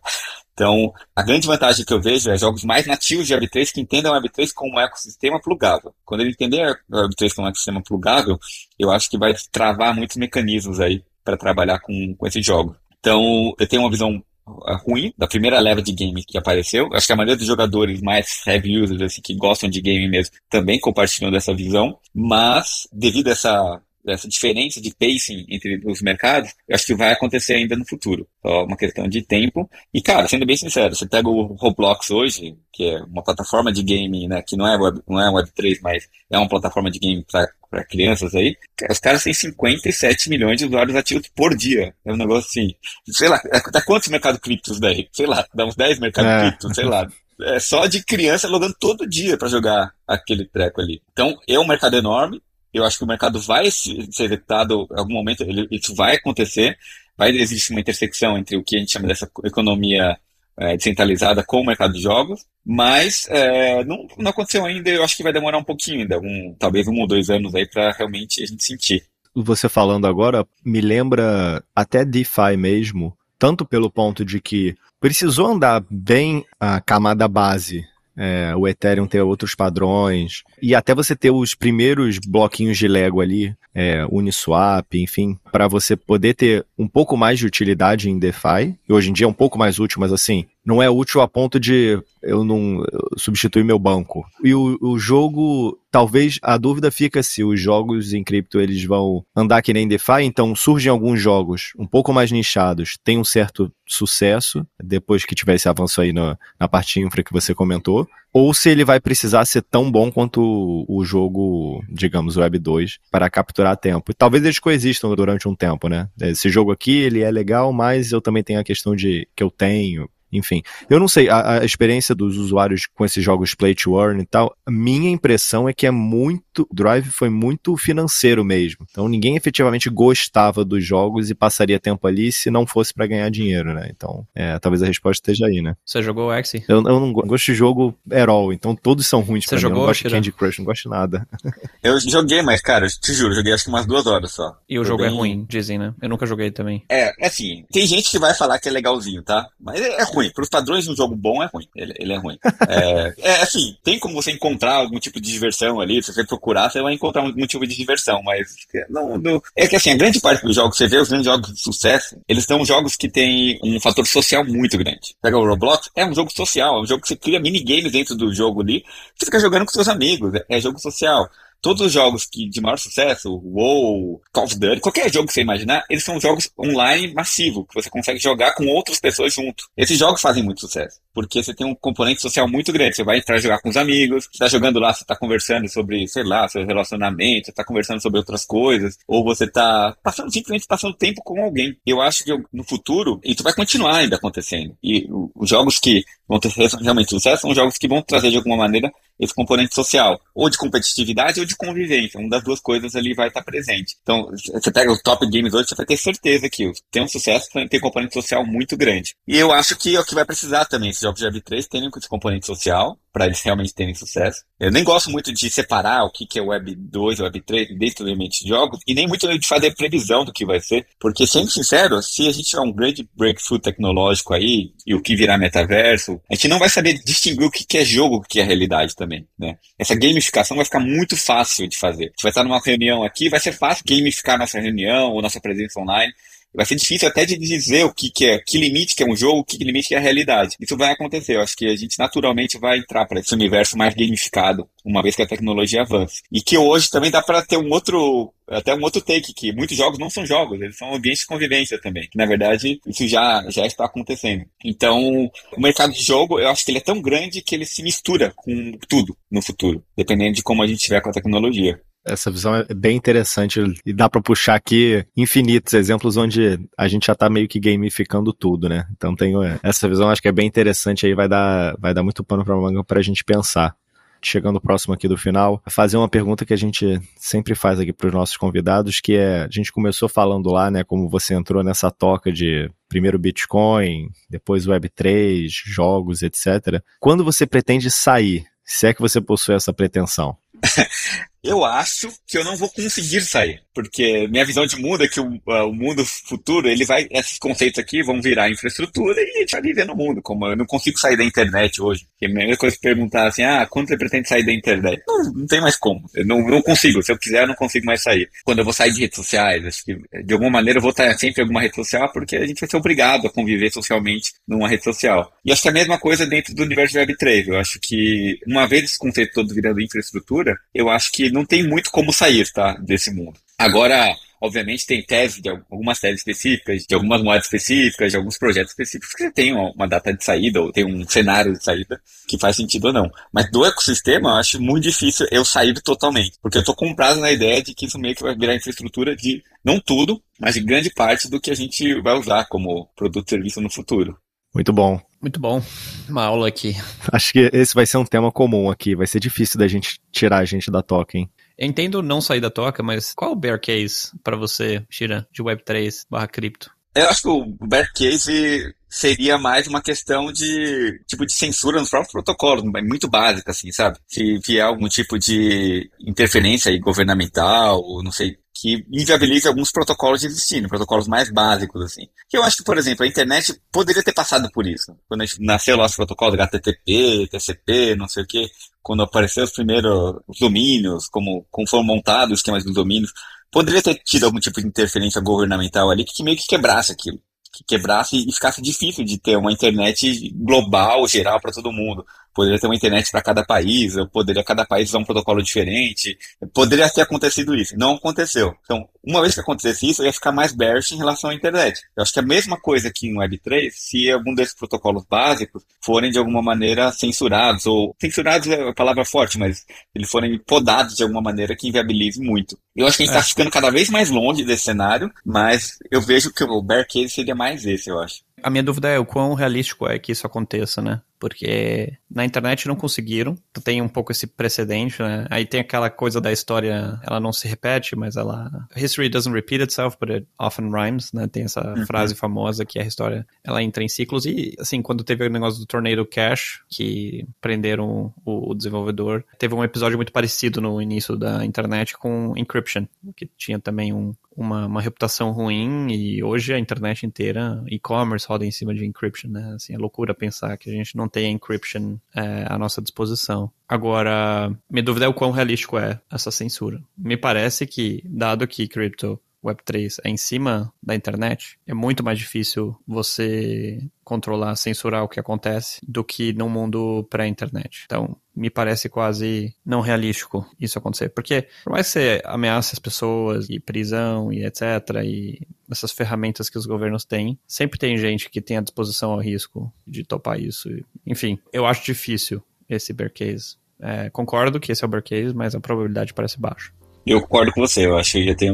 Então, 0.55 0.93
a 1.17 1.23
grande 1.23 1.47
vantagem 1.47 1.85
que 1.85 1.93
eu 1.93 2.01
vejo 2.01 2.31
é 2.31 2.37
jogos 2.37 2.63
mais 2.63 2.87
nativos 2.87 3.27
de 3.27 3.35
Web3 3.35 3.73
que 3.73 3.81
entendam 3.81 4.13
o 4.13 4.21
Web3 4.21 4.51
como 4.55 4.77
um 4.77 4.81
ecossistema 4.81 5.41
plugável. 5.41 5.95
Quando 6.05 6.21
ele 6.21 6.31
entender 6.31 6.79
o 6.91 7.09
Web3 7.09 7.35
como 7.35 7.47
um 7.47 7.51
ecossistema 7.51 7.83
plugável, 7.83 8.39
eu 8.79 8.91
acho 8.91 9.09
que 9.09 9.19
vai 9.19 9.35
travar 9.51 9.95
muitos 9.95 10.17
mecanismos 10.17 10.79
aí 10.79 11.03
para 11.25 11.39
trabalhar 11.39 11.81
com, 11.81 12.15
com 12.15 12.27
esse 12.27 12.43
jogo. 12.43 12.77
Então, 13.01 13.55
eu 13.59 13.67
tenho 13.67 13.83
uma 13.83 13.91
visão 13.91 14.23
ruim 14.47 15.13
da 15.17 15.27
primeira 15.27 15.61
leva 15.61 15.83
de 15.83 15.93
game 15.93 16.25
que 16.25 16.39
apareceu. 16.39 16.89
Acho 16.93 17.07
que 17.07 17.13
a 17.13 17.17
maioria 17.17 17.37
dos 17.37 17.47
jogadores 17.47 18.01
mais 18.01 18.43
heavy 18.47 18.81
users, 18.81 19.03
assim, 19.03 19.23
que 19.23 19.35
gostam 19.35 19.71
de 19.71 19.81
game 19.81 20.09
mesmo, 20.09 20.35
também 20.51 20.81
compartilham 20.81 21.31
dessa 21.31 21.55
visão. 21.55 21.99
Mas, 22.15 22.89
devido 22.93 23.29
a 23.29 23.33
essa 23.33 23.83
essa 24.07 24.29
diferença 24.29 24.81
de 24.81 24.93
pacing 24.95 25.47
entre 25.49 25.81
os 25.87 26.03
mercados, 26.03 26.53
eu 26.69 26.75
acho 26.75 26.87
que 26.87 26.95
vai 26.95 27.13
acontecer 27.13 27.55
ainda 27.55 27.77
no 27.77 27.87
futuro. 27.87 28.27
Só 28.45 28.65
uma 28.65 28.77
questão 28.77 29.07
de 29.07 29.23
tempo. 29.23 29.71
E, 29.95 30.03
cara, 30.03 30.27
sendo 30.27 30.45
bem 30.45 30.57
sincero, 30.57 30.95
você 30.95 31.07
pega 31.07 31.29
o 31.29 31.55
Roblox 31.55 32.11
hoje, 32.11 32.57
que 32.73 32.85
é 32.91 33.03
uma 33.05 33.23
plataforma 33.23 33.73
de 33.73 33.83
game, 33.83 34.27
né, 34.27 34.43
que 34.43 34.57
não 34.57 34.67
é 34.67 34.77
Web, 34.77 35.01
não 35.09 35.21
é 35.21 35.43
Web3, 35.43 35.79
mas 35.83 36.09
é 36.31 36.39
uma 36.39 36.49
plataforma 36.49 36.91
de 36.91 36.99
game 36.99 37.25
para 37.31 37.49
crianças 37.89 38.35
aí, 38.35 38.57
os 38.91 38.99
caras 38.99 39.23
têm 39.23 39.33
57 39.33 40.29
milhões 40.29 40.59
de 40.59 40.67
usuários 40.67 40.97
ativos 40.97 41.29
por 41.35 41.57
dia. 41.57 41.95
É 42.05 42.13
um 42.13 42.17
negócio 42.17 42.49
assim, 42.49 42.75
sei 43.11 43.29
lá, 43.29 43.41
dá 43.73 43.83
quantos 43.83 44.09
mercados 44.09 44.41
criptos 44.41 44.79
daí? 44.79 45.09
Sei 45.13 45.27
lá, 45.27 45.47
dá 45.55 45.65
uns 45.65 45.75
10 45.75 45.99
mercados 45.99 46.31
é. 46.31 46.41
criptos, 46.41 46.75
sei 46.75 46.85
lá. 46.85 47.09
É 47.41 47.59
só 47.59 47.87
de 47.87 48.05
criança 48.05 48.47
logando 48.47 48.75
todo 48.79 49.09
dia 49.09 49.37
para 49.37 49.49
jogar 49.49 49.93
aquele 50.07 50.45
treco 50.45 50.81
ali. 50.81 51.03
Então, 51.13 51.39
é 51.49 51.59
um 51.59 51.67
mercado 51.67 51.97
enorme, 51.97 52.43
eu 52.73 52.85
acho 52.85 52.99
que 52.99 53.05
o 53.05 53.09
mercado 53.09 53.41
vai 53.41 53.71
ser 53.71 53.99
executado 54.25 54.87
em 54.91 54.99
algum 54.99 55.15
momento, 55.15 55.43
ele, 55.43 55.67
isso 55.71 55.95
vai 55.95 56.17
acontecer, 56.17 56.79
vai 57.17 57.31
existir 57.31 57.73
uma 57.73 57.81
intersecção 57.81 58.39
entre 58.39 58.57
o 58.57 58.63
que 58.63 58.77
a 58.77 58.79
gente 58.79 58.93
chama 58.93 59.09
dessa 59.09 59.31
economia 59.45 60.19
é, 60.59 60.77
descentralizada 60.77 61.43
com 61.43 61.61
o 61.61 61.67
mercado 61.67 61.93
de 61.93 62.03
jogos, 62.03 62.45
mas 62.65 63.27
é, 63.29 63.85
não, 63.85 64.07
não 64.19 64.31
aconteceu 64.31 64.65
ainda, 64.65 64.91
eu 64.91 65.03
acho 65.03 65.17
que 65.17 65.23
vai 65.23 65.33
demorar 65.33 65.59
um 65.59 65.65
pouquinho 65.65 66.01
ainda, 66.01 66.19
um, 66.19 66.55
talvez 66.59 66.87
um 66.87 67.01
ou 67.01 67.07
dois 67.07 67.31
anos 67.31 67.55
aí 67.55 67.67
para 67.67 67.93
realmente 67.93 68.43
a 68.43 68.47
gente 68.47 68.65
sentir. 68.65 69.05
Você 69.35 69.69
falando 69.69 70.07
agora 70.07 70.47
me 70.65 70.81
lembra 70.81 71.63
até 71.75 72.05
DeFi 72.05 72.57
mesmo, 72.57 73.17
tanto 73.39 73.65
pelo 73.65 73.91
ponto 73.91 74.25
de 74.25 74.41
que 74.41 74.75
precisou 75.01 75.47
andar 75.47 75.83
bem 75.91 76.45
a 76.61 76.81
camada 76.81 77.27
base 77.27 77.85
é, 78.17 78.55
o 78.57 78.69
Ethereum 78.69 79.07
ter 79.07 79.23
outros 79.23 79.55
padrões, 79.55 80.43
e 80.61 80.75
até 80.75 80.95
você 80.95 81.17
ter 81.17 81.31
os 81.31 81.55
primeiros 81.55 82.19
bloquinhos 82.19 82.79
de 82.79 82.87
Lego 82.87 83.21
ali, 83.21 83.55
é, 83.75 84.07
Uniswap, 84.11 84.95
enfim, 84.95 85.39
para 85.53 85.69
você 85.69 85.95
poder 85.95 86.35
ter 86.35 86.67
um 86.79 86.89
pouco 86.89 87.15
mais 87.15 87.39
de 87.39 87.47
utilidade 87.47 88.09
em 88.09 88.19
DeFi, 88.19 88.75
e 88.89 88.93
hoje 88.93 89.11
em 89.11 89.13
dia 89.13 89.27
é 89.27 89.29
um 89.29 89.35
pouco 89.35 89.59
mais 89.59 89.79
útil, 89.79 90.01
mas 90.01 90.13
assim, 90.13 90.47
não 90.65 90.83
é 90.83 90.89
útil 90.89 91.21
a 91.21 91.29
ponto 91.29 91.61
de 91.61 92.01
eu 92.23 92.43
não 92.43 92.83
substituir 93.17 93.65
meu 93.65 93.79
banco. 93.79 94.25
E 94.43 94.55
o, 94.55 94.79
o 94.81 94.99
jogo, 94.99 95.79
talvez 95.91 96.39
a 96.43 96.57
dúvida 96.57 96.91
fica 96.91 97.23
se 97.23 97.45
os 97.45 97.61
jogos 97.61 98.15
em 98.15 98.25
cripto 98.25 98.61
eles 98.61 98.83
vão 98.85 99.25
andar 99.37 99.61
que 99.61 99.75
nem 99.75 99.87
DeFi, 99.87 100.23
então 100.23 100.55
surgem 100.57 100.91
alguns 100.91 101.21
jogos 101.21 101.73
um 101.79 101.87
pouco 101.87 102.13
mais 102.13 102.33
nichados, 102.33 102.97
tem 103.05 103.19
um 103.19 103.25
certo 103.25 103.71
sucesso, 103.87 104.67
depois 104.83 105.25
que 105.25 105.35
tiver 105.35 105.57
esse 105.57 105.69
avanço 105.69 106.01
aí 106.01 106.13
na, 106.13 106.39
na 106.59 106.67
parte 106.67 106.99
infra 107.01 107.23
que 107.23 107.33
você 107.33 107.55
comentou, 107.55 108.09
ou 108.33 108.55
se 108.55 108.71
ele 108.71 108.85
vai 108.85 108.99
precisar 108.99 109.45
ser 109.45 109.63
tão 109.63 109.91
bom 109.91 110.11
quanto 110.11 110.87
o 110.89 111.05
jogo, 111.05 111.85
digamos, 111.89 112.37
Web 112.39 112.59
2, 112.59 112.99
para 113.11 113.29
capturar 113.29 113.77
tempo. 113.77 114.11
E 114.11 114.15
talvez 114.15 114.43
eles 114.43 114.59
coexistam 114.59 115.15
durante 115.15 115.42
um 115.49 115.55
tempo, 115.55 115.89
né? 115.89 116.09
Esse 116.21 116.49
jogo 116.49 116.73
aqui, 116.73 116.99
ele 116.99 117.21
é 117.21 117.31
legal, 117.31 117.73
mas 117.73 118.13
eu 118.13 118.21
também 118.21 118.43
tenho 118.43 118.61
a 118.61 118.65
questão 118.65 118.95
de 118.95 119.29
que 119.35 119.43
eu 119.43 119.51
tenho, 119.51 120.09
enfim, 120.33 120.63
eu 120.89 120.99
não 120.99 121.07
sei, 121.07 121.29
a, 121.29 121.61
a, 121.61 121.65
experiência 121.65 122.15
dos 122.15 122.39
usuários 122.39 122.87
com 122.87 123.05
esses 123.05 123.23
jogos 123.23 123.55
play 123.55 123.75
to 123.75 124.01
earn 124.01 124.23
e 124.23 124.27
tal, 124.27 124.57
minha 124.69 125.11
impressão 125.11 125.69
é 125.69 125.75
que 125.75 125.87
é 125.87 125.91
muito, 125.91 126.67
Drive 126.73 127.07
foi 127.11 127.29
muito 127.29 127.77
financeiro 127.77 128.45
mesmo. 128.45 128.87
Então 128.91 129.09
ninguém 129.09 129.37
efetivamente 129.37 129.91
gostava 129.91 130.65
dos 130.65 130.85
jogos 130.85 131.29
e 131.29 131.35
passaria 131.35 131.79
tempo 131.79 132.07
ali 132.07 132.33
se 132.33 132.51
não 132.51 132.67
fosse 132.67 132.95
para 132.95 133.07
ganhar 133.07 133.31
dinheiro, 133.31 133.75
né? 133.75 133.91
Então, 133.95 134.27
é, 134.35 134.59
talvez 134.59 134.83
a 134.83 134.87
resposta 134.87 135.21
esteja 135.21 135.47
aí, 135.47 135.61
né? 135.61 135.77
Você 135.85 136.03
jogou 136.03 136.29
o 136.29 136.31
Axie? 136.31 136.65
Eu, 136.69 136.77
eu 136.77 137.01
não 137.01 137.13
gosto 137.13 137.47
de 137.47 137.55
jogo 137.55 137.95
Herol, 138.11 138.53
então 138.53 138.75
todos 138.75 139.07
são 139.07 139.21
ruins 139.21 139.45
Você 139.45 139.51
pra 139.51 139.59
jogou, 139.59 139.75
mim. 139.75 139.81
Eu 139.81 139.83
não 139.83 139.89
gosto 139.89 140.09
de 140.09 140.15
Candy 140.15 140.33
Crush, 140.33 140.59
não 140.59 140.65
gosto 140.65 140.83
de 140.85 140.89
nada. 140.89 141.29
eu 141.83 142.01
joguei, 142.01 142.41
mas 142.43 142.61
cara, 142.61 142.87
te 142.87 143.13
juro, 143.13 143.35
joguei 143.35 143.53
acho 143.53 143.65
que 143.65 143.71
umas 143.71 143.87
duas 143.87 144.07
horas 144.07 144.33
só. 144.33 144.57
E 144.69 144.79
o 144.79 144.85
jogo 144.85 145.03
é 145.03 145.09
bem... 145.09 145.15
é 145.15 145.19
ruim, 145.19 145.47
dizem, 145.49 145.79
né? 145.79 145.95
Eu 146.01 146.09
nunca 146.09 146.25
joguei 146.25 146.51
também. 146.51 146.85
É, 146.89 147.13
é 147.23 147.27
assim, 147.27 147.65
tem 147.71 147.87
gente 147.87 148.11
que 148.11 148.19
vai 148.19 148.35
falar 148.35 148.59
que 148.59 148.69
é 148.69 148.73
legalzinho, 148.73 149.23
tá? 149.23 149.49
Mas 149.61 149.81
é, 149.81 150.01
é 150.01 150.05
ruim 150.05 150.22
ruim. 150.23 150.31
Para 150.31 150.43
os 150.43 150.49
padrões 150.49 150.85
de 150.85 150.91
um 150.91 150.97
jogo 150.97 151.15
bom, 151.15 151.43
é 151.43 151.47
ruim. 151.53 151.69
Ele, 151.75 151.95
ele 151.99 152.13
é 152.13 152.17
ruim. 152.17 152.39
é, 152.69 153.15
é, 153.19 153.43
assim, 153.43 153.77
tem 153.83 153.99
como 153.99 154.15
você 154.15 154.31
encontrar 154.31 154.77
algum 154.77 154.99
tipo 154.99 155.21
de 155.21 155.31
diversão 155.31 155.81
ali. 155.81 156.03
Se 156.03 156.13
você 156.13 156.25
procurar, 156.25 156.71
você 156.71 156.81
vai 156.81 156.95
encontrar 156.95 157.23
um 157.23 157.35
motivo 157.35 157.67
de 157.67 157.77
diversão. 157.77 158.23
Mas 158.23 158.49
não, 158.89 159.19
não, 159.19 159.43
é 159.57 159.67
que 159.67 159.77
assim, 159.77 159.91
a 159.91 159.97
grande 159.97 160.21
parte 160.21 160.45
dos 160.45 160.55
jogos, 160.55 160.77
você 160.77 160.87
vê 160.87 160.99
os 160.99 161.09
grandes 161.09 161.27
jogos 161.27 161.53
de 161.53 161.61
sucesso, 161.61 162.17
eles 162.29 162.45
são 162.45 162.65
jogos 162.65 162.97
que 162.97 163.09
têm 163.09 163.59
um 163.63 163.81
fator 163.81 164.07
social 164.07 164.45
muito 164.45 164.79
grande. 164.79 165.15
Pega 165.21 165.39
o 165.39 165.47
Roblox, 165.47 165.91
é 165.97 166.05
um 166.05 166.15
jogo 166.15 166.33
social, 166.33 166.77
é 166.77 166.81
um 166.83 166.87
jogo 166.87 167.03
que 167.03 167.09
você 167.09 167.17
cria 167.17 167.41
minigames 167.41 167.93
dentro 167.93 168.15
do 168.15 168.33
jogo 168.33 168.63
ali, 168.63 168.85
você 169.17 169.27
fica 169.27 169.41
jogando 169.41 169.67
com 169.67 169.73
seus 169.73 169.89
amigos, 169.89 170.33
é, 170.35 170.45
é 170.49 170.61
jogo 170.61 170.79
social 170.79 171.29
todos 171.63 171.81
os 171.81 171.93
jogos 171.93 172.27
que, 172.27 172.49
de 172.49 172.61
maior 172.61 172.77
sucesso, 172.77 173.41
WoW, 173.43 174.21
Call 174.33 174.45
of 174.45 174.59
Duty, 174.59 174.81
qualquer 174.81 175.11
jogo 175.11 175.29
que 175.29 175.33
você 175.33 175.41
imaginar, 175.41 175.85
eles 175.89 176.05
são 176.05 176.21
jogos 176.21 176.51
online 176.59 177.15
massivo, 177.15 177.65
que 177.65 177.75
você 177.75 177.89
consegue 177.89 178.19
jogar 178.19 178.55
com 178.55 178.67
outras 178.67 178.99
pessoas 178.99 179.33
junto. 179.33 179.65
Esses 179.77 179.97
jogos 179.97 180.21
fazem 180.21 180.43
muito 180.43 180.61
sucesso, 180.61 181.01
porque 181.13 181.43
você 181.43 181.55
tem 181.55 181.67
um 181.67 181.75
componente 181.75 182.21
social 182.21 182.49
muito 182.49 182.73
grande. 182.73 182.97
Você 182.97 183.05
vai 183.05 183.19
entrar 183.19 183.39
jogar 183.39 183.61
com 183.61 183.69
os 183.69 183.77
amigos, 183.77 184.29
você 184.31 184.39
tá 184.39 184.49
jogando 184.49 184.79
lá, 184.79 184.93
você 184.93 185.05
tá 185.05 185.17
conversando 185.17 185.69
sobre, 185.69 186.07
sei 186.09 186.25
lá, 186.25 186.49
seu 186.49 186.65
relacionamento, 186.65 187.47
você 187.47 187.53
tá 187.53 187.65
conversando 187.65 188.01
sobre 188.01 188.19
outras 188.19 188.45
coisas, 188.45 188.99
ou 189.07 189.25
você 189.25 189.47
tá 189.47 189.97
passando, 190.03 190.33
simplesmente 190.33 190.67
passando 190.67 190.95
tempo 190.95 191.23
com 191.23 191.43
alguém. 191.43 191.77
Eu 191.85 192.01
acho 192.01 192.25
que 192.25 192.33
no 192.53 192.65
futuro, 192.65 193.21
isso 193.25 193.43
vai 193.43 193.55
continuar 193.55 193.97
ainda 193.97 194.17
acontecendo. 194.17 194.77
E 194.83 195.07
os 195.35 195.49
jogos 195.49 195.79
que 195.79 196.05
vão 196.29 196.39
ter 196.39 196.51
realmente 196.81 197.11
sucesso 197.11 197.43
são 197.43 197.55
jogos 197.55 197.77
que 197.77 197.89
vão 197.89 198.03
trazer 198.03 198.31
de 198.31 198.37
alguma 198.37 198.57
maneira 198.57 198.91
esse 199.21 199.35
componente 199.35 199.75
social, 199.75 200.21
ou 200.35 200.51
de 200.51 200.59
competitividade 200.59 201.39
ou 201.39 201.47
de 201.47 201.57
convivência. 201.57 202.19
Uma 202.19 202.31
das 202.31 202.43
duas 202.43 202.61
coisas 202.61 202.97
ali 202.97 203.15
vai 203.15 203.29
estar 203.29 203.43
presente. 203.43 203.97
Então, 204.03 204.29
você 204.31 204.71
pega 204.73 204.91
os 204.91 205.01
top 205.01 205.25
games 205.31 205.55
hoje, 205.55 205.69
você 205.69 205.75
vai 205.75 205.87
ter 205.87 205.97
certeza 205.97 206.51
que 206.51 206.73
tem 206.91 207.03
um 207.03 207.09
sucesso, 207.09 207.49
tem 207.53 207.79
um 207.79 207.83
componente 207.83 208.15
social 208.15 208.45
muito 208.45 208.77
grande. 208.77 209.15
E 209.27 209.39
eu 209.39 209.53
acho 209.53 209.77
que 209.77 209.95
é 209.95 210.01
o 210.01 210.05
que 210.05 210.15
vai 210.15 210.25
precisar 210.25 210.65
também, 210.65 210.93
esses 211.03 211.21
jogos 211.21 211.21
de 211.21 211.27
Web3 211.27 211.69
terem 211.69 211.91
esse 211.97 212.09
componente 212.09 212.47
social, 212.47 212.97
para 213.13 213.27
eles 213.27 213.43
realmente 213.43 213.75
terem 213.75 213.95
sucesso. 213.95 214.43
Eu 214.59 214.71
nem 214.71 214.83
gosto 214.83 215.11
muito 215.11 215.33
de 215.33 215.51
separar 215.51 216.05
o 216.05 216.11
que, 216.11 216.27
que 216.27 216.39
é 216.39 216.43
Web 216.43 216.75
2 216.77 217.19
e 217.19 217.23
Web 217.23 217.41
3 217.43 217.79
dentro 217.79 218.05
do 218.05 218.11
ambiente 218.11 218.43
de 218.43 218.49
jogos, 218.49 218.81
e 218.87 218.95
nem 218.95 219.07
muito 219.07 219.27
de 219.39 219.47
fazer 219.47 219.75
previsão 219.75 220.25
do 220.25 220.33
que 220.33 220.47
vai 220.47 220.61
ser, 220.61 220.87
porque, 220.99 221.27
sendo 221.27 221.51
sincero, 221.51 222.01
se 222.03 222.27
a 222.27 222.33
gente 222.33 222.49
tiver 222.49 222.63
um 222.63 222.73
grande 222.73 223.07
breakthrough 223.15 223.59
tecnológico 223.59 224.33
aí, 224.33 224.73
e 224.87 224.95
o 224.95 225.03
que 225.03 225.15
virar 225.15 225.37
metaverso, 225.37 226.21
a 226.31 226.35
gente 226.35 226.49
não 226.49 226.59
vai 226.59 226.69
saber 226.69 226.95
distinguir 227.05 227.47
o 227.47 227.51
que, 227.51 227.65
que 227.65 227.79
é 227.79 227.85
jogo, 227.85 228.17
o 228.17 228.23
que 228.23 228.41
é 228.41 228.45
realidade 228.45 228.95
também, 228.95 229.27
né? 229.39 229.57
Essa 229.79 229.95
gamificação 229.95 230.57
vai 230.57 230.65
ficar 230.65 230.81
muito 230.81 231.17
fácil 231.17 231.69
de 231.69 231.77
fazer. 231.77 232.05
A 232.05 232.09
gente 232.09 232.23
vai 232.23 232.31
estar 232.31 232.45
numa 232.45 232.61
reunião 232.61 233.03
aqui, 233.03 233.29
vai 233.29 233.41
ser 233.41 233.53
fácil 233.53 233.85
gamificar 233.87 234.39
nossa 234.39 234.59
reunião 234.59 235.13
ou 235.13 235.21
nossa 235.21 235.41
presença 235.41 235.81
online, 235.81 236.13
vai 236.55 236.67
ser 236.67 236.77
difícil 236.77 237.09
até 237.09 237.25
de 237.25 237.37
dizer 237.37 237.85
o 237.85 237.93
que, 237.93 238.11
que 238.11 238.27
é, 238.27 238.39
que 238.39 238.59
limite 238.59 238.95
que 238.95 239.03
é 239.03 239.07
um 239.07 239.17
jogo, 239.17 239.45
que 239.45 239.57
limite 239.63 239.89
que 239.89 239.95
é 239.95 239.99
a 239.99 240.01
realidade. 240.01 240.57
Isso 240.61 240.77
vai 240.77 240.93
acontecer. 240.93 241.37
Eu 241.37 241.41
acho 241.41 241.57
que 241.57 241.67
a 241.67 241.77
gente 241.77 241.99
naturalmente 241.99 242.59
vai 242.59 242.79
entrar 242.79 243.07
para 243.07 243.21
esse 243.21 243.35
universo 243.35 243.77
mais 243.77 243.95
gamificado, 243.95 244.69
uma 244.85 245.03
vez 245.03 245.17
que 245.17 245.23
a 245.23 245.27
tecnologia 245.27 245.83
avança. 245.83 246.17
E 246.31 246.43
que 246.43 246.59
hoje 246.59 246.91
também 246.91 247.11
dá 247.11 247.23
para 247.23 247.43
ter 247.43 247.57
um 247.57 247.71
outro, 247.71 248.33
até 248.49 248.75
um 248.75 248.83
outro 248.83 249.01
take, 249.01 249.33
que 249.33 249.53
muitos 249.53 249.77
jogos 249.77 249.99
não 249.99 250.11
são 250.11 250.27
jogos, 250.27 250.61
eles 250.61 250.77
são 250.77 250.95
ambientes 250.95 251.21
de 251.21 251.27
convivência 251.27 251.81
também. 251.81 252.09
Que, 252.09 252.19
na 252.19 252.27
verdade, 252.27 252.81
isso 252.87 253.09
já, 253.09 253.45
já 253.49 253.67
está 253.67 253.87
acontecendo. 253.87 254.45
Então, 254.65 255.31
o 255.57 255.61
mercado 255.61 255.93
de 255.93 256.03
jogo, 256.03 256.39
eu 256.39 256.49
acho 256.49 256.65
que 256.65 256.71
ele 256.71 256.79
é 256.79 256.83
tão 256.83 257.01
grande 257.01 257.43
que 257.43 257.55
ele 257.55 257.67
se 257.67 257.83
mistura 257.83 258.33
com 258.35 258.73
tudo 258.89 259.17
no 259.31 259.43
futuro, 259.43 259.85
dependendo 259.97 260.35
de 260.35 260.43
como 260.43 260.63
a 260.63 260.67
gente 260.67 260.79
estiver 260.79 261.01
com 261.01 261.11
a 261.11 261.13
tecnologia. 261.13 261.81
Essa 262.05 262.31
visão 262.31 262.55
é 262.57 262.75
bem 262.75 262.97
interessante 262.97 263.61
e 263.87 263.93
dá 263.93 264.09
para 264.09 264.21
puxar 264.21 264.55
aqui 264.55 265.05
infinitos 265.17 265.73
exemplos 265.75 266.17
onde 266.17 266.59
a 266.77 266.89
gente 266.89 267.07
já 267.07 267.15
tá 267.15 267.31
meio 267.31 267.47
que 267.47 267.61
gamificando 267.61 268.33
tudo, 268.33 268.69
né? 268.69 268.87
Então 268.93 269.15
tenho 269.15 269.41
essa 269.63 269.89
visão, 269.89 270.11
acho 270.11 270.21
que 270.21 270.29
é 270.29 270.33
bem 270.33 270.47
interessante 270.47 271.07
aí, 271.07 271.15
vai 271.15 271.29
dar, 271.29 271.77
vai 271.79 271.95
dar 271.95 272.03
muito 272.03 272.25
pano 272.25 272.45
para 272.45 272.57
manga 272.57 272.83
pra 272.83 273.03
gente 273.03 273.23
pensar 273.25 273.77
chegando 274.25 274.61
próximo 274.61 274.95
aqui 274.95 275.09
do 275.09 275.19
final, 275.19 275.61
fazer 275.69 275.97
uma 275.97 276.09
pergunta 276.09 276.45
que 276.45 276.55
a 276.55 276.57
gente 276.57 277.01
sempre 277.17 277.55
faz 277.55 277.81
aqui 277.81 277.93
para 277.93 278.07
os 278.07 278.15
nossos 278.15 278.37
convidados, 278.37 279.01
que 279.01 279.15
é, 279.15 279.43
a 279.43 279.49
gente 279.51 279.73
começou 279.73 280.09
falando 280.09 280.51
lá, 280.51 280.71
né, 280.71 280.85
como 280.85 281.09
você 281.09 281.35
entrou 281.35 281.63
nessa 281.65 281.91
toca 281.91 282.33
de 282.33 282.71
primeiro 282.89 283.19
Bitcoin, 283.19 284.09
depois 284.31 284.67
Web3, 284.67 285.49
jogos, 285.49 286.23
etc. 286.23 286.81
Quando 287.01 287.25
você 287.25 287.47
pretende 287.47 287.91
sair, 287.91 288.47
se 288.65 288.87
é 288.87 288.95
que 288.95 289.01
você 289.01 289.21
possui 289.21 289.57
essa 289.57 289.73
pretensão? 289.73 290.37
eu 291.43 291.65
acho 291.65 292.09
que 292.27 292.39
eu 292.39 292.45
não 292.45 292.57
vou 292.57 292.71
conseguir 292.71 293.21
sair. 293.23 293.61
Porque 293.75 294.29
minha 294.29 294.45
visão 294.45 294.67
de 294.67 294.77
mundo 294.77 295.03
é 295.03 295.09
que 295.09 295.19
o, 295.19 295.27
uh, 295.27 295.67
o, 295.67 295.73
mundo 295.73 296.05
futuro, 296.05 296.69
ele 296.69 296.85
vai, 296.85 297.09
esses 297.11 297.39
conceitos 297.39 297.79
aqui 297.79 298.03
vão 298.03 298.21
virar 298.21 298.51
infraestrutura 298.51 299.19
e 299.21 299.37
a 299.37 299.41
gente 299.41 299.53
vai 299.53 299.63
viver 299.63 299.87
no 299.87 299.97
mundo. 299.97 300.21
Como 300.21 300.47
eu 300.47 300.57
não 300.57 300.67
consigo 300.67 300.99
sair 300.99 301.17
da 301.17 301.25
internet 301.25 301.81
hoje. 301.81 302.07
Que 302.19 302.27
a 302.27 302.29
primeira 302.29 302.57
coisa 302.57 302.77
que 302.77 302.83
perguntar 302.83 303.27
assim, 303.27 303.43
ah, 303.43 303.67
quando 303.67 303.89
você 303.89 303.97
pretende 303.97 304.29
sair 304.29 304.45
da 304.45 304.53
internet? 304.53 305.03
Não, 305.07 305.33
não 305.33 305.47
tem 305.47 305.61
mais 305.61 305.77
como. 305.77 306.05
Eu 306.15 306.27
não, 306.27 306.47
não 306.47 306.63
consigo. 306.63 307.03
Se 307.03 307.13
eu 307.13 307.19
quiser, 307.19 307.43
eu 307.43 307.49
não 307.49 307.55
consigo 307.55 307.87
mais 307.87 308.03
sair. 308.03 308.29
Quando 308.45 308.59
eu 308.59 308.65
vou 308.65 308.75
sair 308.75 308.93
de 308.93 309.01
redes 309.01 309.17
sociais, 309.17 309.65
acho 309.65 309.85
que 309.85 309.97
de 310.23 310.35
alguma 310.35 310.51
maneira 310.51 310.79
eu 310.79 310.83
vou 310.83 310.91
estar 310.91 311.13
sempre 311.19 311.41
em 311.41 311.45
alguma 311.45 311.63
rede 311.63 311.75
social 311.75 312.13
porque 312.13 312.37
a 312.37 312.47
gente 312.47 312.61
vai 312.61 312.69
ser 312.69 312.77
obrigado 312.77 313.27
a 313.27 313.33
conviver 313.33 313.73
socialmente 313.73 314.33
numa 314.47 314.69
rede 314.69 314.85
social. 314.85 315.33
E 315.45 315.51
acho 315.51 315.63
que 315.63 315.69
é 315.69 315.71
a 315.71 315.75
mesma 315.75 315.99
coisa 315.99 316.27
dentro 316.27 316.55
do 316.55 316.63
universo 316.63 316.99
Web3. 316.99 317.49
Eu 317.49 317.59
acho 317.59 317.81
que, 317.81 318.39
uma 318.47 318.67
vez 318.67 318.85
esse 318.85 318.99
conceito 318.99 319.33
todo 319.33 319.55
virando 319.55 319.81
infraestrutura, 319.81 320.57
eu 320.75 320.91
acho 320.91 321.11
que 321.11 321.32
não 321.33 321.45
tem 321.45 321.67
muito 321.67 321.91
como 321.91 322.13
sair, 322.13 322.51
tá, 322.53 322.75
desse 322.75 323.11
mundo. 323.11 323.39
Agora, 323.59 324.15
obviamente, 324.41 324.85
tem 324.85 325.03
tese 325.05 325.41
de 325.41 325.49
algumas 325.49 326.01
teses 326.01 326.19
específicas, 326.19 326.85
de 326.85 326.95
algumas 326.95 327.23
moedas 327.23 327.45
específicas, 327.45 328.11
de 328.11 328.17
alguns 328.17 328.37
projetos 328.37 328.73
específicos 328.73 329.15
que 329.15 329.31
tem 329.31 329.55
uma 329.55 329.87
data 329.87 330.13
de 330.13 330.25
saída 330.25 330.61
ou 330.61 330.73
tem 330.73 330.85
um 330.85 331.09
cenário 331.09 331.53
de 331.53 331.63
saída 331.63 332.01
que 332.27 332.37
faz 332.37 332.57
sentido 332.57 332.87
ou 332.87 332.93
não. 332.93 333.11
Mas 333.33 333.51
do 333.53 333.65
ecossistema, 333.65 334.31
eu 334.31 334.35
acho 334.35 334.61
muito 334.61 334.83
difícil 334.83 335.27
eu 335.31 335.45
sair 335.45 335.73
totalmente, 335.81 336.33
porque 336.43 336.59
eu 336.59 336.65
tô 336.65 336.75
comprado 336.75 337.21
na 337.21 337.31
ideia 337.31 337.63
de 337.63 337.73
que 337.73 337.87
isso 337.87 337.99
meio 337.99 338.17
que 338.17 338.23
vai 338.23 338.35
virar 338.37 338.57
infraestrutura 338.57 339.15
de, 339.15 339.45
não 339.65 339.79
tudo, 339.79 340.21
mas 340.41 340.55
de 340.55 340.61
grande 340.61 340.91
parte 340.91 341.31
do 341.31 341.41
que 341.41 341.51
a 341.53 341.57
gente 341.57 342.01
vai 342.01 342.19
usar 342.19 342.45
como 342.47 342.89
produto 342.97 343.29
e 343.29 343.31
serviço 343.31 343.61
no 343.61 343.71
futuro. 343.71 344.19
Muito 344.55 344.73
bom. 344.73 345.01
Muito 345.21 345.41
bom. 345.41 345.63
Uma 346.09 346.25
aula 346.25 346.49
aqui. 346.49 346.77
Acho 347.13 347.33
que 347.33 347.51
esse 347.53 347.75
vai 347.75 347.87
ser 347.87 347.97
um 347.97 348.05
tema 348.05 348.31
comum 348.33 348.71
aqui. 348.71 348.95
Vai 348.95 349.07
ser 349.07 349.21
difícil 349.21 349.59
da 349.59 349.69
gente 349.69 350.01
tirar 350.11 350.39
a 350.39 350.45
gente 350.45 350.71
da 350.71 350.83
toca, 350.83 351.17
hein? 351.17 351.31
Eu 351.57 351.69
entendo 351.69 352.03
não 352.03 352.21
sair 352.21 352.41
da 352.41 352.51
toca, 352.51 352.83
mas 352.83 353.15
qual 353.15 353.33
o 353.33 353.37
bear 353.37 353.61
case 353.61 354.11
para 354.23 354.37
você, 354.37 354.85
Shira, 354.91 355.27
de 355.33 355.43
Web3 355.43 356.07
barra 356.11 356.27
cripto? 356.27 356.71
Eu 356.95 357.09
acho 357.09 357.23
que 357.23 357.29
o 357.29 357.67
bear 357.67 357.91
case 357.95 358.75
seria 358.89 359.39
mais 359.39 359.67
uma 359.67 359.81
questão 359.81 360.31
de 360.31 361.01
tipo 361.07 361.25
de 361.25 361.33
censura 361.33 361.81
nos 361.81 361.89
próprios 361.89 362.13
protocolos, 362.13 362.63
muito 362.65 363.09
básica, 363.09 363.51
assim, 363.51 363.73
sabe? 363.73 363.99
Se 364.07 364.39
vier 364.45 364.63
algum 364.63 364.89
tipo 364.89 365.19
de 365.19 365.89
interferência 366.01 366.79
governamental, 366.79 367.83
não 368.03 368.13
sei, 368.13 368.37
que 368.63 368.87
inviabilize 368.93 369.49
alguns 369.49 369.73
protocolos 369.73 370.21
de 370.21 370.29
destino, 370.29 370.69
protocolos 370.69 371.09
mais 371.09 371.29
básicos, 371.33 371.83
assim. 371.83 372.07
Que 372.29 372.37
eu 372.39 372.45
acho 372.45 372.59
que, 372.59 372.63
por 372.63 372.79
exemplo, 372.79 373.05
a 373.05 373.09
internet 373.09 373.61
poderia 373.73 374.05
ter 374.05 374.13
passado 374.13 374.49
por 374.53 374.69
isso. 374.69 374.97
Quando 375.09 375.23
a 375.23 375.27
gente 375.27 375.45
nasceu 375.45 375.77
lá 375.77 375.87
os 375.87 375.97
protocolos 375.97 376.35
HTTP, 376.35 377.27
TCP, 377.29 377.97
não 377.97 378.07
sei 378.07 378.23
o 378.23 378.27
quê, 378.27 378.49
quando 378.81 379.03
apareceram 379.03 379.47
os 379.47 379.53
primeiros 379.53 380.15
domínios, 380.39 381.09
como, 381.09 381.45
como 381.51 381.69
foram 381.69 381.83
montados 381.83 382.35
os 382.35 382.39
esquemas 382.39 382.63
dos 382.63 382.73
domínios, 382.73 383.13
poderia 383.51 383.83
ter 383.83 383.97
tido 383.97 384.27
algum 384.27 384.39
tipo 384.39 384.61
de 384.61 384.69
interferência 384.69 385.21
governamental 385.21 385.91
ali 385.91 386.05
que 386.05 386.23
meio 386.23 386.37
que 386.37 386.47
quebrasse 386.47 386.93
aquilo. 386.93 387.19
Que 387.53 387.65
quebrasse 387.65 388.17
e 388.17 388.33
ficasse 388.33 388.63
difícil 388.63 389.05
de 389.05 389.19
ter 389.19 389.37
uma 389.37 389.51
internet 389.51 390.31
global, 390.37 391.09
geral, 391.09 391.41
para 391.41 391.51
todo 391.51 391.73
mundo 391.73 392.07
poderia 392.35 392.59
ter 392.59 392.67
uma 392.67 392.75
internet 392.75 393.11
para 393.11 393.23
cada 393.23 393.45
país, 393.45 393.97
ou 393.97 394.07
poderia 394.09 394.45
cada 394.45 394.65
país 394.65 394.89
usar 394.89 394.99
um 394.99 395.05
protocolo 395.05 395.43
diferente. 395.43 396.17
Poderia 396.55 396.89
ter 396.91 397.03
acontecido 397.03 397.55
isso. 397.55 397.77
Não 397.77 397.95
aconteceu. 397.95 398.55
Então, 398.65 398.89
uma 399.05 399.21
vez 399.21 399.35
que 399.35 399.41
acontecesse 399.41 399.91
isso, 399.91 400.03
eu 400.03 400.07
ia 400.07 400.13
ficar 400.13 400.33
mais 400.33 400.53
bearish 400.53 400.93
em 400.93 400.99
relação 400.99 401.31
à 401.31 401.35
internet. 401.35 401.81
Eu 401.97 402.03
acho 402.03 402.13
que 402.13 402.21
é 402.21 402.23
a 402.23 402.27
mesma 402.27 402.59
coisa 402.59 402.89
aqui 402.89 403.11
no 403.11 403.21
Web3, 403.21 403.71
se 403.73 404.11
algum 404.11 404.35
desses 404.35 404.55
protocolos 404.55 405.05
básicos 405.09 405.63
forem 405.85 406.11
de 406.11 406.19
alguma 406.19 406.41
maneira 406.41 406.93
censurados, 406.93 407.67
ou 407.67 407.97
censurados 408.01 408.49
é 408.49 408.69
a 408.69 408.75
palavra 408.75 409.05
forte, 409.05 409.39
mas 409.39 409.65
eles 409.95 410.09
forem 410.09 410.39
podados 410.39 410.97
de 410.97 411.03
alguma 411.03 411.21
maneira 411.21 411.57
que 411.57 411.69
inviabilize 411.69 412.21
muito. 412.21 412.57
Eu 412.75 412.87
acho 412.87 412.97
que 412.97 413.03
a 413.03 413.07
gente 413.07 413.15
está 413.15 413.27
é. 413.27 413.29
ficando 413.29 413.51
cada 413.51 413.71
vez 413.71 413.91
mais 413.91 414.09
longe 414.09 414.45
desse 414.45 414.65
cenário, 414.65 415.11
mas 415.25 415.79
eu 415.91 416.01
vejo 416.01 416.33
que 416.33 416.45
o 416.45 416.63
bear 416.63 416.87
case 416.87 417.11
seria 417.11 417.35
mais 417.35 417.67
esse, 417.67 417.91
eu 417.91 417.99
acho. 417.99 418.23
A 418.43 418.51
minha 418.51 418.63
dúvida 418.63 418.89
é 418.89 418.99
o 418.99 419.07
quão 419.07 419.35
realístico 419.35 419.87
é 419.87 419.99
que 419.99 420.11
isso 420.11 420.27
aconteça, 420.27 420.83
né? 420.83 421.01
Porque 421.23 421.93
na 422.11 422.25
internet 422.25 422.67
não 422.67 422.75
conseguiram, 422.75 423.39
tem 423.63 423.81
um 423.81 423.87
pouco 423.87 424.11
esse 424.11 424.27
precedente, 424.27 425.01
né? 425.01 425.25
Aí 425.31 425.47
tem 425.47 425.61
aquela 425.61 425.89
coisa 425.89 426.21
da 426.21 426.33
história, 426.33 426.99
ela 427.01 427.21
não 427.21 427.33
se 427.33 427.47
repete, 427.47 427.95
mas 427.95 428.17
ela. 428.17 428.51
History 428.75 429.09
doesn't 429.09 429.33
repeat 429.33 429.63
itself, 429.63 429.97
but 430.01 430.11
it 430.11 430.27
often 430.37 430.73
rhymes, 430.73 431.13
né? 431.13 431.29
Tem 431.29 431.45
essa 431.45 431.75
uhum. 431.77 431.87
frase 431.87 432.17
famosa 432.17 432.65
que 432.65 432.77
a 432.77 432.83
história 432.83 433.25
ela 433.45 433.63
entra 433.63 433.85
em 433.85 433.89
ciclos. 433.89 434.27
E, 434.27 434.57
assim, 434.59 434.83
quando 434.83 435.05
teve 435.05 435.25
o 435.25 435.31
negócio 435.31 435.61
do 435.61 435.67
Tornado 435.67 436.05
Cash, 436.05 436.65
que 436.69 437.25
prenderam 437.41 438.13
o, 438.25 438.51
o 438.51 438.55
desenvolvedor, 438.57 439.25
teve 439.39 439.55
um 439.55 439.63
episódio 439.63 439.97
muito 439.97 440.11
parecido 440.11 440.61
no 440.61 440.83
início 440.83 441.17
da 441.17 441.45
internet 441.45 441.97
com 441.97 442.35
Encryption, 442.37 442.89
que 443.15 443.31
tinha 443.39 443.61
também 443.61 443.93
um, 443.93 444.13
uma, 444.37 444.67
uma 444.67 444.81
reputação 444.81 445.31
ruim 445.31 445.91
e 445.93 446.23
hoje 446.23 446.53
a 446.53 446.59
internet 446.59 447.07
inteira, 447.07 447.63
e-commerce 447.69 448.27
roda 448.27 448.45
em 448.45 448.51
cima 448.51 448.75
de 448.75 448.85
encryption, 448.85 449.31
né? 449.31 449.53
Assim, 449.55 449.75
é 449.75 449.79
loucura 449.79 450.15
pensar 450.15 450.57
que 450.57 450.71
a 450.71 450.73
gente 450.73 450.97
não 450.97 451.09
tem 451.13 451.33
encryption 451.33 451.99
é, 452.15 452.47
à 452.49 452.59
nossa 452.59 452.81
disposição. 452.81 453.51
Agora, 453.69 454.51
minha 454.69 454.83
dúvida 454.83 455.05
é 455.07 455.09
o 455.09 455.15
quão 455.15 455.31
realístico 455.31 455.79
é 455.79 456.01
essa 456.11 456.31
censura. 456.31 456.83
Me 456.97 457.17
parece 457.17 457.67
que, 457.67 458.03
dado 458.05 458.49
que 458.49 458.67
crypto 458.67 459.21
Web3 459.45 459.99
é 460.05 460.09
em 460.09 460.17
cima 460.17 460.73
da 460.83 460.95
internet, 460.95 461.59
é 461.67 461.75
muito 461.75 462.03
mais 462.05 462.19
difícil 462.19 462.77
você 462.87 463.83
controlar, 464.05 464.55
censurar 464.57 465.05
o 465.05 465.09
que 465.09 465.21
acontece 465.21 465.81
do 465.87 466.05
que 466.05 466.33
no 466.33 466.49
mundo 466.49 467.07
pré-internet. 467.11 467.83
Então, 467.87 468.17
me 468.35 468.51
parece 468.51 468.89
quase 468.89 469.55
não 469.65 469.81
realístico 469.81 470.47
isso 470.61 470.79
acontecer. 470.79 471.11
Porque, 471.11 471.47
por 471.65 471.71
mais 471.71 471.87
que 471.87 471.93
você 471.93 472.23
ameace 472.25 472.75
as 472.75 472.79
pessoas 472.79 473.49
e 473.49 473.61
prisão 473.61 474.33
e 474.33 474.45
etc., 474.45 474.63
e 475.05 475.47
essas 475.71 475.93
ferramentas 475.93 476.49
que 476.49 476.59
os 476.59 476.67
governos 476.67 477.05
têm, 477.05 477.39
sempre 477.47 477.79
tem 477.79 477.97
gente 477.97 478.31
que 478.31 478.41
tem 478.41 478.57
a 478.57 478.63
disposição 478.63 479.13
ao 479.13 479.21
risco 479.21 479.73
de 479.87 480.05
topar 480.05 480.39
isso. 480.39 480.69
Enfim, 481.07 481.39
eu 481.53 481.67
acho 481.67 481.85
difícil 481.85 482.43
esse 482.69 482.93
bear 482.93 483.13
case. 483.13 483.57
É, 483.81 484.11
concordo 484.11 484.61
que 484.61 484.71
esse 484.71 484.85
é 484.85 484.87
o 484.87 484.91
bear 484.91 485.03
case, 485.03 485.35
mas 485.35 485.55
a 485.55 485.61
probabilidade 485.61 486.15
parece 486.15 486.39
baixa. 486.39 486.73
Eu 487.05 487.21
concordo 487.21 487.53
com 487.53 487.61
você, 487.61 487.85
eu 487.87 487.97
acho 487.97 488.13
que 488.13 488.27
já 488.27 488.35
tem 488.35 488.53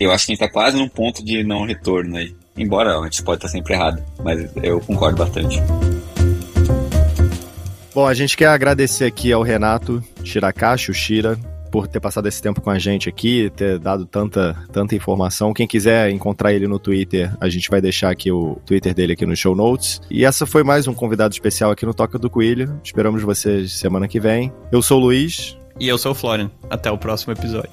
eu 0.00 0.10
acho 0.10 0.26
que 0.26 0.32
a 0.32 0.34
gente 0.34 0.40
tá 0.40 0.50
quase 0.50 0.78
num 0.78 0.88
ponto 0.88 1.22
de 1.22 1.44
não 1.44 1.66
retorno 1.66 2.16
aí. 2.16 2.34
Embora 2.56 2.98
a 2.98 3.04
gente 3.04 3.22
pode 3.22 3.38
estar 3.38 3.48
sempre 3.48 3.74
errado, 3.74 4.02
mas 4.24 4.50
eu 4.62 4.80
concordo 4.80 5.18
bastante. 5.18 5.60
Bom, 7.94 8.06
a 8.06 8.14
gente 8.14 8.36
quer 8.36 8.48
agradecer 8.48 9.04
aqui 9.04 9.32
ao 9.32 9.42
Renato 9.42 10.02
Shirakashi, 10.24 10.90
o 10.90 10.94
Shira, 10.94 11.38
por 11.70 11.86
ter 11.86 12.00
passado 12.00 12.26
esse 12.26 12.40
tempo 12.40 12.60
com 12.60 12.70
a 12.70 12.78
gente 12.78 13.08
aqui, 13.08 13.50
ter 13.54 13.78
dado 13.78 14.06
tanta, 14.06 14.56
tanta 14.72 14.94
informação. 14.94 15.52
Quem 15.52 15.66
quiser 15.66 16.10
encontrar 16.10 16.52
ele 16.52 16.66
no 16.66 16.78
Twitter, 16.78 17.36
a 17.40 17.48
gente 17.48 17.68
vai 17.68 17.80
deixar 17.80 18.10
aqui 18.10 18.30
o 18.32 18.56
Twitter 18.64 18.94
dele 18.94 19.12
aqui 19.12 19.26
no 19.26 19.36
show 19.36 19.54
notes. 19.54 20.00
E 20.10 20.24
essa 20.24 20.46
foi 20.46 20.62
mais 20.62 20.88
um 20.88 20.94
convidado 20.94 21.34
especial 21.34 21.70
aqui 21.70 21.84
no 21.84 21.92
Toca 21.94 22.18
do 22.18 22.30
Coelho. 22.30 22.80
Esperamos 22.82 23.22
vocês 23.22 23.72
semana 23.72 24.08
que 24.08 24.18
vem. 24.18 24.52
Eu 24.72 24.82
sou 24.82 24.98
o 24.98 25.02
Luiz. 25.02 25.56
E 25.78 25.88
eu 25.88 25.98
sou 25.98 26.12
o 26.12 26.14
Florian. 26.14 26.50
Até 26.70 26.90
o 26.90 26.98
próximo 26.98 27.32
episódio. 27.32 27.70